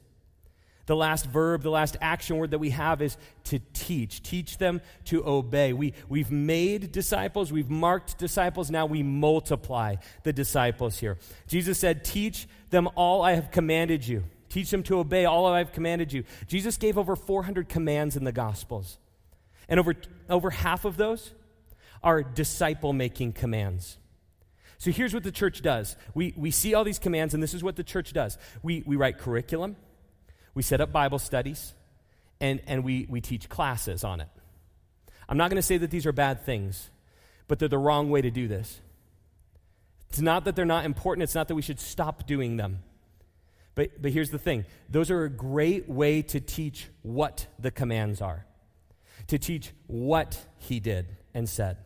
The 0.85 0.95
last 0.95 1.25
verb, 1.27 1.63
the 1.63 1.69
last 1.69 1.95
action 2.01 2.37
word 2.37 2.51
that 2.51 2.59
we 2.59 2.71
have 2.71 3.01
is 3.01 3.17
to 3.45 3.59
teach. 3.73 4.21
Teach 4.21 4.57
them 4.57 4.81
to 5.05 5.25
obey. 5.25 5.71
We, 5.71 5.93
we've 6.09 6.31
made 6.31 6.91
disciples, 6.91 7.51
we've 7.53 7.69
marked 7.69 8.17
disciples, 8.17 8.69
now 8.69 8.85
we 8.85 9.01
multiply 9.01 9.95
the 10.23 10.33
disciples 10.33 10.99
here. 10.99 11.17
Jesus 11.47 11.79
said, 11.79 12.03
Teach 12.03 12.47
them 12.69 12.89
all 12.95 13.21
I 13.21 13.33
have 13.33 13.49
commanded 13.49 14.05
you. 14.05 14.23
Teach 14.49 14.71
them 14.71 14.83
to 14.83 14.99
obey 14.99 15.25
all 15.25 15.45
I 15.45 15.59
have 15.59 15.71
commanded 15.71 16.11
you. 16.11 16.25
Jesus 16.47 16.77
gave 16.77 16.97
over 16.97 17.15
400 17.15 17.69
commands 17.69 18.17
in 18.17 18.25
the 18.25 18.31
Gospels. 18.31 18.99
And 19.69 19.79
over, 19.79 19.95
over 20.29 20.49
half 20.49 20.83
of 20.83 20.97
those 20.97 21.31
are 22.03 22.21
disciple 22.21 22.91
making 22.91 23.33
commands. 23.33 23.97
So 24.77 24.91
here's 24.91 25.13
what 25.13 25.23
the 25.23 25.31
church 25.31 25.61
does 25.61 25.95
we, 26.13 26.33
we 26.35 26.51
see 26.51 26.73
all 26.73 26.83
these 26.83 26.99
commands, 26.99 27.33
and 27.33 27.41
this 27.41 27.53
is 27.53 27.63
what 27.63 27.77
the 27.77 27.85
church 27.85 28.11
does 28.11 28.37
we, 28.61 28.83
we 28.85 28.97
write 28.97 29.17
curriculum 29.17 29.77
we 30.53 30.63
set 30.63 30.81
up 30.81 30.91
Bible 30.91 31.19
studies, 31.19 31.73
and, 32.39 32.61
and 32.67 32.83
we, 32.83 33.07
we 33.09 33.21
teach 33.21 33.49
classes 33.49 34.03
on 34.03 34.21
it. 34.21 34.29
I'm 35.27 35.37
not 35.37 35.49
going 35.49 35.57
to 35.57 35.65
say 35.65 35.77
that 35.77 35.91
these 35.91 36.05
are 36.05 36.11
bad 36.11 36.45
things, 36.45 36.89
but 37.47 37.59
they're 37.59 37.69
the 37.69 37.77
wrong 37.77 38.09
way 38.09 38.21
to 38.21 38.31
do 38.31 38.47
this. 38.47 38.81
It's 40.09 40.21
not 40.21 40.45
that 40.45 40.55
they're 40.55 40.65
not 40.65 40.85
important, 40.85 41.23
it's 41.23 41.35
not 41.35 41.47
that 41.47 41.55
we 41.55 41.61
should 41.61 41.79
stop 41.79 42.27
doing 42.27 42.57
them. 42.57 42.79
But, 43.75 44.01
but 44.01 44.11
here's 44.11 44.29
the 44.29 44.37
thing 44.37 44.65
those 44.89 45.09
are 45.09 45.23
a 45.23 45.29
great 45.29 45.89
way 45.89 46.21
to 46.21 46.39
teach 46.39 46.87
what 47.01 47.47
the 47.57 47.71
commands 47.71 48.21
are, 48.21 48.45
to 49.27 49.39
teach 49.39 49.71
what 49.87 50.45
he 50.59 50.79
did 50.79 51.07
and 51.33 51.49
said. 51.49 51.77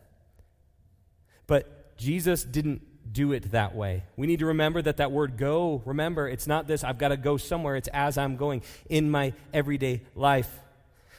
But 1.45 1.95
Jesus 1.97 2.43
didn't 2.43 2.81
do 3.11 3.31
it 3.31 3.51
that 3.51 3.75
way. 3.75 4.03
We 4.15 4.27
need 4.27 4.39
to 4.39 4.47
remember 4.47 4.81
that 4.81 4.97
that 4.97 5.11
word 5.11 5.37
go, 5.37 5.81
remember, 5.85 6.27
it's 6.27 6.47
not 6.47 6.67
this, 6.67 6.83
I've 6.83 6.97
got 6.97 7.09
to 7.09 7.17
go 7.17 7.37
somewhere. 7.37 7.75
It's 7.75 7.89
as 7.89 8.17
I'm 8.17 8.35
going 8.35 8.61
in 8.89 9.09
my 9.09 9.33
everyday 9.53 10.01
life. 10.15 10.59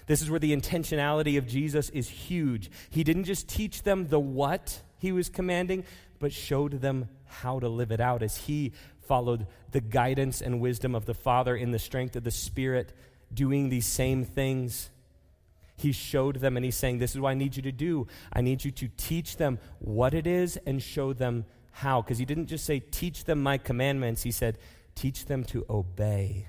This 0.06 0.22
is 0.22 0.30
where 0.30 0.40
the 0.40 0.56
intentionality 0.56 1.36
of 1.36 1.46
Jesus 1.46 1.90
is 1.90 2.08
huge. 2.08 2.70
He 2.90 3.04
didn't 3.04 3.24
just 3.24 3.46
teach 3.46 3.82
them 3.82 4.08
the 4.08 4.18
what 4.18 4.80
he 4.98 5.12
was 5.12 5.28
commanding, 5.28 5.84
but 6.18 6.32
showed 6.32 6.80
them 6.80 7.08
how 7.26 7.60
to 7.60 7.68
live 7.68 7.92
it 7.92 8.00
out 8.00 8.22
as 8.22 8.36
he 8.36 8.72
followed 9.06 9.46
the 9.72 9.80
guidance 9.80 10.40
and 10.40 10.60
wisdom 10.60 10.94
of 10.94 11.04
the 11.04 11.14
Father 11.14 11.54
in 11.54 11.72
the 11.72 11.78
strength 11.78 12.16
of 12.16 12.24
the 12.24 12.30
Spirit, 12.30 12.92
doing 13.32 13.68
these 13.68 13.86
same 13.86 14.24
things. 14.24 14.90
He 15.76 15.92
showed 15.92 16.36
them, 16.36 16.56
and 16.56 16.64
he's 16.64 16.76
saying, 16.76 16.98
This 16.98 17.14
is 17.14 17.20
what 17.20 17.30
I 17.30 17.34
need 17.34 17.56
you 17.56 17.62
to 17.62 17.72
do. 17.72 18.06
I 18.32 18.40
need 18.40 18.64
you 18.64 18.70
to 18.72 18.88
teach 18.96 19.36
them 19.36 19.58
what 19.78 20.14
it 20.14 20.26
is 20.26 20.58
and 20.66 20.82
show 20.82 21.12
them 21.12 21.44
how? 21.70 22.02
Because 22.02 22.18
he 22.18 22.24
didn't 22.24 22.46
just 22.46 22.64
say, 22.64 22.80
teach 22.80 23.24
them 23.24 23.42
my 23.42 23.58
commandments. 23.58 24.22
He 24.22 24.32
said, 24.32 24.58
teach 24.94 25.26
them 25.26 25.44
to 25.44 25.64
obey, 25.68 26.48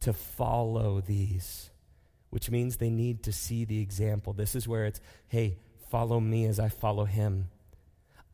to 0.00 0.12
follow 0.12 1.00
these 1.00 1.70
which 2.30 2.50
means 2.50 2.76
they 2.76 2.90
need 2.90 3.22
to 3.22 3.32
see 3.32 3.64
the 3.64 3.80
example. 3.80 4.32
This 4.32 4.54
is 4.54 4.68
where 4.68 4.84
it's, 4.84 5.00
hey, 5.28 5.56
follow 5.90 6.20
me 6.20 6.44
as 6.44 6.60
I 6.60 6.68
follow 6.68 7.04
him. 7.04 7.48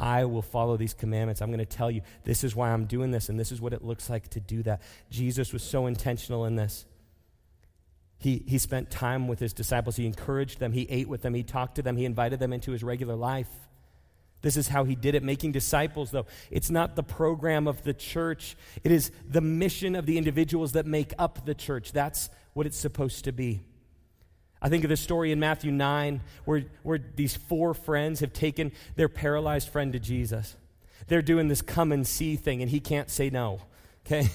I 0.01 0.25
will 0.25 0.43
follow 0.43 0.77
these 0.77 0.95
commandments. 0.95 1.41
I'm 1.41 1.51
going 1.51 1.61
to 1.61 1.65
tell 1.65 1.88
you 1.91 2.03
this 2.25 2.43
is 2.43 2.57
why 2.57 2.73
I'm 2.73 2.87
doing 2.87 3.12
this, 3.12 3.29
and 3.29 3.38
this 3.38 3.53
is 3.53 3.61
what 3.61 3.73
it 3.73 3.85
looks 3.85 4.11
like 4.11 4.29
to 4.31 4.41
do 4.41 4.62
that. 4.65 4.83
Jesus 5.11 5.53
was 5.53 5.62
so 5.62 5.87
intentional 5.87 6.47
in 6.47 6.57
this. 6.57 6.85
He, 8.19 8.45
he 8.47 8.59
spent 8.59 8.91
time 8.91 9.29
with 9.29 9.38
his 9.38 9.53
disciples. 9.53 9.95
He 9.95 10.07
encouraged 10.07 10.59
them. 10.59 10.73
He 10.73 10.83
ate 10.91 11.09
with 11.09 11.23
them. 11.23 11.35
He 11.35 11.43
talked 11.45 11.77
to 11.77 11.83
them. 11.83 11.97
He 11.97 12.05
invited 12.05 12.41
them 12.41 12.53
into 12.53 12.73
his 12.73 12.83
regular 12.83 13.15
life. 13.15 13.51
This 14.43 14.57
is 14.57 14.69
how 14.69 14.85
he 14.85 14.95
did 14.95 15.15
it, 15.15 15.23
making 15.23 15.53
disciples, 15.53 16.11
though. 16.11 16.27
It's 16.51 16.71
not 16.71 16.97
the 16.97 17.03
program 17.03 17.67
of 17.67 17.83
the 17.85 17.95
church, 17.95 18.57
it 18.85 18.93
is 18.93 19.11
the 19.27 19.41
mission 19.41 19.95
of 19.95 20.07
the 20.07 20.19
individuals 20.19 20.73
that 20.73 20.85
make 20.85 21.15
up 21.19 21.47
the 21.47 21.55
church. 21.55 21.93
That's 21.93 22.29
what 22.53 22.67
it's 22.67 22.79
supposed 22.79 23.25
to 23.25 23.33
be. 23.33 23.63
I 24.61 24.69
think 24.69 24.85
of 24.85 24.91
the 24.91 24.97
story 24.97 25.33
in 25.33 25.41
Matthew 25.41 25.73
9 25.73 26.21
where, 26.45 26.65
where 26.85 26.99
these 27.17 27.35
four 27.35 27.75
friends 27.75 28.21
have 28.21 28.33
taken 28.33 28.71
their 28.95 29.09
paralyzed 29.09 29.69
friend 29.69 29.93
to 29.93 29.99
Jesus. 29.99 30.57
They're 31.09 31.23
doing 31.23 31.49
this 31.49 31.63
come 31.63 31.91
and 31.91 32.07
see 32.07 32.37
thing, 32.37 32.63
and 32.63 32.71
he 32.71 32.79
can't 32.79 33.11
say 33.11 33.31
no. 33.31 33.61
Okay? 34.07 34.29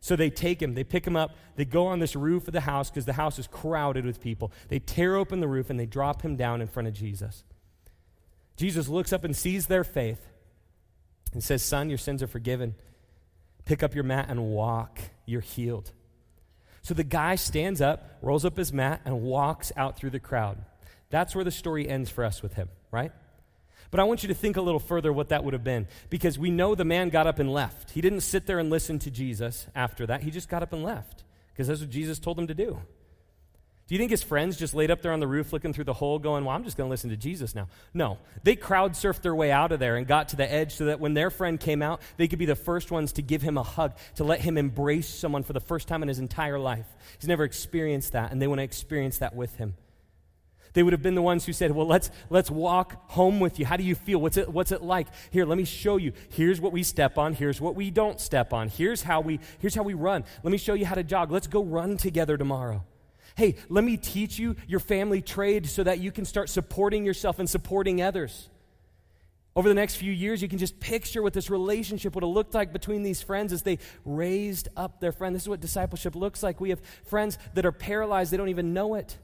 So 0.00 0.16
they 0.16 0.28
take 0.28 0.60
him, 0.60 0.74
they 0.74 0.84
pick 0.84 1.06
him 1.06 1.16
up, 1.16 1.34
they 1.56 1.64
go 1.64 1.86
on 1.86 1.98
this 1.98 2.14
roof 2.14 2.46
of 2.46 2.52
the 2.52 2.60
house 2.60 2.90
because 2.90 3.06
the 3.06 3.14
house 3.14 3.38
is 3.38 3.46
crowded 3.46 4.04
with 4.04 4.20
people. 4.20 4.52
They 4.68 4.78
tear 4.78 5.16
open 5.16 5.40
the 5.40 5.48
roof 5.48 5.70
and 5.70 5.80
they 5.80 5.86
drop 5.86 6.20
him 6.20 6.36
down 6.36 6.60
in 6.60 6.68
front 6.68 6.88
of 6.88 6.92
Jesus. 6.92 7.42
Jesus 8.56 8.88
looks 8.88 9.12
up 9.12 9.24
and 9.24 9.34
sees 9.34 9.66
their 9.66 9.84
faith 9.84 10.24
and 11.32 11.42
says, 11.42 11.62
Son, 11.62 11.88
your 11.88 11.98
sins 11.98 12.22
are 12.22 12.28
forgiven. 12.28 12.74
Pick 13.64 13.82
up 13.82 13.94
your 13.94 14.04
mat 14.04 14.26
and 14.28 14.50
walk. 14.50 15.00
You're 15.26 15.40
healed. 15.40 15.90
So 16.82 16.94
the 16.94 17.04
guy 17.04 17.34
stands 17.36 17.80
up, 17.80 18.18
rolls 18.20 18.44
up 18.44 18.56
his 18.56 18.72
mat, 18.72 19.00
and 19.04 19.22
walks 19.22 19.72
out 19.76 19.96
through 19.96 20.10
the 20.10 20.20
crowd. 20.20 20.58
That's 21.10 21.34
where 21.34 21.44
the 21.44 21.50
story 21.50 21.88
ends 21.88 22.10
for 22.10 22.24
us 22.24 22.42
with 22.42 22.54
him, 22.54 22.68
right? 22.90 23.12
But 23.90 24.00
I 24.00 24.04
want 24.04 24.22
you 24.22 24.28
to 24.28 24.34
think 24.34 24.56
a 24.56 24.60
little 24.60 24.80
further 24.80 25.12
what 25.12 25.28
that 25.28 25.44
would 25.44 25.54
have 25.54 25.64
been 25.64 25.86
because 26.10 26.38
we 26.38 26.50
know 26.50 26.74
the 26.74 26.84
man 26.84 27.10
got 27.10 27.26
up 27.26 27.38
and 27.38 27.52
left. 27.52 27.92
He 27.92 28.00
didn't 28.00 28.22
sit 28.22 28.46
there 28.46 28.58
and 28.58 28.68
listen 28.68 28.98
to 29.00 29.10
Jesus 29.10 29.66
after 29.74 30.06
that. 30.06 30.22
He 30.22 30.30
just 30.30 30.48
got 30.48 30.62
up 30.62 30.72
and 30.72 30.82
left 30.82 31.22
because 31.52 31.68
that's 31.68 31.80
what 31.80 31.90
Jesus 31.90 32.18
told 32.18 32.38
him 32.38 32.48
to 32.48 32.54
do. 32.54 32.80
Do 33.86 33.94
you 33.94 33.98
think 33.98 34.10
his 34.10 34.22
friends 34.22 34.56
just 34.56 34.72
laid 34.72 34.90
up 34.90 35.02
there 35.02 35.12
on 35.12 35.20
the 35.20 35.26
roof 35.26 35.52
looking 35.52 35.74
through 35.74 35.84
the 35.84 35.92
hole 35.92 36.18
going, 36.18 36.46
Well, 36.46 36.56
I'm 36.56 36.64
just 36.64 36.78
going 36.78 36.88
to 36.88 36.90
listen 36.90 37.10
to 37.10 37.18
Jesus 37.18 37.54
now? 37.54 37.68
No. 37.92 38.16
They 38.42 38.56
crowd 38.56 38.92
surfed 38.92 39.20
their 39.20 39.34
way 39.34 39.52
out 39.52 39.72
of 39.72 39.78
there 39.78 39.96
and 39.96 40.06
got 40.06 40.30
to 40.30 40.36
the 40.36 40.50
edge 40.50 40.74
so 40.74 40.86
that 40.86 41.00
when 41.00 41.12
their 41.12 41.30
friend 41.30 41.60
came 41.60 41.82
out, 41.82 42.00
they 42.16 42.26
could 42.26 42.38
be 42.38 42.46
the 42.46 42.56
first 42.56 42.90
ones 42.90 43.12
to 43.14 43.22
give 43.22 43.42
him 43.42 43.58
a 43.58 43.62
hug, 43.62 43.94
to 44.16 44.24
let 44.24 44.40
him 44.40 44.56
embrace 44.56 45.08
someone 45.08 45.42
for 45.42 45.52
the 45.52 45.60
first 45.60 45.86
time 45.86 46.00
in 46.00 46.08
his 46.08 46.18
entire 46.18 46.58
life. 46.58 46.86
He's 47.18 47.28
never 47.28 47.44
experienced 47.44 48.12
that, 48.12 48.32
and 48.32 48.40
they 48.40 48.46
want 48.46 48.60
to 48.60 48.64
experience 48.64 49.18
that 49.18 49.34
with 49.34 49.56
him. 49.56 49.74
They 50.72 50.82
would 50.82 50.94
have 50.94 51.02
been 51.02 51.14
the 51.14 51.22
ones 51.22 51.44
who 51.44 51.52
said, 51.52 51.70
Well, 51.70 51.86
let's, 51.86 52.10
let's 52.30 52.50
walk 52.50 53.10
home 53.10 53.38
with 53.38 53.58
you. 53.58 53.66
How 53.66 53.76
do 53.76 53.84
you 53.84 53.94
feel? 53.94 54.18
What's 54.18 54.38
it, 54.38 54.48
what's 54.48 54.72
it 54.72 54.80
like? 54.80 55.08
Here, 55.30 55.44
let 55.44 55.58
me 55.58 55.64
show 55.64 55.98
you. 55.98 56.14
Here's 56.30 56.58
what 56.58 56.72
we 56.72 56.82
step 56.82 57.18
on. 57.18 57.34
Here's 57.34 57.60
what 57.60 57.74
we 57.74 57.90
don't 57.90 58.18
step 58.18 58.54
on. 58.54 58.70
Here's 58.70 59.02
how 59.02 59.20
we, 59.20 59.40
here's 59.58 59.74
how 59.74 59.82
we 59.82 59.92
run. 59.92 60.24
Let 60.42 60.52
me 60.52 60.58
show 60.58 60.72
you 60.72 60.86
how 60.86 60.94
to 60.94 61.04
jog. 61.04 61.30
Let's 61.30 61.48
go 61.48 61.62
run 61.62 61.98
together 61.98 62.38
tomorrow. 62.38 62.82
Hey, 63.36 63.56
let 63.68 63.82
me 63.84 63.96
teach 63.96 64.38
you 64.38 64.56
your 64.66 64.80
family 64.80 65.20
trade 65.20 65.66
so 65.66 65.82
that 65.82 65.98
you 65.98 66.12
can 66.12 66.24
start 66.24 66.48
supporting 66.48 67.04
yourself 67.04 67.38
and 67.38 67.50
supporting 67.50 68.00
others. 68.00 68.48
Over 69.56 69.68
the 69.68 69.74
next 69.74 69.96
few 69.96 70.12
years, 70.12 70.42
you 70.42 70.48
can 70.48 70.58
just 70.58 70.80
picture 70.80 71.22
what 71.22 71.32
this 71.32 71.48
relationship 71.48 72.14
would 72.14 72.24
have 72.24 72.32
looked 72.32 72.54
like 72.54 72.72
between 72.72 73.02
these 73.02 73.22
friends 73.22 73.52
as 73.52 73.62
they 73.62 73.78
raised 74.04 74.68
up 74.76 75.00
their 75.00 75.12
friend. 75.12 75.34
This 75.34 75.42
is 75.42 75.48
what 75.48 75.60
discipleship 75.60 76.16
looks 76.16 76.42
like. 76.42 76.60
We 76.60 76.70
have 76.70 76.80
friends 77.06 77.38
that 77.54 77.64
are 77.64 77.72
paralyzed, 77.72 78.32
they 78.32 78.36
don't 78.36 78.48
even 78.48 78.74
know 78.74 78.94
it 78.94 79.16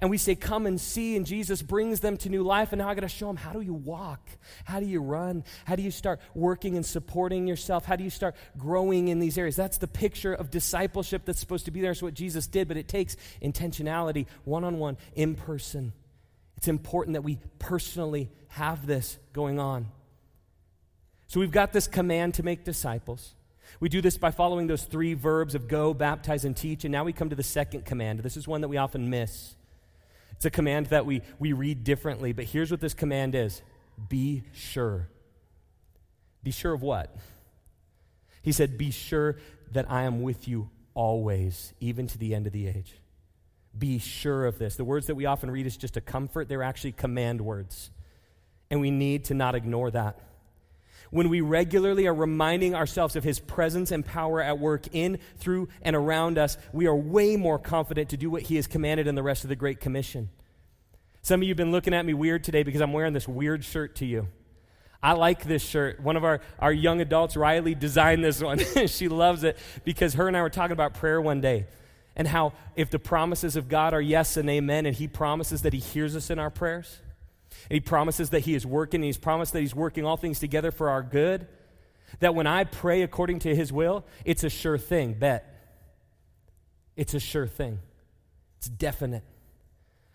and 0.00 0.10
we 0.10 0.18
say, 0.18 0.34
Come 0.34 0.66
and 0.66 0.80
see, 0.80 1.16
and 1.16 1.24
Jesus 1.24 1.62
brings 1.62 2.00
them 2.00 2.16
to 2.18 2.28
new 2.28 2.42
life. 2.42 2.72
And 2.72 2.80
now 2.80 2.88
I 2.88 2.94
got 2.94 3.02
to 3.02 3.08
show 3.08 3.26
them 3.26 3.36
how 3.36 3.52
do 3.52 3.60
you 3.60 3.74
walk? 3.74 4.28
How 4.64 4.80
do 4.80 4.86
you 4.86 5.00
run? 5.00 5.44
How 5.64 5.76
do 5.76 5.82
you 5.82 5.90
start 5.90 6.20
working 6.34 6.76
and 6.76 6.84
supporting 6.84 7.46
yourself? 7.46 7.84
How 7.84 7.96
do 7.96 8.04
you 8.04 8.10
start 8.10 8.34
growing 8.58 9.08
in 9.08 9.18
these 9.18 9.38
areas? 9.38 9.56
That's 9.56 9.78
the 9.78 9.86
picture 9.86 10.34
of 10.34 10.50
discipleship 10.50 11.24
that's 11.24 11.40
supposed 11.40 11.66
to 11.66 11.70
be 11.70 11.80
there. 11.80 11.92
It's 11.92 12.02
what 12.02 12.14
Jesus 12.14 12.46
did, 12.46 12.68
but 12.68 12.76
it 12.76 12.88
takes 12.88 13.16
intentionality, 13.42 14.26
one 14.44 14.64
on 14.64 14.78
one, 14.78 14.96
in 15.14 15.34
person. 15.34 15.92
It's 16.56 16.68
important 16.68 17.14
that 17.14 17.22
we 17.22 17.38
personally 17.58 18.30
have 18.48 18.86
this 18.86 19.18
going 19.32 19.58
on. 19.58 19.86
So 21.26 21.40
we've 21.40 21.50
got 21.50 21.72
this 21.72 21.88
command 21.88 22.34
to 22.34 22.42
make 22.42 22.64
disciples. 22.64 23.34
We 23.80 23.88
do 23.88 24.00
this 24.00 24.16
by 24.16 24.30
following 24.30 24.66
those 24.66 24.84
three 24.84 25.14
verbs 25.14 25.54
of 25.54 25.68
go, 25.68 25.94
baptize, 25.94 26.44
and 26.44 26.56
teach. 26.56 26.84
And 26.84 26.92
now 26.92 27.04
we 27.04 27.12
come 27.12 27.30
to 27.30 27.36
the 27.36 27.42
second 27.42 27.84
command. 27.84 28.20
This 28.20 28.36
is 28.36 28.46
one 28.46 28.60
that 28.60 28.68
we 28.68 28.76
often 28.76 29.10
miss. 29.10 29.56
It's 30.36 30.44
a 30.44 30.50
command 30.50 30.86
that 30.86 31.06
we, 31.06 31.22
we 31.38 31.52
read 31.52 31.84
differently, 31.84 32.32
but 32.32 32.44
here's 32.44 32.70
what 32.70 32.80
this 32.80 32.94
command 32.94 33.34
is 33.34 33.62
be 34.08 34.42
sure. 34.52 35.08
Be 36.42 36.50
sure 36.50 36.72
of 36.72 36.82
what? 36.82 37.14
He 38.42 38.52
said, 38.52 38.76
Be 38.76 38.90
sure 38.90 39.36
that 39.72 39.90
I 39.90 40.02
am 40.02 40.22
with 40.22 40.46
you 40.46 40.70
always, 40.92 41.72
even 41.80 42.06
to 42.08 42.18
the 42.18 42.34
end 42.34 42.46
of 42.46 42.52
the 42.52 42.68
age. 42.68 42.94
Be 43.76 43.98
sure 43.98 44.46
of 44.46 44.58
this. 44.58 44.76
The 44.76 44.84
words 44.84 45.06
that 45.06 45.14
we 45.14 45.26
often 45.26 45.50
read 45.50 45.66
is 45.66 45.76
just 45.76 45.96
a 45.96 46.00
comfort, 46.00 46.48
they're 46.48 46.62
actually 46.62 46.92
command 46.92 47.40
words. 47.40 47.90
And 48.70 48.80
we 48.80 48.90
need 48.90 49.24
to 49.26 49.34
not 49.34 49.54
ignore 49.54 49.90
that. 49.90 50.18
When 51.14 51.28
we 51.28 51.42
regularly 51.42 52.08
are 52.08 52.12
reminding 52.12 52.74
ourselves 52.74 53.14
of 53.14 53.22
His 53.22 53.38
presence 53.38 53.92
and 53.92 54.04
power 54.04 54.42
at 54.42 54.58
work 54.58 54.88
in, 54.90 55.20
through, 55.38 55.68
and 55.80 55.94
around 55.94 56.38
us, 56.38 56.58
we 56.72 56.88
are 56.88 56.96
way 56.96 57.36
more 57.36 57.56
confident 57.56 58.08
to 58.08 58.16
do 58.16 58.28
what 58.28 58.42
He 58.42 58.56
has 58.56 58.66
commanded 58.66 59.06
in 59.06 59.14
the 59.14 59.22
rest 59.22 59.44
of 59.44 59.48
the 59.48 59.54
Great 59.54 59.78
Commission. 59.78 60.28
Some 61.22 61.38
of 61.38 61.44
you 61.44 61.50
have 61.50 61.56
been 61.56 61.70
looking 61.70 61.94
at 61.94 62.04
me 62.04 62.14
weird 62.14 62.42
today 62.42 62.64
because 62.64 62.80
I'm 62.80 62.92
wearing 62.92 63.12
this 63.12 63.28
weird 63.28 63.64
shirt 63.64 63.94
to 63.96 64.04
you. 64.04 64.26
I 65.00 65.12
like 65.12 65.44
this 65.44 65.62
shirt. 65.62 66.00
One 66.00 66.16
of 66.16 66.24
our, 66.24 66.40
our 66.58 66.72
young 66.72 67.00
adults, 67.00 67.36
Riley, 67.36 67.76
designed 67.76 68.24
this 68.24 68.42
one. 68.42 68.58
she 68.88 69.06
loves 69.06 69.44
it 69.44 69.56
because 69.84 70.14
her 70.14 70.26
and 70.26 70.36
I 70.36 70.42
were 70.42 70.50
talking 70.50 70.72
about 70.72 70.94
prayer 70.94 71.20
one 71.20 71.40
day 71.40 71.68
and 72.16 72.26
how 72.26 72.54
if 72.74 72.90
the 72.90 72.98
promises 72.98 73.54
of 73.54 73.68
God 73.68 73.94
are 73.94 74.00
yes 74.00 74.36
and 74.36 74.50
amen, 74.50 74.84
and 74.84 74.96
He 74.96 75.06
promises 75.06 75.62
that 75.62 75.74
He 75.74 75.78
hears 75.78 76.16
us 76.16 76.28
in 76.28 76.40
our 76.40 76.50
prayers, 76.50 76.98
and 77.68 77.76
he 77.76 77.80
promises 77.80 78.30
that 78.30 78.40
he 78.40 78.54
is 78.54 78.66
working, 78.66 78.98
and 78.98 79.04
he's 79.04 79.18
promised 79.18 79.52
that 79.52 79.60
he's 79.60 79.74
working 79.74 80.04
all 80.04 80.16
things 80.16 80.38
together 80.38 80.70
for 80.70 80.90
our 80.90 81.02
good. 81.02 81.46
That 82.20 82.34
when 82.34 82.46
I 82.46 82.64
pray 82.64 83.02
according 83.02 83.40
to 83.40 83.54
his 83.54 83.72
will, 83.72 84.04
it's 84.24 84.44
a 84.44 84.50
sure 84.50 84.78
thing, 84.78 85.14
bet. 85.14 85.50
It's 86.96 87.14
a 87.14 87.20
sure 87.20 87.46
thing. 87.46 87.80
It's 88.58 88.68
definite. 88.68 89.24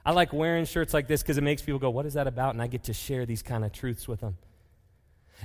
I 0.05 0.11
like 0.11 0.31
wearing 0.31 0.65
shirts 0.65 0.93
like 0.93 1.07
this 1.07 1.21
because 1.21 1.37
it 1.37 1.43
makes 1.43 1.61
people 1.61 1.79
go, 1.79 1.89
What 1.89 2.05
is 2.05 2.13
that 2.13 2.27
about? 2.27 2.53
And 2.53 2.61
I 2.61 2.67
get 2.67 2.85
to 2.85 2.93
share 2.93 3.25
these 3.25 3.41
kind 3.41 3.65
of 3.65 3.71
truths 3.71 4.07
with 4.07 4.21
them. 4.21 4.37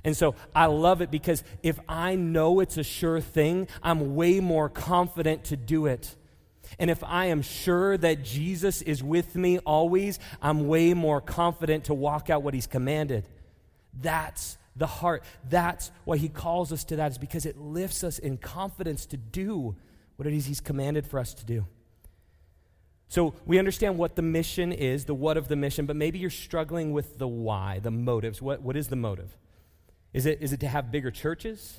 And 0.02 0.16
so 0.16 0.34
I 0.54 0.66
love 0.66 1.02
it 1.02 1.10
because 1.10 1.44
if 1.62 1.78
I 1.88 2.14
know 2.16 2.60
it's 2.60 2.76
a 2.76 2.82
sure 2.82 3.20
thing, 3.20 3.68
I'm 3.82 4.14
way 4.16 4.40
more 4.40 4.68
confident 4.68 5.44
to 5.44 5.56
do 5.56 5.86
it. 5.86 6.16
And 6.78 6.90
if 6.90 7.02
I 7.04 7.26
am 7.26 7.42
sure 7.42 7.96
that 7.96 8.24
Jesus 8.24 8.82
is 8.82 9.02
with 9.02 9.36
me 9.36 9.58
always, 9.58 10.18
I'm 10.42 10.66
way 10.66 10.94
more 10.94 11.20
confident 11.20 11.84
to 11.84 11.94
walk 11.94 12.30
out 12.30 12.42
what 12.42 12.54
he's 12.54 12.66
commanded. 12.66 13.28
That's 14.00 14.58
the 14.76 14.86
heart. 14.86 15.22
That's 15.48 15.90
why 16.04 16.16
he 16.16 16.28
calls 16.28 16.72
us 16.72 16.84
to 16.84 16.96
that, 16.96 17.12
is 17.12 17.18
because 17.18 17.46
it 17.46 17.58
lifts 17.58 18.02
us 18.02 18.18
in 18.18 18.38
confidence 18.38 19.06
to 19.06 19.16
do 19.16 19.76
what 20.16 20.26
it 20.26 20.34
is 20.34 20.46
he's 20.46 20.60
commanded 20.60 21.06
for 21.06 21.18
us 21.18 21.34
to 21.34 21.44
do. 21.44 21.66
So 23.08 23.34
we 23.46 23.58
understand 23.58 23.98
what 23.98 24.16
the 24.16 24.22
mission 24.22 24.72
is, 24.72 25.04
the 25.04 25.14
what 25.14 25.36
of 25.36 25.46
the 25.48 25.56
mission, 25.56 25.86
but 25.86 25.94
maybe 25.94 26.18
you're 26.18 26.30
struggling 26.30 26.92
with 26.92 27.18
the 27.18 27.28
why, 27.28 27.78
the 27.80 27.90
motives. 27.90 28.42
What, 28.42 28.62
what 28.62 28.76
is 28.76 28.88
the 28.88 28.96
motive? 28.96 29.36
Is 30.12 30.26
it, 30.26 30.40
is 30.40 30.52
it 30.52 30.60
to 30.60 30.68
have 30.68 30.90
bigger 30.90 31.10
churches? 31.10 31.78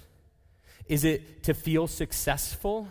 Is 0.88 1.04
it 1.04 1.44
to 1.44 1.54
feel 1.54 1.88
successful? 1.88 2.88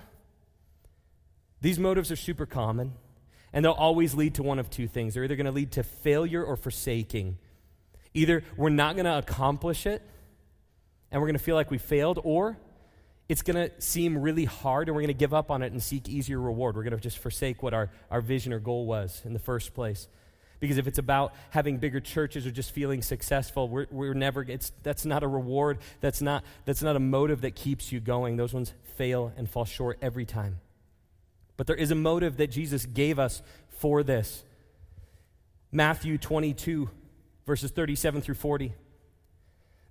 These 1.64 1.79
motives 1.79 2.12
are 2.12 2.16
super 2.16 2.44
common, 2.44 2.92
and 3.50 3.64
they'll 3.64 3.72
always 3.72 4.14
lead 4.14 4.35
to 4.35 4.42
one 4.42 4.59
of 4.59 4.68
two 4.68 4.87
things. 4.87 5.14
They're 5.14 5.24
either 5.24 5.35
going 5.35 5.46
to 5.46 5.50
lead 5.50 5.72
to 5.72 5.83
failure 5.83 6.44
or 6.44 6.57
forsaking. 6.57 7.38
Either 8.12 8.44
we're 8.59 8.68
not 8.68 8.96
going 8.96 9.07
to 9.07 9.16
accomplish 9.16 9.87
it, 9.87 10.03
and 11.11 11.22
we're 11.22 11.27
going 11.27 11.38
to 11.38 11.42
feel 11.42 11.55
like 11.55 11.70
we 11.70 11.79
failed, 11.79 12.20
or 12.22 12.59
it's 13.31 13.40
going 13.40 13.57
to 13.57 13.81
seem 13.81 14.18
really 14.18 14.44
hard, 14.44 14.88
and 14.88 14.94
we're 14.94 15.00
going 15.00 15.09
to 15.09 15.14
give 15.14 15.33
up 15.33 15.50
on 15.50 15.62
it 15.62 15.72
and 15.72 15.83
seek 15.83 16.07
easier 16.07 16.38
reward. 16.38 16.77
We're 16.77 16.83
going 16.83 16.96
to 16.96 17.00
just 17.00 17.16
forsake 17.16 17.62
what 17.62 17.72
our, 17.72 17.88
our 18.11 18.20
vision 18.20 18.53
or 18.53 18.59
goal 18.59 18.85
was 18.85 19.22
in 19.24 19.33
the 19.33 19.38
first 19.38 19.72
place. 19.72 20.07
Because 20.61 20.77
if 20.77 20.87
it's 20.87 20.98
about 20.98 21.33
having 21.48 21.79
bigger 21.79 22.00
churches 22.00 22.46
or 22.46 22.50
just 22.50 22.72
feeling 22.72 23.00
successful, 23.00 23.70
we're, 23.70 23.87
we're 23.90 24.12
never, 24.12 24.42
it's, 24.42 24.70
that's 24.83 25.07
not 25.07 25.22
a 25.22 25.29
reward. 25.29 25.79
That's 26.03 26.20
not, 26.20 26.44
that's 26.66 26.83
not 26.83 26.94
a 26.94 27.00
motive 27.00 27.40
that 27.40 27.55
keeps 27.55 27.90
you 27.90 28.00
going. 28.00 28.37
Those 28.37 28.53
ones 28.53 28.74
fail 28.98 29.33
and 29.38 29.48
fall 29.48 29.64
short 29.64 29.96
every 30.03 30.27
time. 30.27 30.61
But 31.56 31.66
there 31.66 31.76
is 31.76 31.90
a 31.90 31.94
motive 31.94 32.36
that 32.38 32.50
Jesus 32.50 32.86
gave 32.86 33.18
us 33.18 33.42
for 33.78 34.02
this. 34.02 34.44
Matthew 35.70 36.18
22, 36.18 36.88
verses 37.46 37.70
37 37.70 38.22
through 38.22 38.34
40. 38.34 38.74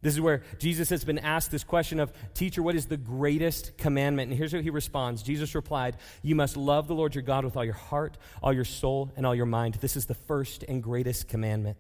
This 0.02 0.14
is 0.14 0.22
where 0.22 0.44
Jesus 0.60 0.90
has 0.90 1.06
been 1.06 1.20
asked 1.20 1.50
this 1.50 1.64
question 1.64 2.02
of, 2.02 2.12
Teacher, 2.34 2.62
what 2.62 2.76
is 2.76 2.88
the 2.88 2.98
greatest 2.98 3.78
commandment? 3.78 4.30
And 4.30 4.38
here's 4.38 4.54
what 4.54 4.62
he 4.62 4.70
responds 4.70 5.24
Jesus 5.24 5.56
replied, 5.56 5.96
You 6.22 6.36
must 6.36 6.58
love 6.58 6.88
the 6.88 6.96
Lord 6.96 7.16
your 7.16 7.22
God 7.22 7.46
with 7.46 7.56
all 7.56 7.64
your 7.64 7.74
heart, 7.74 8.18
all 8.42 8.52
your 8.52 8.66
soul, 8.66 9.14
and 9.16 9.26
all 9.26 9.34
your 9.34 9.46
mind. 9.46 9.76
This 9.76 9.96
is 9.96 10.06
the 10.06 10.14
first 10.14 10.64
and 10.64 10.84
greatest 10.84 11.30
commandment. 11.30 11.78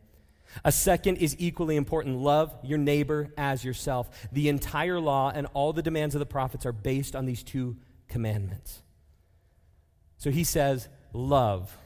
A 0.64 0.72
second 0.72 1.18
is 1.18 1.36
equally 1.38 1.76
important 1.76 2.20
love 2.20 2.56
your 2.64 2.78
neighbor 2.78 3.34
as 3.38 3.66
yourself. 3.66 4.10
The 4.32 4.48
entire 4.48 5.00
law 5.02 5.32
and 5.34 5.48
all 5.54 5.74
the 5.74 5.82
demands 5.82 6.16
of 6.16 6.20
the 6.20 6.26
prophets 6.26 6.66
are 6.66 6.72
based 6.72 7.16
on 7.16 7.26
these 7.26 7.44
two 7.44 7.76
commandments. 8.08 8.83
So 10.24 10.32
he 10.32 10.46
says, 10.46 10.88
Love. 11.12 11.78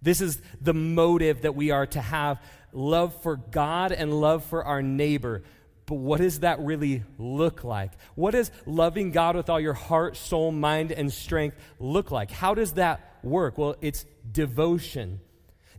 This 0.00 0.20
is 0.20 0.40
the 0.60 0.72
motive 0.72 1.42
that 1.42 1.56
we 1.56 1.72
are 1.72 1.86
to 1.86 2.00
have 2.00 2.40
love 2.72 3.20
for 3.22 3.36
God 3.36 3.90
and 3.90 4.20
love 4.20 4.44
for 4.44 4.64
our 4.64 4.82
neighbor. 4.82 5.42
But 5.84 5.96
what 5.96 6.20
does 6.20 6.40
that 6.40 6.60
really 6.60 7.02
look 7.18 7.64
like? 7.64 7.90
What 8.14 8.32
does 8.32 8.52
loving 8.66 9.10
God 9.10 9.34
with 9.34 9.50
all 9.50 9.58
your 9.58 9.74
heart, 9.74 10.16
soul, 10.16 10.52
mind, 10.52 10.92
and 10.92 11.12
strength 11.12 11.56
look 11.80 12.12
like? 12.12 12.30
How 12.30 12.54
does 12.54 12.74
that 12.74 13.18
work? 13.24 13.58
Well, 13.58 13.74
it's 13.80 14.06
devotion. 14.30 15.18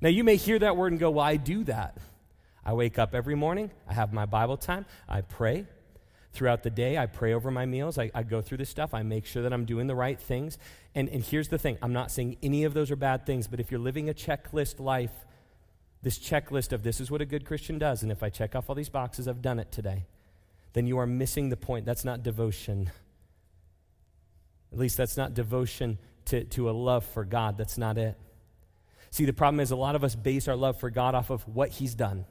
Now, 0.02 0.10
you 0.10 0.26
may 0.26 0.36
hear 0.36 0.60
that 0.60 0.76
word 0.76 0.92
and 0.92 1.00
go, 1.00 1.12
Well, 1.12 1.26
I 1.26 1.38
do 1.38 1.64
that. 1.64 1.98
I 2.66 2.74
wake 2.74 3.00
up 3.00 3.16
every 3.16 3.36
morning, 3.36 3.72
I 3.88 3.94
have 3.94 4.12
my 4.12 4.26
Bible 4.26 4.58
time, 4.58 4.86
I 5.08 5.22
pray. 5.22 5.68
Throughout 6.38 6.62
the 6.62 6.70
day, 6.70 7.00
I 7.00 7.08
pray 7.08 7.34
over 7.34 7.50
my 7.50 7.66
meals, 7.66 7.98
I, 7.98 8.12
I 8.14 8.22
go 8.22 8.44
through 8.44 8.60
this 8.60 8.70
stuff, 8.70 8.94
I 8.94 9.02
make 9.02 9.26
sure 9.26 9.42
that 9.42 9.52
I'm 9.52 9.66
doing 9.66 9.88
the 9.88 9.96
right 9.96 10.20
things. 10.20 10.60
And, 10.94 11.10
and 11.10 11.24
here's 11.24 11.48
the 11.48 11.58
thing 11.58 11.80
I'm 11.82 11.94
not 11.94 12.12
saying 12.12 12.38
any 12.44 12.64
of 12.64 12.76
those 12.76 12.92
are 12.92 12.96
bad 12.96 13.26
things, 13.26 13.48
but 13.48 13.60
if 13.60 13.72
you're 13.72 13.80
living 13.80 14.08
a 14.08 14.14
checklist 14.14 14.80
life, 14.80 15.26
this 16.04 16.20
checklist 16.20 16.74
of 16.74 16.84
this 16.84 17.02
is 17.02 17.10
what 17.10 17.22
a 17.22 17.26
good 17.26 17.44
Christian 17.44 17.80
does, 17.80 18.04
and 18.04 18.12
if 18.12 18.22
I 18.22 18.30
check 18.30 18.56
off 18.56 18.70
all 18.70 18.76
these 18.76 18.88
boxes, 18.88 19.28
I've 19.28 19.42
done 19.42 19.58
it 19.58 19.72
today, 19.72 20.06
then 20.74 20.86
you 20.86 21.00
are 21.00 21.08
missing 21.08 21.50
the 21.50 21.58
point. 21.58 21.88
That's 21.88 22.06
not 22.06 22.22
devotion. 22.22 22.92
At 24.72 24.78
least 24.78 24.96
that's 24.96 25.18
not 25.18 25.34
devotion 25.34 25.98
to, 26.26 26.44
to 26.44 26.70
a 26.70 26.72
love 26.72 27.04
for 27.04 27.26
God. 27.26 27.58
That's 27.58 27.80
not 27.80 27.98
it. 27.98 28.16
See, 29.10 29.26
the 29.26 29.34
problem 29.34 29.60
is 29.60 29.72
a 29.72 29.76
lot 29.76 29.96
of 29.96 30.04
us 30.04 30.14
base 30.14 30.48
our 30.48 30.56
love 30.56 30.80
for 30.80 30.92
God 30.92 31.16
off 31.16 31.32
of 31.32 31.48
what 31.48 31.70
He's 31.70 31.96
done. 31.96 32.26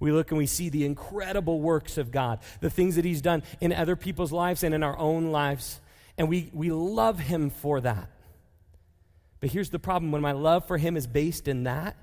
We 0.00 0.10
look 0.10 0.30
and 0.30 0.38
we 0.38 0.46
see 0.46 0.68
the 0.68 0.84
incredible 0.84 1.60
works 1.60 1.96
of 1.98 2.10
God, 2.10 2.40
the 2.60 2.70
things 2.70 2.96
that 2.96 3.04
He's 3.04 3.22
done 3.22 3.42
in 3.60 3.72
other 3.72 3.94
people's 3.94 4.32
lives 4.32 4.64
and 4.64 4.74
in 4.74 4.82
our 4.82 4.98
own 4.98 5.30
lives, 5.30 5.80
and 6.18 6.28
we, 6.28 6.50
we 6.52 6.72
love 6.72 7.20
Him 7.20 7.50
for 7.50 7.80
that. 7.82 8.10
But 9.38 9.50
here's 9.50 9.70
the 9.70 9.78
problem 9.78 10.10
when 10.10 10.22
my 10.22 10.32
love 10.32 10.66
for 10.66 10.78
Him 10.78 10.96
is 10.96 11.06
based 11.06 11.46
in 11.46 11.64
that, 11.64 11.96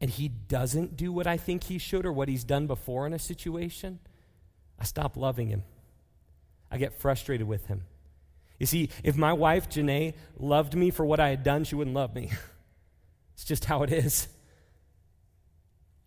and 0.00 0.10
he 0.10 0.28
doesn't 0.28 0.96
do 0.96 1.12
what 1.12 1.26
I 1.26 1.36
think 1.36 1.64
he 1.64 1.78
should 1.78 2.06
or 2.06 2.12
what 2.12 2.28
he's 2.28 2.44
done 2.44 2.66
before 2.66 3.06
in 3.06 3.12
a 3.12 3.18
situation, 3.18 3.98
I 4.78 4.84
stop 4.84 5.16
loving 5.16 5.48
him. 5.48 5.62
I 6.70 6.78
get 6.78 6.94
frustrated 6.94 7.46
with 7.46 7.66
him. 7.66 7.82
You 8.58 8.66
see, 8.66 8.88
if 9.04 9.16
my 9.16 9.32
wife, 9.32 9.68
Janae, 9.68 10.14
loved 10.38 10.74
me 10.74 10.90
for 10.90 11.04
what 11.04 11.20
I 11.20 11.28
had 11.28 11.42
done, 11.42 11.64
she 11.64 11.74
wouldn't 11.74 11.94
love 11.94 12.14
me. 12.14 12.30
it's 13.34 13.44
just 13.44 13.66
how 13.66 13.82
it 13.82 13.92
is. 13.92 14.28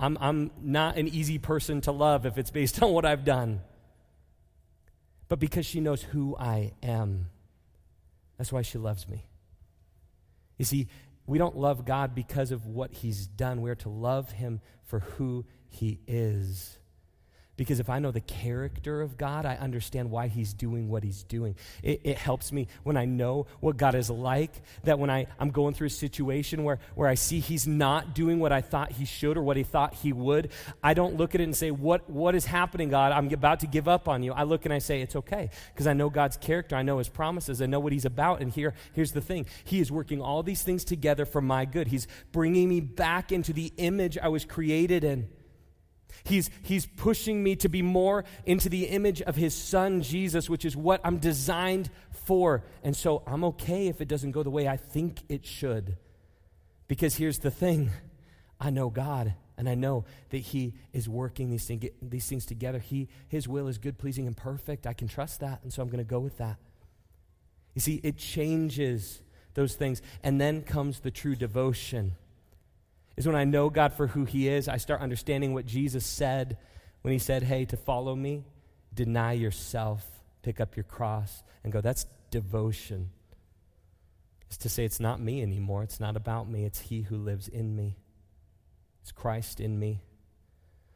I'm, 0.04 0.18
I'm 0.20 0.52
not 0.62 0.98
an 0.98 1.08
easy 1.08 1.38
person 1.38 1.80
to 1.82 1.94
love 1.94 2.26
if 2.26 2.38
it's 2.38 2.52
based 2.52 2.84
on 2.84 2.92
what 2.92 3.06
I've 3.06 3.24
done. 3.24 3.62
But 5.30 5.40
because 5.40 5.66
she 5.66 5.80
knows 5.80 6.02
who 6.02 6.36
I 6.38 6.74
am, 6.84 7.30
that's 8.38 8.52
why 8.52 8.64
she 8.64 8.78
loves 8.78 9.08
me. 9.08 9.26
You 10.58 10.66
see, 10.66 10.90
we 11.26 11.38
don't 11.38 11.56
love 11.56 11.86
God 11.86 12.14
because 12.14 12.52
of 12.52 12.66
what 12.66 12.92
he's 12.92 13.28
done. 13.28 13.62
We're 13.62 13.76
to 13.76 13.90
love 13.90 14.30
him 14.34 14.60
for 14.84 15.00
who 15.00 15.46
he 15.70 16.02
is. 16.06 16.78
Because 17.56 17.80
if 17.80 17.88
I 17.88 18.00
know 18.00 18.10
the 18.10 18.22
character 18.22 19.02
of 19.02 19.16
God, 19.16 19.46
I 19.46 19.56
understand 19.56 20.10
why 20.10 20.28
He's 20.28 20.54
doing 20.54 20.90
what 20.90 21.04
He's 21.04 21.22
doing. 21.24 21.56
It, 21.84 22.02
it, 22.04 22.18
helps 22.18 22.52
me 22.52 22.68
when 22.82 22.98
I 22.98 23.06
know 23.06 23.46
what 23.60 23.78
God 23.78 23.94
is 23.94 24.10
like, 24.10 24.64
that 24.86 24.98
when 24.98 25.12
I, 25.12 25.28
I'm 25.40 25.52
going 25.52 25.76
through 25.76 25.88
a 25.88 25.92
situation 25.92 26.64
where, 26.64 26.80
where 26.96 27.08
I 27.08 27.14
see 27.14 27.40
He's 27.40 27.68
not 27.68 28.16
doing 28.16 28.40
what 28.40 28.52
I 28.52 28.62
thought 28.62 28.94
He 28.94 29.06
should 29.06 29.38
or 29.38 29.44
what 29.44 29.56
He 29.56 29.64
thought 29.64 29.94
He 29.94 30.14
would, 30.14 30.50
I 30.82 30.96
don't 30.96 31.16
look 31.16 31.36
at 31.36 31.42
it 31.42 31.44
and 31.44 31.56
say, 31.56 31.70
What, 31.70 32.10
what 32.10 32.34
is 32.34 32.46
happening, 32.46 32.90
God? 32.90 33.12
I'm 33.12 33.32
about 33.32 33.60
to 33.60 33.68
give 33.68 33.88
up 33.88 34.08
on 34.08 34.24
you. 34.24 34.34
I 34.34 34.44
look 34.44 34.66
and 34.66 34.74
I 34.74 34.80
say, 34.80 35.02
It's 35.02 35.16
okay, 35.16 35.52
because 35.74 35.86
I 35.86 35.94
know 35.94 36.10
God's 36.10 36.38
character, 36.38 36.76
I 36.76 36.82
know 36.82 36.98
His 36.98 37.10
promises, 37.10 37.62
I 37.62 37.68
know 37.68 37.80
what 37.80 37.94
He's 37.94 38.06
about. 38.06 38.42
And 38.42 38.52
here, 38.52 38.74
here's 38.94 39.12
the 39.12 39.22
thing 39.22 39.46
He 39.64 39.80
is 39.80 39.92
working 39.92 40.22
all 40.22 40.42
these 40.42 40.64
things 40.64 40.84
together 40.84 41.26
for 41.26 41.42
my 41.42 41.66
good. 41.66 41.90
He's 41.90 42.08
bringing 42.32 42.68
me 42.68 42.80
back 42.80 43.32
into 43.32 43.54
the 43.54 43.72
image 43.78 44.18
I 44.18 44.30
was 44.30 44.44
created 44.44 45.04
in. 45.04 45.28
He's, 46.24 46.50
he's 46.62 46.86
pushing 46.86 47.44
me 47.44 47.56
to 47.58 47.70
be 47.70 47.82
more 47.82 48.24
into 48.46 48.70
the 48.70 48.86
image 48.86 49.22
of 49.22 49.36
his 49.36 49.54
son, 49.54 50.02
Jesus, 50.02 50.50
which 50.50 50.66
is 50.66 50.76
what 50.76 51.02
I'm 51.04 51.18
designed 51.18 51.90
for. 52.12 52.64
And 52.84 52.96
so 52.96 53.24
I'm 53.28 53.44
okay 53.46 53.88
if 53.88 54.02
it 54.02 54.08
doesn't 54.08 54.32
go 54.32 54.44
the 54.44 54.50
way 54.50 54.68
I 54.68 54.78
think 54.78 55.20
it 55.30 55.46
should. 55.46 55.98
Because 56.88 57.16
here's 57.16 57.40
the 57.40 57.52
thing 57.52 57.92
I 58.60 58.70
know 58.70 58.90
God, 58.90 59.34
and 59.58 59.68
I 59.68 59.76
know 59.76 60.06
that 60.30 60.38
he 60.38 60.74
is 60.94 61.10
working 61.10 61.50
these, 61.50 61.66
thing, 61.66 61.90
these 62.02 62.28
things 62.28 62.46
together. 62.46 62.80
He, 62.80 63.10
his 63.28 63.48
will 63.48 63.68
is 63.68 63.78
good, 63.78 63.98
pleasing, 63.98 64.28
and 64.28 64.38
perfect. 64.38 64.88
I 64.88 64.94
can 64.94 65.08
trust 65.08 65.42
that, 65.42 65.62
and 65.64 65.74
so 65.74 65.82
I'm 65.82 65.90
going 65.90 66.04
to 66.04 66.10
go 66.10 66.20
with 66.20 66.38
that. 66.38 66.58
You 67.74 67.82
see, 67.82 68.00
it 68.04 68.18
changes 68.18 69.22
those 69.54 69.76
things. 69.76 70.02
And 70.24 70.40
then 70.40 70.62
comes 70.62 71.00
the 71.00 71.12
true 71.12 71.36
devotion 71.36 72.14
is 73.16 73.28
when 73.28 73.36
I 73.36 73.44
know 73.44 73.70
God 73.70 73.94
for 73.94 74.08
who 74.08 74.26
He 74.26 74.48
is. 74.48 74.68
I 74.68 74.78
start 74.78 75.02
understanding 75.02 75.54
what 75.54 75.66
Jesus 75.66 76.06
said 76.06 76.58
when 77.02 77.12
He 77.12 77.20
said, 77.20 77.44
Hey, 77.44 77.66
to 77.66 77.78
follow 77.78 78.16
me, 78.16 78.46
deny 78.94 79.34
yourself, 79.34 80.06
pick 80.42 80.60
up 80.60 80.76
your 80.76 80.84
cross, 80.84 81.44
and 81.64 81.72
go. 81.72 81.82
That's 81.82 82.06
devotion. 82.32 83.12
It's 84.48 84.58
to 84.58 84.70
say, 84.70 84.86
It's 84.86 85.00
not 85.00 85.22
me 85.22 85.42
anymore. 85.42 85.84
It's 85.84 86.00
not 86.00 86.16
about 86.16 86.50
me. 86.50 86.66
It's 86.66 86.80
He 86.80 87.02
who 87.02 87.18
lives 87.18 87.48
in 87.48 87.76
me. 87.76 87.98
It's 89.02 89.12
Christ 89.12 89.60
in 89.60 89.78
me. 89.78 90.02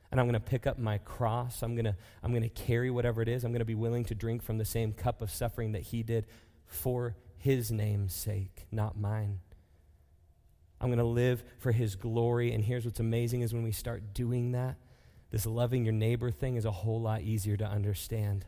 And 0.09 0.19
I'm 0.19 0.25
going 0.25 0.33
to 0.33 0.39
pick 0.39 0.65
up 0.65 0.79
my 0.79 0.99
cross. 0.99 1.61
I'm 1.61 1.75
going 1.75 1.85
to 1.85 1.95
I'm 2.23 2.31
going 2.31 2.43
to 2.43 2.49
carry 2.49 2.89
whatever 2.89 3.21
it 3.21 3.27
is. 3.27 3.43
I'm 3.43 3.51
going 3.51 3.59
to 3.59 3.65
be 3.65 3.75
willing 3.75 4.05
to 4.05 4.15
drink 4.15 4.41
from 4.41 4.57
the 4.57 4.65
same 4.65 4.93
cup 4.93 5.21
of 5.21 5.29
suffering 5.29 5.73
that 5.73 5.81
He 5.83 6.03
did 6.03 6.25
for 6.65 7.15
His 7.37 7.71
name's 7.71 8.13
sake, 8.13 8.65
not 8.71 8.97
mine. 8.97 9.39
I'm 10.79 10.89
going 10.89 10.99
to 10.99 11.05
live 11.05 11.43
for 11.59 11.71
his 11.71 11.95
glory. 11.95 12.53
And 12.53 12.63
here's 12.63 12.85
what's 12.85 12.99
amazing 12.99 13.41
is 13.41 13.53
when 13.53 13.63
we 13.63 13.71
start 13.71 14.13
doing 14.13 14.51
that, 14.51 14.75
this 15.31 15.45
loving 15.45 15.83
your 15.83 15.93
neighbor 15.93 16.31
thing 16.31 16.55
is 16.55 16.65
a 16.65 16.71
whole 16.71 17.01
lot 17.01 17.21
easier 17.21 17.57
to 17.57 17.65
understand. 17.65 18.45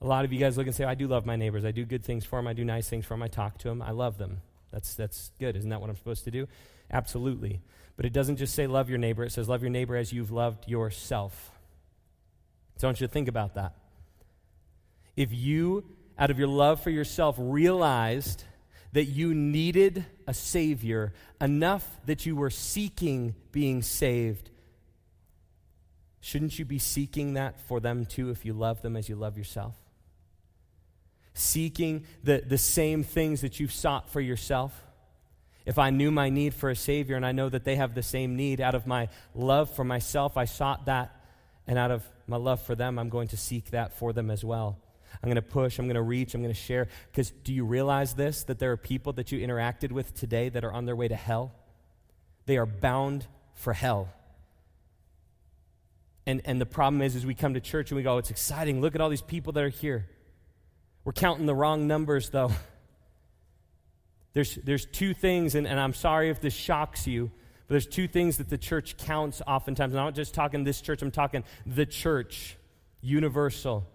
A 0.00 0.06
lot 0.06 0.24
of 0.24 0.32
you 0.32 0.40
guys 0.40 0.56
look 0.58 0.66
and 0.66 0.74
say, 0.74 0.84
I 0.84 0.94
do 0.94 1.06
love 1.06 1.24
my 1.24 1.36
neighbors. 1.36 1.64
I 1.64 1.70
do 1.70 1.84
good 1.84 2.04
things 2.04 2.24
for 2.24 2.38
them. 2.38 2.48
I 2.48 2.52
do 2.52 2.64
nice 2.64 2.88
things 2.88 3.06
for 3.06 3.14
them. 3.14 3.22
I 3.22 3.28
talk 3.28 3.58
to 3.58 3.68
them. 3.68 3.80
I 3.80 3.92
love 3.92 4.18
them. 4.18 4.40
That's, 4.72 4.94
that's 4.94 5.30
good. 5.38 5.56
Isn't 5.56 5.70
that 5.70 5.80
what 5.80 5.90
I'm 5.90 5.96
supposed 5.96 6.24
to 6.24 6.30
do? 6.30 6.48
Absolutely. 6.90 7.60
But 7.96 8.06
it 8.06 8.12
doesn't 8.12 8.36
just 8.36 8.54
say 8.54 8.66
love 8.66 8.88
your 8.88 8.98
neighbor, 8.98 9.22
it 9.22 9.32
says 9.32 9.48
love 9.48 9.62
your 9.62 9.70
neighbor 9.70 9.96
as 9.96 10.12
you've 10.12 10.32
loved 10.32 10.66
yourself. 10.66 11.52
So 12.78 12.86
I 12.86 12.88
want 12.88 13.00
you 13.00 13.06
to 13.06 13.12
think 13.12 13.28
about 13.28 13.54
that. 13.54 13.74
If 15.14 15.32
you, 15.32 15.84
out 16.18 16.30
of 16.30 16.38
your 16.38 16.48
love 16.48 16.82
for 16.82 16.90
yourself, 16.90 17.36
realized 17.38 18.44
that 18.92 19.04
you 19.04 19.34
needed 19.34 20.04
a 20.26 20.34
Savior 20.34 21.12
enough 21.40 21.86
that 22.06 22.26
you 22.26 22.36
were 22.36 22.50
seeking 22.50 23.34
being 23.50 23.82
saved, 23.82 24.50
shouldn't 26.20 26.58
you 26.58 26.64
be 26.64 26.78
seeking 26.78 27.34
that 27.34 27.60
for 27.62 27.80
them 27.80 28.04
too 28.04 28.30
if 28.30 28.44
you 28.44 28.52
love 28.52 28.82
them 28.82 28.96
as 28.96 29.08
you 29.08 29.16
love 29.16 29.38
yourself? 29.38 29.74
Seeking 31.34 32.04
the, 32.22 32.42
the 32.46 32.58
same 32.58 33.02
things 33.02 33.40
that 33.40 33.58
you've 33.58 33.72
sought 33.72 34.10
for 34.10 34.20
yourself? 34.20 34.78
If 35.64 35.78
I 35.78 35.90
knew 35.90 36.10
my 36.10 36.28
need 36.28 36.54
for 36.54 36.70
a 36.70 36.76
Savior 36.76 37.16
and 37.16 37.24
I 37.24 37.32
know 37.32 37.48
that 37.48 37.64
they 37.64 37.76
have 37.76 37.94
the 37.94 38.02
same 38.02 38.36
need, 38.36 38.60
out 38.60 38.74
of 38.74 38.86
my 38.86 39.08
love 39.34 39.70
for 39.70 39.84
myself, 39.84 40.36
I 40.36 40.44
sought 40.44 40.86
that, 40.86 41.16
and 41.66 41.78
out 41.78 41.90
of 41.90 42.04
my 42.26 42.36
love 42.36 42.60
for 42.62 42.74
them, 42.74 42.98
I'm 42.98 43.08
going 43.08 43.28
to 43.28 43.36
seek 43.36 43.70
that 43.70 43.96
for 43.96 44.12
them 44.12 44.30
as 44.30 44.44
well. 44.44 44.78
I'm 45.22 45.28
going 45.28 45.36
to 45.36 45.42
push, 45.42 45.78
I'm 45.78 45.86
going 45.86 45.96
to 45.96 46.02
reach, 46.02 46.34
I'm 46.34 46.42
going 46.42 46.54
to 46.54 46.60
share. 46.60 46.88
Because 47.10 47.30
do 47.30 47.52
you 47.52 47.64
realize 47.64 48.14
this? 48.14 48.44
That 48.44 48.58
there 48.58 48.72
are 48.72 48.76
people 48.76 49.12
that 49.14 49.32
you 49.32 49.46
interacted 49.46 49.92
with 49.92 50.14
today 50.14 50.48
that 50.48 50.64
are 50.64 50.72
on 50.72 50.84
their 50.84 50.96
way 50.96 51.08
to 51.08 51.16
hell? 51.16 51.52
They 52.46 52.56
are 52.56 52.66
bound 52.66 53.26
for 53.54 53.72
hell. 53.72 54.08
And, 56.26 56.40
and 56.44 56.60
the 56.60 56.66
problem 56.66 57.02
is, 57.02 57.16
is 57.16 57.26
we 57.26 57.34
come 57.34 57.54
to 57.54 57.60
church 57.60 57.90
and 57.90 57.96
we 57.96 58.02
go, 58.02 58.14
oh, 58.14 58.18
it's 58.18 58.30
exciting. 58.30 58.80
Look 58.80 58.94
at 58.94 59.00
all 59.00 59.08
these 59.08 59.22
people 59.22 59.52
that 59.54 59.64
are 59.64 59.68
here. 59.68 60.08
We're 61.04 61.12
counting 61.12 61.46
the 61.46 61.54
wrong 61.54 61.86
numbers, 61.86 62.30
though. 62.30 62.52
There's, 64.34 64.54
there's 64.54 64.86
two 64.86 65.12
things, 65.12 65.54
and, 65.54 65.66
and 65.66 65.78
I'm 65.78 65.92
sorry 65.92 66.30
if 66.30 66.40
this 66.40 66.54
shocks 66.54 67.06
you, 67.06 67.30
but 67.66 67.74
there's 67.74 67.86
two 67.86 68.08
things 68.08 68.38
that 68.38 68.48
the 68.48 68.56
church 68.56 68.96
counts 68.96 69.42
oftentimes. 69.46 69.94
I'm 69.94 70.04
not 70.04 70.14
just 70.14 70.32
talking 70.32 70.64
this 70.64 70.80
church, 70.80 71.02
I'm 71.02 71.10
talking 71.10 71.44
the 71.66 71.84
church, 71.84 72.56
universal. 73.02 73.86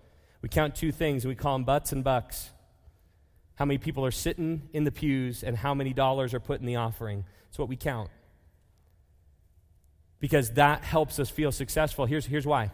We 0.42 0.50
count 0.50 0.76
two 0.76 0.92
things, 0.92 1.26
we 1.26 1.36
call 1.36 1.54
them 1.56 1.64
butts 1.64 1.92
and 1.92 2.04
bucks. 2.04 2.50
How 3.56 3.66
many 3.66 3.80
people 3.80 4.06
are 4.06 4.12
sitting 4.12 4.70
in 4.72 4.84
the 4.84 4.92
pews 4.92 5.44
and 5.44 5.58
how 5.58 5.74
many 5.74 5.92
dollars 5.92 6.34
are 6.36 6.40
put 6.40 6.60
in 6.60 6.68
the 6.68 6.76
offering. 6.76 7.26
It's 7.50 7.58
what 7.58 7.68
we 7.68 7.76
count. 7.76 8.12
Because 10.20 10.52
that 10.52 10.84
helps 10.84 11.20
us 11.20 11.30
feel 11.30 11.52
successful. 11.52 12.06
Here's, 12.06 12.26
here's 12.26 12.46
why 12.46 12.72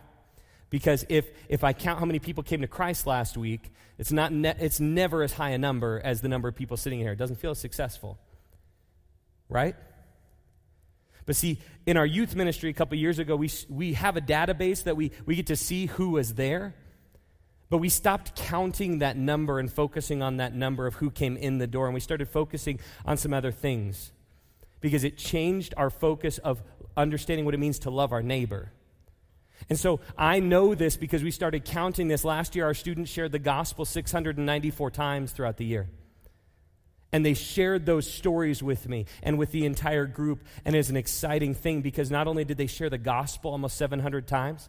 Because 0.70 1.06
if, 1.08 1.30
if 1.48 1.64
I 1.64 1.72
count 1.72 2.00
how 2.00 2.06
many 2.06 2.20
people 2.20 2.44
came 2.44 2.62
to 2.62 2.68
Christ 2.68 3.08
last 3.08 3.38
week, 3.38 3.72
it's, 3.98 4.12
not 4.12 4.34
ne- 4.34 4.56
it's 4.60 4.80
never 4.80 5.24
as 5.24 5.34
high 5.34 5.52
a 5.52 5.58
number 5.58 6.02
as 6.04 6.20
the 6.20 6.28
number 6.28 6.50
of 6.50 6.56
people 6.56 6.76
sitting 6.76 7.00
here. 7.00 7.14
It 7.14 7.18
doesn't 7.18 7.38
feel 7.38 7.56
successful. 7.56 8.18
Right? 9.48 9.76
But 11.26 11.38
see, 11.38 11.60
in 11.86 11.96
our 11.96 12.06
youth 12.06 12.36
ministry 12.36 12.70
a 12.70 12.74
couple 12.74 12.98
years 12.98 13.20
ago, 13.20 13.36
we, 13.36 13.50
we 13.70 13.94
have 13.94 14.18
a 14.18 14.22
database 14.22 14.84
that 14.84 14.98
we, 14.98 15.12
we 15.26 15.36
get 15.36 15.48
to 15.48 15.56
see 15.56 15.86
who 15.86 16.10
was 16.10 16.34
there. 16.34 16.76
But 17.70 17.78
we 17.78 17.90
stopped 17.90 18.36
counting 18.36 19.00
that 19.00 19.18
number 19.18 19.60
and 19.60 19.72
focusing 19.72 20.22
on 20.22 20.38
that 20.38 20.54
number 20.54 20.86
of 20.86 20.96
who 20.96 21.10
came 21.10 21.38
in 21.38 21.58
the 21.58 21.68
door, 21.68 21.86
and 21.86 21.94
we 21.94 22.00
started 22.00 22.28
focusing 22.28 22.80
on 23.06 23.18
some 23.18 23.34
other 23.34 23.52
things 23.52 24.12
because 24.80 25.04
it 25.04 25.18
changed 25.18 25.74
our 25.78 25.90
focus 25.90 26.38
of 26.40 26.62
understanding 26.96 27.46
what 27.46 27.54
it 27.54 27.60
means 27.60 27.80
to 27.80 27.90
love 27.90 28.12
our 28.12 28.22
neighbor. 28.22 28.72
And 29.70 29.80
so 29.80 30.02
I 30.18 30.40
know 30.40 30.76
this 30.76 30.98
because 30.98 31.24
we 31.24 31.32
started 31.32 31.66
counting 31.66 32.08
this. 32.08 32.24
Last 32.24 32.56
year, 32.56 32.66
our 32.66 32.74
students 32.74 33.12
shared 33.12 33.32
the 33.32 33.40
gospel 33.40 33.86
694 33.86 34.92
times 34.92 35.32
throughout 35.32 35.58
the 35.58 35.66
year. 35.66 35.90
And 37.12 37.26
they 37.26 37.36
shared 37.36 37.86
those 37.86 38.10
stories 38.12 38.64
with 38.64 38.90
me 38.90 39.06
and 39.22 39.38
with 39.38 39.52
the 39.52 39.66
entire 39.66 40.06
group. 40.06 40.44
And 40.66 40.76
it's 40.76 40.90
an 40.90 40.98
exciting 40.98 41.54
thing 41.54 41.82
because 41.82 42.10
not 42.10 42.28
only 42.28 42.44
did 42.44 42.58
they 42.58 42.68
share 42.68 42.90
the 42.90 42.98
gospel 42.98 43.52
almost 43.52 43.78
700 43.78 44.28
times, 44.28 44.68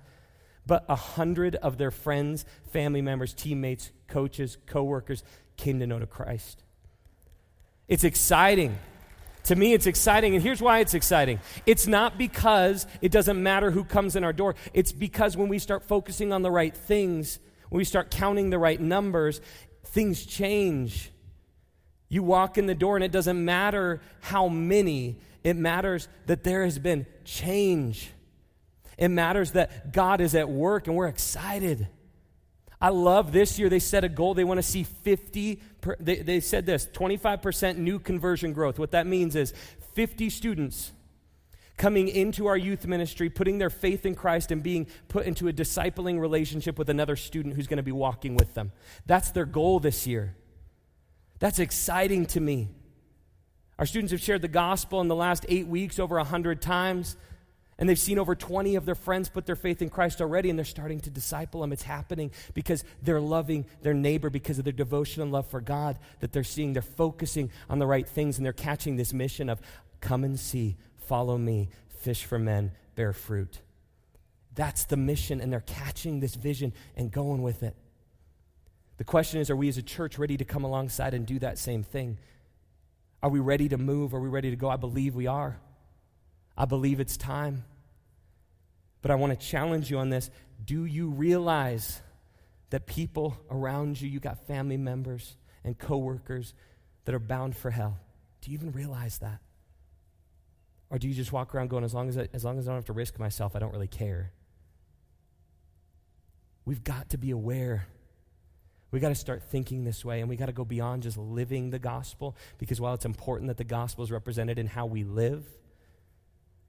but 0.66 0.84
a 0.88 0.96
hundred 0.96 1.56
of 1.56 1.78
their 1.78 1.90
friends, 1.90 2.44
family 2.72 3.02
members, 3.02 3.34
teammates, 3.34 3.90
coaches, 4.08 4.56
coworkers 4.66 5.22
came 5.56 5.78
to 5.80 5.86
know 5.86 5.98
to 5.98 6.06
Christ. 6.06 6.62
It's 7.88 8.04
exciting. 8.04 8.78
To 9.44 9.56
me, 9.56 9.74
it's 9.74 9.86
exciting, 9.86 10.34
and 10.34 10.42
here's 10.42 10.62
why 10.62 10.78
it's 10.78 10.94
exciting. 10.94 11.38
It's 11.66 11.86
not 11.86 12.16
because 12.16 12.86
it 13.02 13.12
doesn't 13.12 13.42
matter 13.42 13.70
who 13.70 13.84
comes 13.84 14.16
in 14.16 14.24
our 14.24 14.32
door, 14.32 14.54
it's 14.72 14.90
because 14.90 15.36
when 15.36 15.48
we 15.48 15.58
start 15.58 15.84
focusing 15.84 16.32
on 16.32 16.40
the 16.40 16.50
right 16.50 16.74
things, 16.74 17.38
when 17.68 17.76
we 17.76 17.84
start 17.84 18.10
counting 18.10 18.48
the 18.48 18.58
right 18.58 18.80
numbers, 18.80 19.42
things 19.84 20.24
change. 20.24 21.10
You 22.08 22.22
walk 22.22 22.56
in 22.56 22.64
the 22.64 22.74
door, 22.74 22.96
and 22.96 23.04
it 23.04 23.12
doesn't 23.12 23.44
matter 23.44 24.00
how 24.20 24.48
many, 24.48 25.18
it 25.42 25.56
matters 25.56 26.08
that 26.24 26.42
there 26.42 26.64
has 26.64 26.78
been 26.78 27.04
change. 27.24 28.13
It 28.98 29.08
matters 29.08 29.52
that 29.52 29.92
God 29.92 30.20
is 30.20 30.34
at 30.34 30.48
work, 30.48 30.86
and 30.86 30.96
we're 30.96 31.08
excited. 31.08 31.88
I 32.80 32.90
love 32.90 33.32
this 33.32 33.58
year, 33.58 33.68
they 33.68 33.78
set 33.78 34.04
a 34.04 34.08
goal. 34.08 34.34
They 34.34 34.44
want 34.44 34.58
to 34.58 34.62
see 34.62 34.82
50, 34.82 35.56
per, 35.80 35.96
they, 35.98 36.16
they 36.16 36.40
said 36.40 36.66
this 36.66 36.86
25% 36.86 37.78
new 37.78 37.98
conversion 37.98 38.52
growth. 38.52 38.78
What 38.78 38.90
that 38.90 39.06
means 39.06 39.36
is 39.36 39.54
50 39.94 40.28
students 40.30 40.92
coming 41.76 42.08
into 42.08 42.46
our 42.46 42.56
youth 42.56 42.86
ministry, 42.86 43.28
putting 43.30 43.58
their 43.58 43.70
faith 43.70 44.06
in 44.06 44.14
Christ, 44.14 44.50
and 44.50 44.62
being 44.62 44.86
put 45.08 45.26
into 45.26 45.48
a 45.48 45.52
discipling 45.52 46.20
relationship 46.20 46.78
with 46.78 46.88
another 46.88 47.16
student 47.16 47.54
who's 47.56 47.66
going 47.66 47.78
to 47.78 47.82
be 47.82 47.92
walking 47.92 48.36
with 48.36 48.54
them. 48.54 48.72
That's 49.06 49.30
their 49.30 49.46
goal 49.46 49.80
this 49.80 50.06
year. 50.06 50.36
That's 51.38 51.58
exciting 51.58 52.26
to 52.26 52.40
me. 52.40 52.68
Our 53.78 53.86
students 53.86 54.12
have 54.12 54.20
shared 54.20 54.42
the 54.42 54.48
gospel 54.48 55.00
in 55.00 55.08
the 55.08 55.16
last 55.16 55.44
eight 55.48 55.66
weeks 55.66 55.98
over 55.98 56.16
100 56.16 56.62
times. 56.62 57.16
And 57.78 57.88
they've 57.88 57.98
seen 57.98 58.18
over 58.18 58.34
20 58.34 58.76
of 58.76 58.86
their 58.86 58.94
friends 58.94 59.28
put 59.28 59.46
their 59.46 59.56
faith 59.56 59.82
in 59.82 59.90
Christ 59.90 60.20
already, 60.20 60.48
and 60.48 60.58
they're 60.58 60.64
starting 60.64 61.00
to 61.00 61.10
disciple 61.10 61.60
them. 61.60 61.72
It's 61.72 61.82
happening 61.82 62.30
because 62.54 62.84
they're 63.02 63.20
loving 63.20 63.66
their 63.82 63.94
neighbor 63.94 64.30
because 64.30 64.58
of 64.58 64.64
their 64.64 64.72
devotion 64.72 65.22
and 65.22 65.32
love 65.32 65.46
for 65.48 65.60
God 65.60 65.98
that 66.20 66.32
they're 66.32 66.44
seeing. 66.44 66.72
They're 66.72 66.82
focusing 66.82 67.50
on 67.68 67.80
the 67.80 67.86
right 67.86 68.08
things, 68.08 68.36
and 68.36 68.46
they're 68.46 68.52
catching 68.52 68.96
this 68.96 69.12
mission 69.12 69.48
of 69.48 69.60
come 70.00 70.22
and 70.22 70.38
see, 70.38 70.76
follow 71.08 71.36
me, 71.36 71.68
fish 72.00 72.24
for 72.24 72.38
men, 72.38 72.70
bear 72.94 73.12
fruit. 73.12 73.60
That's 74.54 74.84
the 74.84 74.96
mission, 74.96 75.40
and 75.40 75.52
they're 75.52 75.60
catching 75.60 76.20
this 76.20 76.36
vision 76.36 76.72
and 76.96 77.10
going 77.10 77.42
with 77.42 77.64
it. 77.64 77.74
The 78.98 79.04
question 79.04 79.40
is 79.40 79.50
are 79.50 79.56
we 79.56 79.68
as 79.68 79.78
a 79.78 79.82
church 79.82 80.18
ready 80.18 80.36
to 80.36 80.44
come 80.44 80.62
alongside 80.62 81.14
and 81.14 81.26
do 81.26 81.40
that 81.40 81.58
same 81.58 81.82
thing? 81.82 82.18
Are 83.22 83.30
we 83.30 83.40
ready 83.40 83.68
to 83.70 83.78
move? 83.78 84.14
Are 84.14 84.20
we 84.20 84.28
ready 84.28 84.50
to 84.50 84.56
go? 84.56 84.68
I 84.68 84.76
believe 84.76 85.16
we 85.16 85.26
are. 85.26 85.58
I 86.56 86.64
believe 86.64 87.00
it's 87.00 87.16
time. 87.16 87.64
But 89.02 89.10
I 89.10 89.16
want 89.16 89.38
to 89.38 89.46
challenge 89.46 89.90
you 89.90 89.98
on 89.98 90.08
this. 90.08 90.30
Do 90.64 90.84
you 90.84 91.08
realize 91.08 92.00
that 92.70 92.86
people 92.86 93.36
around 93.50 94.00
you, 94.00 94.08
you 94.08 94.20
got 94.20 94.46
family 94.46 94.76
members 94.76 95.36
and 95.62 95.78
coworkers 95.78 96.54
that 97.04 97.14
are 97.14 97.20
bound 97.20 97.56
for 97.56 97.70
hell? 97.70 97.98
Do 98.40 98.50
you 98.50 98.54
even 98.54 98.72
realize 98.72 99.18
that? 99.18 99.40
Or 100.90 100.98
do 100.98 101.08
you 101.08 101.14
just 101.14 101.32
walk 101.32 101.54
around 101.54 101.70
going, 101.70 101.84
as 101.84 101.92
long 101.92 102.08
as 102.08 102.16
I, 102.16 102.28
as 102.32 102.44
long 102.44 102.58
as 102.58 102.68
I 102.68 102.70
don't 102.70 102.78
have 102.78 102.86
to 102.86 102.92
risk 102.92 103.18
myself, 103.18 103.56
I 103.56 103.58
don't 103.58 103.72
really 103.72 103.88
care? 103.88 104.32
We've 106.64 106.84
got 106.84 107.10
to 107.10 107.18
be 107.18 107.30
aware 107.30 107.86
we 108.94 109.00
got 109.00 109.08
to 109.08 109.16
start 109.16 109.42
thinking 109.42 109.82
this 109.82 110.04
way, 110.04 110.20
and 110.20 110.28
we 110.28 110.36
got 110.36 110.46
to 110.46 110.52
go 110.52 110.64
beyond 110.64 111.02
just 111.02 111.18
living 111.18 111.70
the 111.70 111.80
gospel 111.80 112.36
because 112.58 112.80
while 112.80 112.94
it's 112.94 113.04
important 113.04 113.48
that 113.48 113.56
the 113.56 113.64
gospel 113.64 114.04
is 114.04 114.12
represented 114.12 114.56
in 114.56 114.68
how 114.68 114.86
we 114.86 115.02
live, 115.02 115.44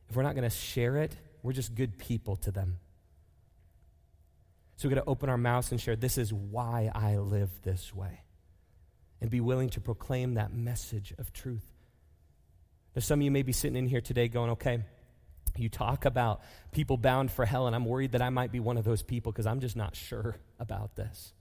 if 0.10 0.16
we're 0.16 0.24
not 0.24 0.36
going 0.36 0.50
to 0.50 0.56
share 0.56 0.98
it, 0.98 1.16
we're 1.42 1.54
just 1.54 1.76
good 1.76 1.98
people 1.98 2.36
to 2.38 2.52
them. 2.52 2.80
So 4.78 4.88
we 4.88 4.96
got 4.96 5.02
to 5.02 5.10
open 5.10 5.30
our 5.30 5.38
mouths 5.38 5.72
and 5.72 5.80
share 5.80 5.96
this 5.96 6.18
is 6.18 6.34
why 6.34 6.92
I 6.94 7.18
live 7.18 7.50
this 7.64 7.94
way 7.94 8.22
and 9.22 9.30
be 9.30 9.40
willing 9.40 9.70
to 9.70 9.82
proclaim 9.82 10.34
that 10.34 10.54
message 10.54 11.14
of 11.18 11.32
truth. 11.32 11.66
Now, 12.96 13.00
some 13.00 13.20
of 13.20 13.24
you 13.24 13.32
may 13.32 13.42
be 13.42 13.54
sitting 13.54 13.78
in 13.78 13.88
here 13.88 14.02
today 14.02 14.28
going, 14.28 14.52
okay, 14.52 14.84
you 15.56 15.70
talk 15.70 16.06
about 16.06 16.42
people 16.72 16.98
bound 16.98 17.32
for 17.32 17.46
hell, 17.46 17.68
and 17.68 17.76
I'm 17.76 17.86
worried 17.86 18.12
that 18.12 18.22
I 18.22 18.30
might 18.30 18.52
be 18.52 18.60
one 18.60 18.78
of 18.78 18.84
those 18.84 19.02
people 19.02 19.32
because 19.32 19.46
I'm 19.46 19.62
just 19.62 19.76
not 19.76 19.96
sure 19.96 20.36
about 20.60 20.96
this. 20.96 21.34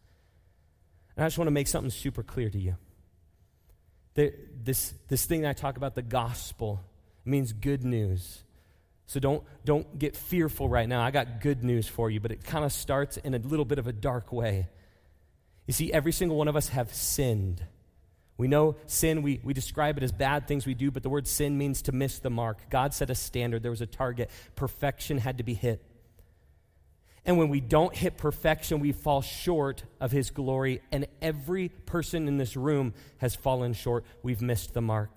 And 1.16 1.24
I 1.24 1.26
just 1.26 1.38
want 1.38 1.48
to 1.48 1.52
make 1.52 1.66
something 1.66 1.90
super 1.90 2.22
clear 2.22 2.50
to 2.50 2.58
you. 2.58 2.76
this, 4.14 4.94
this 5.08 5.24
thing 5.24 5.42
that 5.42 5.50
I 5.50 5.52
talk 5.52 5.76
about, 5.76 5.96
the 5.96 6.02
gospel, 6.02 6.80
means 7.24 7.52
good 7.52 7.84
news. 7.84 8.43
So 9.07 9.20
don't, 9.20 9.42
don't 9.64 9.98
get 9.98 10.16
fearful 10.16 10.68
right 10.68 10.88
now. 10.88 11.02
I 11.02 11.11
got 11.11 11.40
good 11.40 11.62
news 11.62 11.86
for 11.86 12.11
you, 12.11 12.20
but 12.20 12.32
it 12.32 12.44
kind 12.44 12.64
of 12.64 12.72
starts 12.72 13.16
in 13.18 13.34
a 13.34 13.38
little 13.38 13.64
bit 13.64 13.78
of 13.78 13.86
a 13.86 13.92
dark 13.92 14.32
way. 14.32 14.68
You 15.66 15.72
see, 15.72 15.92
every 15.92 16.12
single 16.12 16.36
one 16.36 16.48
of 16.48 16.57
us 16.57 16.68
have 16.68 16.92
sinned. 16.92 17.64
We 18.36 18.48
know 18.48 18.76
sin, 18.86 19.22
we, 19.22 19.40
we 19.44 19.55
describe 19.55 19.96
it 19.96 20.02
as 20.02 20.11
bad 20.11 20.48
things 20.48 20.66
we 20.66 20.74
do, 20.74 20.90
but 20.90 21.02
the 21.02 21.09
word 21.09 21.26
sin 21.26 21.57
means 21.57 21.82
to 21.82 21.92
miss 21.92 22.18
the 22.18 22.30
mark. 22.30 22.68
God 22.68 22.92
set 22.92 23.11
a 23.11 23.14
standard, 23.14 23.62
there 23.62 23.70
was 23.70 23.80
a 23.80 23.86
target. 23.86 24.30
Perfection 24.57 25.18
had 25.18 25.38
to 25.38 25.44
be 25.44 25.55
hit. 25.55 25.84
And 27.26 27.38
when 27.38 27.48
we 27.48 27.61
don't 27.61 27.94
hit 27.94 28.18
perfection, 28.18 28.80
we 28.80 28.92
fall 28.92 29.22
short 29.22 29.84
of 30.00 30.12
His 30.12 30.30
glory. 30.30 30.82
And 30.92 31.07
every 31.22 31.68
person 31.68 32.28
in 32.28 32.36
this 32.36 32.57
room 32.57 32.92
has 33.18 33.34
fallen 33.34 33.72
short. 33.72 34.05
We've 34.22 34.42
missed 34.42 34.74
the 34.74 34.82
mark. 34.82 35.11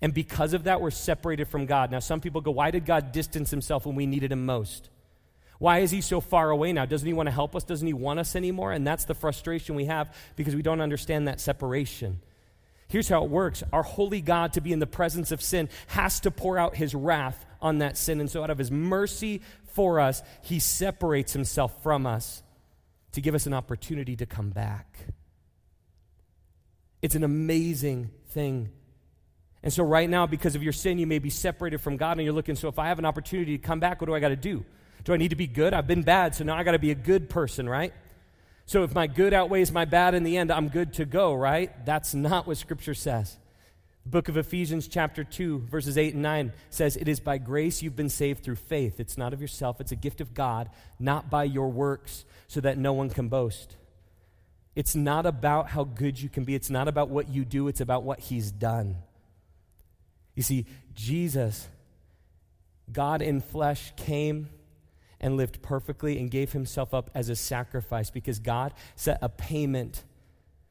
And 0.00 0.14
because 0.14 0.54
of 0.54 0.64
that, 0.64 0.80
we're 0.80 0.90
separated 0.90 1.48
from 1.48 1.66
God. 1.66 1.90
Now, 1.90 1.98
some 1.98 2.20
people 2.20 2.40
go, 2.40 2.50
Why 2.50 2.70
did 2.70 2.86
God 2.86 3.12
distance 3.12 3.50
Himself 3.50 3.86
when 3.86 3.96
we 3.96 4.06
needed 4.06 4.32
Him 4.32 4.46
most? 4.46 4.90
Why 5.58 5.80
is 5.80 5.90
He 5.90 6.00
so 6.00 6.20
far 6.20 6.50
away 6.50 6.72
now? 6.72 6.86
Doesn't 6.86 7.06
He 7.06 7.12
want 7.12 7.26
to 7.26 7.32
help 7.32 7.54
us? 7.54 7.64
Doesn't 7.64 7.86
He 7.86 7.92
want 7.92 8.20
us 8.20 8.36
anymore? 8.36 8.72
And 8.72 8.86
that's 8.86 9.04
the 9.04 9.14
frustration 9.14 9.74
we 9.74 9.86
have 9.86 10.14
because 10.36 10.54
we 10.54 10.62
don't 10.62 10.80
understand 10.80 11.28
that 11.28 11.40
separation. 11.40 12.20
Here's 12.88 13.08
how 13.08 13.24
it 13.24 13.30
works 13.30 13.62
our 13.72 13.82
holy 13.82 14.20
God, 14.20 14.54
to 14.54 14.60
be 14.60 14.72
in 14.72 14.78
the 14.78 14.86
presence 14.86 15.32
of 15.32 15.42
sin, 15.42 15.68
has 15.88 16.20
to 16.20 16.30
pour 16.30 16.58
out 16.58 16.76
His 16.76 16.94
wrath 16.94 17.46
on 17.62 17.78
that 17.78 17.96
sin. 17.96 18.20
And 18.20 18.30
so, 18.30 18.42
out 18.42 18.50
of 18.50 18.58
His 18.58 18.70
mercy 18.70 19.42
for 19.72 20.00
us, 20.00 20.22
he 20.42 20.58
separates 20.58 21.32
himself 21.32 21.82
from 21.82 22.06
us 22.06 22.42
to 23.12 23.20
give 23.20 23.34
us 23.34 23.46
an 23.46 23.54
opportunity 23.54 24.16
to 24.16 24.26
come 24.26 24.50
back. 24.50 25.06
It's 27.02 27.14
an 27.14 27.24
amazing 27.24 28.10
thing. 28.30 28.70
And 29.62 29.72
so, 29.72 29.84
right 29.84 30.08
now, 30.08 30.26
because 30.26 30.54
of 30.54 30.62
your 30.62 30.72
sin, 30.72 30.98
you 30.98 31.06
may 31.06 31.18
be 31.18 31.30
separated 31.30 31.78
from 31.78 31.96
God, 31.96 32.12
and 32.12 32.24
you're 32.24 32.32
looking, 32.32 32.56
so 32.56 32.68
if 32.68 32.78
I 32.78 32.88
have 32.88 32.98
an 32.98 33.04
opportunity 33.04 33.58
to 33.58 33.62
come 33.62 33.78
back, 33.78 34.00
what 34.00 34.06
do 34.06 34.14
I 34.14 34.20
got 34.20 34.28
to 34.28 34.36
do? 34.36 34.64
Do 35.04 35.12
I 35.12 35.16
need 35.16 35.28
to 35.28 35.36
be 35.36 35.46
good? 35.46 35.74
I've 35.74 35.86
been 35.86 36.02
bad, 36.02 36.34
so 36.34 36.44
now 36.44 36.56
I 36.56 36.62
got 36.62 36.72
to 36.72 36.78
be 36.78 36.90
a 36.90 36.96
good 36.96 37.28
person, 37.28 37.68
right? 37.68 37.92
So, 38.64 38.84
if 38.84 38.94
my 38.94 39.06
good 39.06 39.34
outweighs 39.34 39.70
my 39.70 39.84
bad 39.84 40.14
in 40.14 40.22
the 40.22 40.38
end, 40.38 40.50
I'm 40.50 40.68
good 40.68 40.94
to 40.94 41.04
go, 41.04 41.34
right? 41.34 41.84
That's 41.84 42.14
not 42.14 42.46
what 42.46 42.56
Scripture 42.56 42.94
says. 42.94 43.36
The 44.04 44.10
book 44.10 44.28
of 44.28 44.38
Ephesians, 44.38 44.88
chapter 44.88 45.24
2, 45.24 45.66
verses 45.70 45.98
8 45.98 46.14
and 46.14 46.22
9 46.22 46.52
says, 46.70 46.96
It 46.96 47.06
is 47.06 47.20
by 47.20 47.36
grace 47.36 47.82
you've 47.82 47.96
been 47.96 48.08
saved 48.08 48.42
through 48.42 48.56
faith. 48.56 48.98
It's 48.98 49.18
not 49.18 49.34
of 49.34 49.42
yourself, 49.42 49.80
it's 49.80 49.92
a 49.92 49.96
gift 49.96 50.22
of 50.22 50.32
God, 50.32 50.70
not 50.98 51.28
by 51.28 51.44
your 51.44 51.68
works, 51.68 52.24
so 52.48 52.62
that 52.62 52.78
no 52.78 52.94
one 52.94 53.10
can 53.10 53.28
boast. 53.28 53.76
It's 54.74 54.94
not 54.94 55.26
about 55.26 55.68
how 55.68 55.84
good 55.84 56.18
you 56.18 56.30
can 56.30 56.44
be, 56.44 56.54
it's 56.54 56.70
not 56.70 56.88
about 56.88 57.10
what 57.10 57.28
you 57.28 57.44
do, 57.44 57.68
it's 57.68 57.82
about 57.82 58.04
what 58.04 58.20
He's 58.20 58.50
done. 58.50 58.96
You 60.40 60.42
see, 60.42 60.64
Jesus, 60.94 61.68
God 62.90 63.20
in 63.20 63.42
flesh, 63.42 63.92
came 63.96 64.48
and 65.20 65.36
lived 65.36 65.60
perfectly 65.60 66.18
and 66.18 66.30
gave 66.30 66.52
Himself 66.52 66.94
up 66.94 67.10
as 67.14 67.28
a 67.28 67.36
sacrifice 67.36 68.08
because 68.08 68.38
God 68.38 68.72
set 68.96 69.18
a 69.20 69.28
payment 69.28 70.02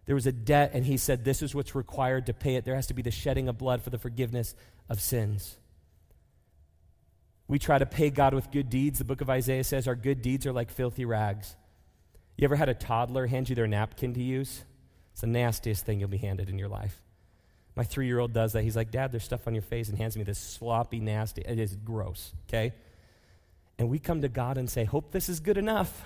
there 0.10 0.16
was 0.16 0.26
a 0.26 0.32
debt, 0.32 0.72
and 0.74 0.84
he 0.84 0.98
said, 0.98 1.24
This 1.24 1.44
is 1.44 1.54
what's 1.54 1.76
required 1.76 2.26
to 2.26 2.34
pay 2.34 2.56
it. 2.56 2.66
There 2.66 2.74
has 2.74 2.88
to 2.88 2.96
be 2.96 3.04
the 3.04 3.12
shedding 3.12 3.48
of 3.48 3.60
blood 3.60 3.84
for 3.84 3.92
the 3.92 4.00
forgiveness 4.00 4.56
of 4.90 5.00
sins. 5.00 5.60
We 7.48 7.60
try 7.60 7.78
to 7.78 7.86
pay 7.86 8.10
God 8.10 8.34
with 8.34 8.50
good 8.50 8.72
deeds. 8.72 8.98
The 8.98 9.06
book 9.06 9.22
of 9.22 9.30
Isaiah 9.30 9.64
says 9.64 9.88
our 9.88 9.96
good 9.96 10.24
deeds 10.24 10.48
are 10.48 10.52
like 10.52 10.72
filthy 10.72 11.06
rags. 11.06 11.56
You 12.38 12.46
ever 12.46 12.56
had 12.56 12.70
a 12.70 12.74
toddler 12.74 13.28
hand 13.28 13.50
you 13.50 13.56
their 13.56 13.68
napkin 13.68 14.16
to 14.16 14.24
use? 14.24 14.64
It's 15.12 15.22
the 15.22 15.28
nastiest 15.28 15.86
thing 15.86 16.00
you'll 16.00 16.10
be 16.10 16.18
handed 16.18 16.50
in 16.50 16.58
your 16.58 16.70
life. 16.70 17.04
My 17.80 17.86
three 17.86 18.08
year 18.08 18.20
old 18.20 18.34
does 18.34 18.52
that. 18.52 18.64
He's 18.66 18.76
like, 18.76 18.92
Dad, 18.92 19.14
there's 19.14 19.24
stuff 19.24 19.48
on 19.48 19.54
your 19.54 19.62
face, 19.62 19.88
and 19.88 19.98
hands 19.98 20.18
me 20.18 20.24
this 20.24 20.38
sloppy, 20.38 21.00
nasty. 21.00 21.44
It 21.44 21.58
is 21.58 21.78
gross, 21.78 22.34
okay? 22.50 22.74
And 23.78 23.88
we 23.88 24.00
come 24.00 24.20
to 24.20 24.28
God 24.28 24.58
and 24.58 24.70
say, 24.70 24.84
Hope 24.84 25.14
this 25.14 25.30
is 25.30 25.40
good 25.40 25.58
enough. 25.58 26.06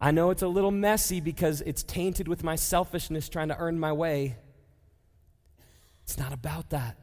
I 0.00 0.10
know 0.10 0.30
it's 0.30 0.42
a 0.42 0.48
little 0.48 0.72
messy 0.72 1.20
because 1.20 1.60
it's 1.60 1.84
tainted 1.84 2.26
with 2.26 2.42
my 2.42 2.56
selfishness 2.56 3.28
trying 3.28 3.46
to 3.46 3.56
earn 3.56 3.78
my 3.78 3.92
way. 3.92 4.38
It's 6.02 6.18
not 6.18 6.32
about 6.32 6.70
that. 6.70 6.96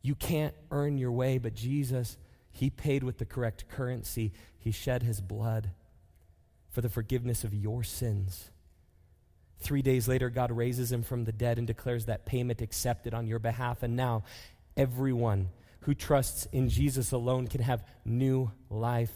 You 0.00 0.14
can't 0.14 0.54
earn 0.70 0.96
your 0.96 1.12
way, 1.12 1.36
but 1.36 1.54
Jesus, 1.54 2.16
He 2.50 2.70
paid 2.70 3.04
with 3.04 3.18
the 3.18 3.26
correct 3.26 3.68
currency. 3.68 4.32
He 4.58 4.70
shed 4.70 5.02
His 5.02 5.20
blood 5.20 5.72
for 6.70 6.80
the 6.80 6.88
forgiveness 6.88 7.44
of 7.44 7.52
your 7.52 7.82
sins. 7.82 8.48
Three 9.58 9.82
days 9.82 10.08
later, 10.08 10.30
God 10.30 10.50
raises 10.50 10.92
him 10.92 11.02
from 11.02 11.24
the 11.24 11.32
dead 11.32 11.58
and 11.58 11.66
declares 11.66 12.06
that 12.06 12.26
payment 12.26 12.60
accepted 12.60 13.14
on 13.14 13.26
your 13.26 13.38
behalf. 13.38 13.82
And 13.82 13.96
now, 13.96 14.24
everyone 14.76 15.48
who 15.80 15.94
trusts 15.94 16.46
in 16.52 16.68
Jesus 16.68 17.12
alone 17.12 17.46
can 17.46 17.62
have 17.62 17.84
new 18.04 18.50
life. 18.70 19.12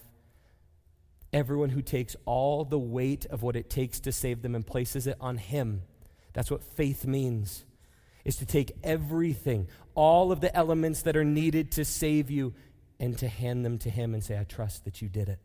Everyone 1.33 1.71
who 1.71 1.83
takes 1.83 2.17
all 2.25 2.65
the 2.65 2.79
weight 2.79 3.27
of 3.27 3.43
what 3.43 3.57
it 3.57 3.69
takes 3.69 4.01
to 4.01 4.13
save 4.13 4.43
them 4.43 4.55
and 4.55 4.67
places 4.67 5.07
it 5.07 5.17
on 5.21 5.37
Him. 5.37 5.83
That's 6.33 6.51
what 6.51 6.63
faith 6.63 7.05
means 7.05 7.65
is 8.25 8.37
to 8.37 8.47
take 8.47 8.73
everything, 8.85 9.69
all 9.95 10.31
of 10.31 10.41
the 10.41 10.55
elements 10.55 11.03
that 11.03 11.17
are 11.17 11.25
needed 11.25 11.73
to 11.73 11.85
save 11.85 12.31
you, 12.31 12.55
and 13.01 13.17
to 13.17 13.29
hand 13.29 13.65
them 13.65 13.79
to 13.79 13.91
Him 13.91 14.13
and 14.13 14.23
say, 14.23 14.39
I 14.39 14.45
trust 14.45 14.85
that 14.85 15.01
you 15.01 15.09
did 15.09 15.29
it. 15.29 15.39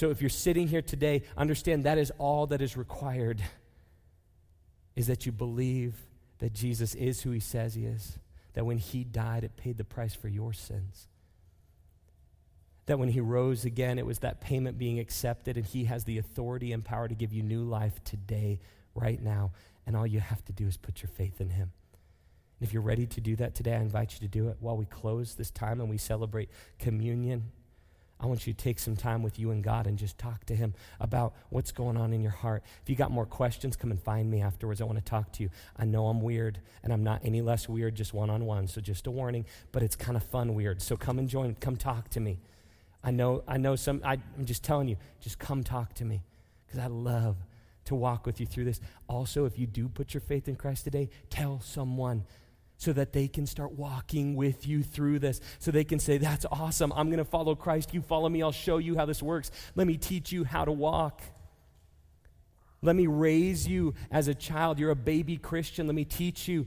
So 0.00 0.08
if 0.08 0.22
you're 0.22 0.30
sitting 0.30 0.66
here 0.66 0.80
today, 0.80 1.24
understand 1.36 1.84
that 1.84 1.98
is 1.98 2.10
all 2.16 2.46
that 2.46 2.62
is 2.62 2.74
required 2.74 3.42
is 4.96 5.08
that 5.08 5.26
you 5.26 5.32
believe 5.32 5.94
that 6.38 6.54
Jesus 6.54 6.94
is 6.94 7.20
who 7.20 7.32
He 7.32 7.40
says 7.40 7.74
He 7.74 7.84
is, 7.84 8.18
that 8.54 8.64
when 8.64 8.78
He 8.78 9.04
died, 9.04 9.44
it 9.44 9.58
paid 9.58 9.76
the 9.76 9.84
price 9.84 10.14
for 10.14 10.28
your 10.28 10.54
sins. 10.54 11.06
That 12.86 12.98
when 12.98 13.10
he 13.10 13.20
rose 13.20 13.66
again, 13.66 13.98
it 13.98 14.06
was 14.06 14.20
that 14.20 14.40
payment 14.40 14.78
being 14.78 14.98
accepted, 14.98 15.58
and 15.58 15.66
he 15.66 15.84
has 15.84 16.04
the 16.04 16.16
authority 16.16 16.72
and 16.72 16.82
power 16.82 17.06
to 17.06 17.14
give 17.14 17.34
you 17.34 17.42
new 17.42 17.62
life 17.62 18.02
today, 18.02 18.58
right 18.94 19.22
now 19.22 19.52
and 19.86 19.94
all 19.94 20.06
you 20.06 20.20
have 20.20 20.42
to 20.46 20.52
do 20.52 20.66
is 20.66 20.78
put 20.78 21.02
your 21.02 21.08
faith 21.08 21.42
in 21.42 21.50
Him. 21.50 21.72
And 22.58 22.66
if 22.66 22.72
you're 22.72 22.80
ready 22.80 23.06
to 23.06 23.20
do 23.20 23.36
that 23.36 23.54
today, 23.54 23.74
I 23.74 23.80
invite 23.80 24.14
you 24.14 24.20
to 24.20 24.28
do 24.28 24.48
it 24.48 24.56
while 24.60 24.78
we 24.78 24.86
close 24.86 25.34
this 25.34 25.50
time 25.50 25.78
and 25.78 25.90
we 25.90 25.98
celebrate 25.98 26.48
communion. 26.78 27.50
I 28.20 28.26
want 28.26 28.46
you 28.46 28.52
to 28.52 28.58
take 28.58 28.78
some 28.78 28.96
time 28.96 29.22
with 29.22 29.38
you 29.38 29.50
and 29.50 29.64
God 29.64 29.86
and 29.86 29.98
just 29.98 30.18
talk 30.18 30.44
to 30.46 30.54
Him 30.54 30.74
about 31.00 31.34
what's 31.48 31.72
going 31.72 31.96
on 31.96 32.12
in 32.12 32.20
your 32.20 32.32
heart. 32.32 32.62
If 32.82 32.90
you 32.90 32.96
got 32.96 33.10
more 33.10 33.24
questions, 33.24 33.76
come 33.76 33.90
and 33.90 34.02
find 34.02 34.30
me 34.30 34.42
afterwards. 34.42 34.80
I 34.80 34.84
want 34.84 34.98
to 34.98 35.04
talk 35.04 35.32
to 35.32 35.42
you. 35.42 35.50
I 35.76 35.84
know 35.86 36.08
I'm 36.08 36.20
weird, 36.20 36.60
and 36.82 36.92
I'm 36.92 37.02
not 37.02 37.22
any 37.24 37.40
less 37.40 37.68
weird 37.68 37.94
just 37.94 38.12
one 38.12 38.28
on 38.28 38.44
one. 38.44 38.68
So 38.68 38.80
just 38.80 39.06
a 39.06 39.10
warning, 39.10 39.46
but 39.72 39.82
it's 39.82 39.96
kind 39.96 40.16
of 40.16 40.22
fun 40.22 40.54
weird. 40.54 40.82
So 40.82 40.96
come 40.96 41.18
and 41.18 41.28
join. 41.28 41.54
Come 41.56 41.76
talk 41.76 42.10
to 42.10 42.20
me. 42.20 42.38
I 43.02 43.10
know. 43.10 43.42
I 43.48 43.56
know 43.56 43.76
some. 43.76 44.02
I, 44.04 44.18
I'm 44.38 44.44
just 44.44 44.62
telling 44.62 44.88
you. 44.88 44.96
Just 45.20 45.38
come 45.38 45.64
talk 45.64 45.94
to 45.94 46.04
me 46.04 46.22
because 46.66 46.80
I 46.80 46.88
love 46.88 47.36
to 47.86 47.94
walk 47.94 48.26
with 48.26 48.38
you 48.38 48.46
through 48.46 48.64
this. 48.64 48.80
Also, 49.08 49.46
if 49.46 49.58
you 49.58 49.66
do 49.66 49.88
put 49.88 50.12
your 50.12 50.20
faith 50.20 50.46
in 50.46 50.56
Christ 50.56 50.84
today, 50.84 51.08
tell 51.30 51.60
someone 51.60 52.24
so 52.80 52.92
that 52.94 53.12
they 53.12 53.28
can 53.28 53.46
start 53.46 53.72
walking 53.72 54.34
with 54.34 54.66
you 54.66 54.82
through 54.82 55.20
this. 55.20 55.40
So 55.60 55.70
they 55.70 55.84
can 55.84 55.98
say, 55.98 56.18
That's 56.18 56.46
awesome. 56.50 56.92
I'm 56.96 57.08
going 57.08 57.18
to 57.18 57.24
follow 57.24 57.54
Christ. 57.54 57.94
You 57.94 58.00
follow 58.00 58.28
me. 58.28 58.42
I'll 58.42 58.50
show 58.50 58.78
you 58.78 58.96
how 58.96 59.04
this 59.06 59.22
works. 59.22 59.52
Let 59.76 59.86
me 59.86 59.96
teach 59.96 60.32
you 60.32 60.44
how 60.44 60.64
to 60.64 60.72
walk. 60.72 61.22
Let 62.82 62.96
me 62.96 63.06
raise 63.06 63.68
you 63.68 63.94
as 64.10 64.28
a 64.28 64.34
child. 64.34 64.78
You're 64.78 64.90
a 64.90 64.96
baby 64.96 65.36
Christian. 65.36 65.86
Let 65.86 65.94
me 65.94 66.04
teach 66.04 66.48
you 66.48 66.66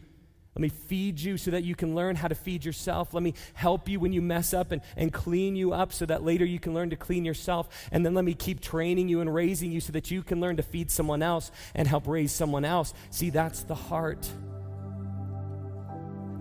let 0.55 0.61
me 0.61 0.69
feed 0.69 1.19
you 1.19 1.37
so 1.37 1.49
that 1.51 1.63
you 1.63 1.73
can 1.73 1.95
learn 1.95 2.15
how 2.15 2.27
to 2.27 2.35
feed 2.35 2.63
yourself. 2.63 3.13
Let 3.13 3.23
me 3.23 3.33
help 3.55 3.89
you 3.89 3.99
when 3.99 4.13
you 4.13 4.21
mess 4.21 4.53
up 4.53 4.71
and, 4.71 4.83
and 4.95 5.11
clean 5.11 5.55
you 5.55 5.73
up 5.73 5.91
so 5.91 6.05
that 6.05 6.23
later 6.23 6.45
you 6.45 6.59
can 6.59 6.75
learn 6.75 6.91
to 6.91 6.95
clean 6.95 7.25
yourself. 7.25 7.69
And 7.91 8.05
then 8.05 8.13
let 8.13 8.23
me 8.23 8.35
keep 8.35 8.61
training 8.61 9.09
you 9.09 9.21
and 9.21 9.33
raising 9.33 9.71
you 9.71 9.79
so 9.79 9.91
that 9.93 10.11
you 10.11 10.21
can 10.21 10.39
learn 10.39 10.57
to 10.57 10.63
feed 10.63 10.91
someone 10.91 11.23
else 11.23 11.49
and 11.73 11.87
help 11.87 12.07
raise 12.07 12.31
someone 12.31 12.65
else. 12.65 12.93
See, 13.09 13.31
that's 13.31 13.63
the 13.63 13.73
heart. 13.73 14.29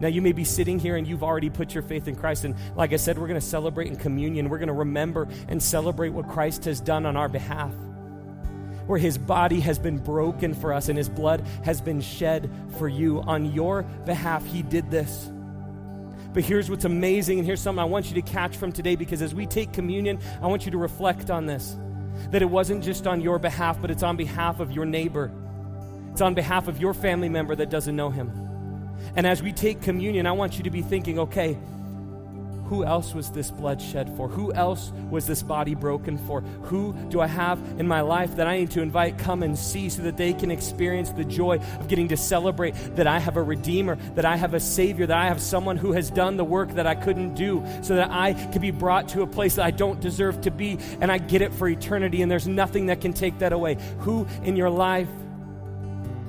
Now, 0.02 0.08
you 0.08 0.20
may 0.20 0.32
be 0.32 0.42
sitting 0.42 0.80
here 0.80 0.96
and 0.96 1.06
you've 1.06 1.22
already 1.22 1.48
put 1.48 1.72
your 1.74 1.84
faith 1.84 2.08
in 2.08 2.16
Christ. 2.16 2.44
And 2.44 2.56
like 2.74 2.92
I 2.92 2.96
said, 2.96 3.18
we're 3.18 3.28
going 3.28 3.40
to 3.40 3.46
celebrate 3.46 3.86
in 3.86 3.94
communion. 3.94 4.48
We're 4.48 4.58
going 4.58 4.66
to 4.66 4.74
remember 4.74 5.28
and 5.46 5.62
celebrate 5.62 6.08
what 6.08 6.28
Christ 6.28 6.64
has 6.64 6.80
done 6.80 7.06
on 7.06 7.16
our 7.16 7.28
behalf 7.28 7.72
where 8.86 8.98
his 8.98 9.16
body 9.16 9.60
has 9.60 9.78
been 9.78 9.96
broken 9.96 10.54
for 10.54 10.72
us 10.72 10.88
and 10.88 10.98
his 10.98 11.08
blood 11.08 11.40
has 11.64 11.80
been 11.80 12.00
shed 12.00 12.50
for 12.78 12.88
you. 12.88 13.20
On 13.22 13.52
your 13.52 13.84
behalf, 14.04 14.44
he 14.44 14.62
did 14.62 14.90
this. 14.90 15.30
But 16.34 16.42
here's 16.42 16.68
what's 16.68 16.84
amazing, 16.84 17.38
and 17.38 17.46
here's 17.46 17.60
something 17.60 17.78
I 17.80 17.84
want 17.84 18.08
you 18.08 18.20
to 18.20 18.22
catch 18.22 18.56
from 18.56 18.72
today 18.72 18.96
because 18.96 19.22
as 19.22 19.34
we 19.34 19.46
take 19.46 19.72
communion, 19.72 20.18
I 20.42 20.48
want 20.48 20.64
you 20.64 20.72
to 20.72 20.78
reflect 20.78 21.30
on 21.30 21.46
this 21.46 21.76
that 22.30 22.42
it 22.42 22.50
wasn't 22.50 22.82
just 22.82 23.06
on 23.06 23.20
your 23.20 23.38
behalf, 23.38 23.80
but 23.80 23.90
it's 23.90 24.02
on 24.02 24.16
behalf 24.16 24.58
of 24.58 24.72
your 24.72 24.84
neighbor. 24.84 25.30
It's 26.10 26.20
on 26.20 26.34
behalf 26.34 26.66
of 26.66 26.80
your 26.80 26.92
family 26.92 27.28
member 27.28 27.54
that 27.54 27.70
doesn't 27.70 27.94
know 27.94 28.10
him. 28.10 28.41
And 29.16 29.26
as 29.26 29.42
we 29.42 29.52
take 29.52 29.82
communion, 29.82 30.26
I 30.26 30.32
want 30.32 30.56
you 30.56 30.64
to 30.64 30.70
be 30.70 30.82
thinking, 30.82 31.18
okay, 31.18 31.58
who 32.72 32.86
else 32.86 33.14
was 33.14 33.30
this 33.32 33.50
blood 33.50 33.82
shed 33.82 34.10
for? 34.16 34.28
Who 34.28 34.50
else 34.54 34.92
was 35.10 35.26
this 35.26 35.42
body 35.42 35.74
broken 35.74 36.16
for? 36.16 36.40
Who 36.40 36.94
do 37.10 37.20
I 37.20 37.26
have 37.26 37.58
in 37.78 37.86
my 37.86 38.00
life 38.00 38.36
that 38.36 38.46
I 38.46 38.56
need 38.56 38.70
to 38.70 38.80
invite 38.80 39.18
come 39.18 39.42
and 39.42 39.58
see 39.58 39.90
so 39.90 40.00
that 40.04 40.16
they 40.16 40.32
can 40.32 40.50
experience 40.50 41.10
the 41.10 41.22
joy 41.22 41.56
of 41.58 41.88
getting 41.88 42.08
to 42.08 42.16
celebrate 42.16 42.74
that 42.96 43.06
I 43.06 43.18
have 43.18 43.36
a 43.36 43.42
Redeemer, 43.42 43.96
that 44.14 44.24
I 44.24 44.36
have 44.36 44.54
a 44.54 44.60
Savior, 44.60 45.04
that 45.04 45.18
I 45.18 45.26
have 45.26 45.42
someone 45.42 45.76
who 45.76 45.92
has 45.92 46.10
done 46.10 46.38
the 46.38 46.46
work 46.46 46.70
that 46.76 46.86
I 46.86 46.94
couldn't 46.94 47.34
do 47.34 47.62
so 47.82 47.96
that 47.96 48.10
I 48.10 48.32
can 48.32 48.62
be 48.62 48.70
brought 48.70 49.10
to 49.10 49.20
a 49.20 49.26
place 49.26 49.56
that 49.56 49.66
I 49.66 49.70
don't 49.70 50.00
deserve 50.00 50.40
to 50.40 50.50
be 50.50 50.78
and 51.02 51.12
I 51.12 51.18
get 51.18 51.42
it 51.42 51.52
for 51.52 51.68
eternity 51.68 52.22
and 52.22 52.30
there's 52.30 52.48
nothing 52.48 52.86
that 52.86 53.02
can 53.02 53.12
take 53.12 53.40
that 53.40 53.52
away? 53.52 53.76
Who 53.98 54.26
in 54.44 54.56
your 54.56 54.70
life 54.70 55.08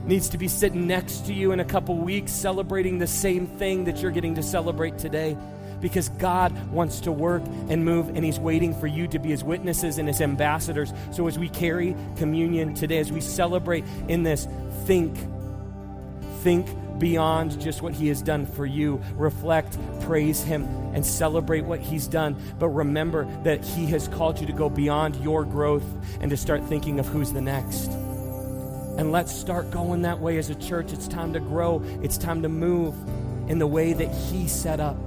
needs 0.06 0.30
to 0.30 0.38
be 0.38 0.48
sitting 0.48 0.88
next 0.88 1.26
to 1.28 1.34
you 1.34 1.52
in 1.52 1.60
a 1.60 1.66
couple 1.66 1.98
weeks 1.98 2.32
celebrating 2.32 2.98
the 2.98 3.08
same 3.08 3.48
thing 3.48 3.86
that 3.86 4.02
you're 4.02 4.12
getting 4.12 4.36
to 4.36 4.44
celebrate 4.44 4.98
today? 4.98 5.38
because 5.84 6.08
God 6.08 6.72
wants 6.72 7.02
to 7.02 7.12
work 7.12 7.44
and 7.68 7.84
move, 7.84 8.08
and 8.08 8.24
He's 8.24 8.40
waiting 8.40 8.74
for 8.74 8.88
you 8.88 9.06
to 9.10 9.20
be 9.20 9.30
His 9.30 9.44
witnesses 9.44 9.98
and 9.98 10.08
His 10.08 10.22
ambassadors. 10.22 10.94
So 11.12 11.28
as 11.28 11.38
we 11.38 11.50
carry 11.50 11.94
communion 12.16 12.74
today, 12.74 13.00
as 13.00 13.12
we 13.12 13.20
celebrate 13.20 13.84
in 14.08 14.24
this, 14.24 14.48
think, 14.86 15.18
think 16.40 16.70
beyond 17.00 17.60
just 17.60 17.82
what 17.82 17.94
He 17.94 18.08
has 18.08 18.22
done 18.22 18.46
for 18.46 18.66
you. 18.66 19.02
Reflect, 19.16 19.78
praise 20.00 20.42
Him, 20.42 20.64
and 20.94 21.06
celebrate 21.06 21.66
what 21.66 21.82
He's 21.82 22.08
done. 22.08 22.38
But 22.60 22.70
remember 22.70 23.26
that 23.44 23.66
He 23.66 23.86
has 23.88 24.08
called 24.08 24.40
you 24.40 24.48
to 24.48 24.54
go 24.54 24.70
beyond 24.70 25.18
your 25.18 25.44
growth 25.44 25.86
and 26.22 26.32
to 26.32 26.38
start 26.38 26.64
thinking 26.64 26.98
of 27.02 27.08
who's 27.08 27.34
the 27.34 27.42
next. 27.42 27.92
And 28.98 29.12
let's 29.12 29.36
start 29.36 29.72
going 29.72 30.04
that 30.04 30.20
way 30.20 30.38
as 30.38 30.50
a 30.50 30.56
church. 30.56 30.94
It's 30.94 31.08
time 31.08 31.34
to 31.34 31.40
grow, 31.40 31.82
it's 32.02 32.18
time 32.18 32.42
to 32.44 32.50
move 32.50 32.96
in 33.50 33.60
the 33.60 33.68
way 33.68 33.94
that 33.94 34.10
He 34.10 34.48
set 34.48 34.80
up. 34.80 34.98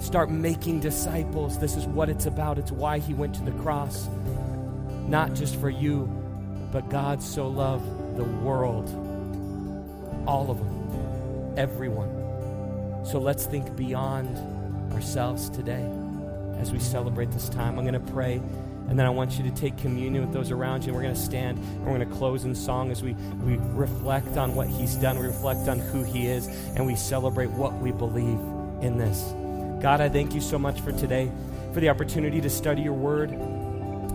Start 0.00 0.30
making 0.30 0.78
disciples. 0.80 1.58
This 1.58 1.76
is 1.76 1.84
what 1.84 2.08
it's 2.08 2.26
about. 2.26 2.58
It's 2.58 2.70
why 2.70 3.00
he 3.00 3.14
went 3.14 3.34
to 3.34 3.42
the 3.42 3.50
cross. 3.50 4.08
Not 5.08 5.34
just 5.34 5.56
for 5.56 5.68
you, 5.68 6.06
but 6.70 6.88
God 6.88 7.20
so 7.20 7.48
loved 7.48 8.16
the 8.16 8.24
world. 8.24 8.88
All 10.26 10.50
of 10.50 10.58
them. 10.58 11.54
Everyone. 11.56 13.04
So 13.04 13.18
let's 13.18 13.44
think 13.46 13.74
beyond 13.74 14.92
ourselves 14.92 15.50
today 15.50 15.84
as 16.58 16.70
we 16.70 16.78
celebrate 16.78 17.32
this 17.32 17.48
time. 17.48 17.76
I'm 17.76 17.84
going 17.84 17.94
to 17.94 18.12
pray. 18.12 18.40
And 18.88 18.98
then 18.98 19.04
I 19.04 19.10
want 19.10 19.38
you 19.38 19.44
to 19.44 19.50
take 19.50 19.76
communion 19.76 20.24
with 20.24 20.32
those 20.32 20.50
around 20.50 20.82
you. 20.82 20.88
And 20.88 20.96
we're 20.96 21.02
going 21.02 21.14
to 21.14 21.20
stand 21.20 21.58
and 21.58 21.84
we're 21.84 21.98
going 21.98 22.08
to 22.08 22.16
close 22.16 22.44
in 22.44 22.54
song 22.54 22.90
as 22.90 23.02
we, 23.02 23.12
we 23.44 23.58
reflect 23.58 24.36
on 24.38 24.54
what 24.54 24.66
He's 24.66 24.94
done, 24.96 25.18
we 25.18 25.26
reflect 25.26 25.68
on 25.68 25.78
who 25.78 26.02
He 26.04 26.26
is, 26.26 26.46
and 26.46 26.86
we 26.86 26.96
celebrate 26.96 27.50
what 27.50 27.74
we 27.74 27.92
believe 27.92 28.38
in 28.82 28.96
this. 28.96 29.22
God, 29.82 30.00
I 30.00 30.08
thank 30.08 30.34
you 30.34 30.40
so 30.40 30.58
much 30.58 30.80
for 30.80 30.92
today, 30.92 31.30
for 31.74 31.80
the 31.80 31.90
opportunity 31.90 32.40
to 32.40 32.50
study 32.50 32.82
your 32.82 32.94
word. 32.94 33.30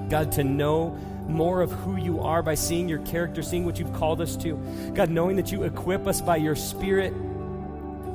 God, 0.09 0.31
to 0.33 0.43
know 0.43 0.97
more 1.27 1.61
of 1.61 1.71
who 1.71 1.95
you 1.95 2.19
are 2.21 2.41
by 2.41 2.55
seeing 2.55 2.89
your 2.89 2.99
character, 2.99 3.41
seeing 3.41 3.65
what 3.65 3.79
you've 3.79 3.93
called 3.93 4.21
us 4.21 4.35
to. 4.37 4.55
God, 4.95 5.09
knowing 5.09 5.37
that 5.37 5.51
you 5.51 5.63
equip 5.63 6.07
us 6.07 6.19
by 6.19 6.37
your 6.37 6.55
spirit 6.55 7.13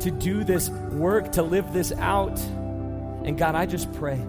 to 0.00 0.10
do 0.10 0.44
this 0.44 0.68
work, 0.68 1.32
to 1.32 1.42
live 1.42 1.72
this 1.72 1.92
out. 1.92 2.38
And 3.24 3.38
God, 3.38 3.54
I 3.54 3.66
just 3.66 3.92
pray 3.94 4.20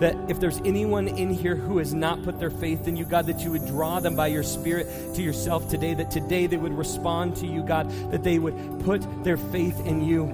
that 0.00 0.16
if 0.28 0.40
there's 0.40 0.58
anyone 0.64 1.08
in 1.08 1.30
here 1.30 1.54
who 1.54 1.78
has 1.78 1.94
not 1.94 2.22
put 2.22 2.38
their 2.38 2.50
faith 2.50 2.88
in 2.88 2.96
you, 2.96 3.04
God, 3.04 3.26
that 3.26 3.40
you 3.40 3.50
would 3.52 3.66
draw 3.66 4.00
them 4.00 4.16
by 4.16 4.26
your 4.28 4.42
Spirit 4.42 4.86
to 5.14 5.22
yourself 5.22 5.68
today, 5.68 5.94
that 5.94 6.10
today 6.10 6.46
they 6.46 6.56
would 6.56 6.76
respond 6.76 7.36
to 7.36 7.46
you, 7.46 7.62
God, 7.62 7.90
that 8.10 8.22
they 8.22 8.38
would 8.38 8.80
put 8.84 9.02
their 9.24 9.36
faith 9.36 9.78
in 9.86 10.04
you. 10.04 10.32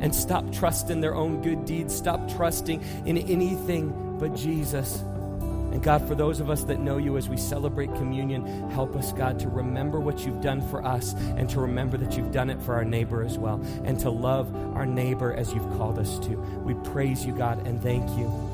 and 0.00 0.14
stop 0.14 0.44
trusting 0.52 1.00
their 1.00 1.14
own 1.14 1.40
good 1.42 1.64
deeds, 1.64 1.94
stop 1.94 2.28
trusting 2.36 2.82
in 3.06 3.16
anything 3.16 4.18
but 4.18 4.34
Jesus. 4.34 5.00
And 5.00 5.82
God, 5.82 6.06
for 6.06 6.14
those 6.14 6.40
of 6.40 6.50
us 6.50 6.64
that 6.64 6.78
know 6.78 6.98
you 6.98 7.16
as 7.16 7.28
we 7.28 7.36
celebrate 7.36 7.92
communion, 7.94 8.70
help 8.70 8.94
us, 8.94 9.12
God, 9.12 9.40
to 9.40 9.48
remember 9.48 9.98
what 9.98 10.24
you've 10.24 10.40
done 10.40 10.60
for 10.68 10.84
us 10.84 11.14
and 11.14 11.48
to 11.50 11.60
remember 11.60 11.96
that 11.96 12.16
you've 12.16 12.32
done 12.32 12.50
it 12.50 12.62
for 12.62 12.74
our 12.74 12.84
neighbor 12.84 13.24
as 13.24 13.38
well, 13.38 13.60
and 13.84 13.98
to 14.00 14.10
love 14.10 14.54
our 14.76 14.86
neighbor 14.86 15.32
as 15.32 15.52
you've 15.52 15.68
called 15.76 15.98
us 15.98 16.18
to. 16.20 16.36
We 16.64 16.74
praise 16.74 17.26
you, 17.26 17.32
God, 17.32 17.66
and 17.66 17.82
thank 17.82 18.08
you. 18.10 18.53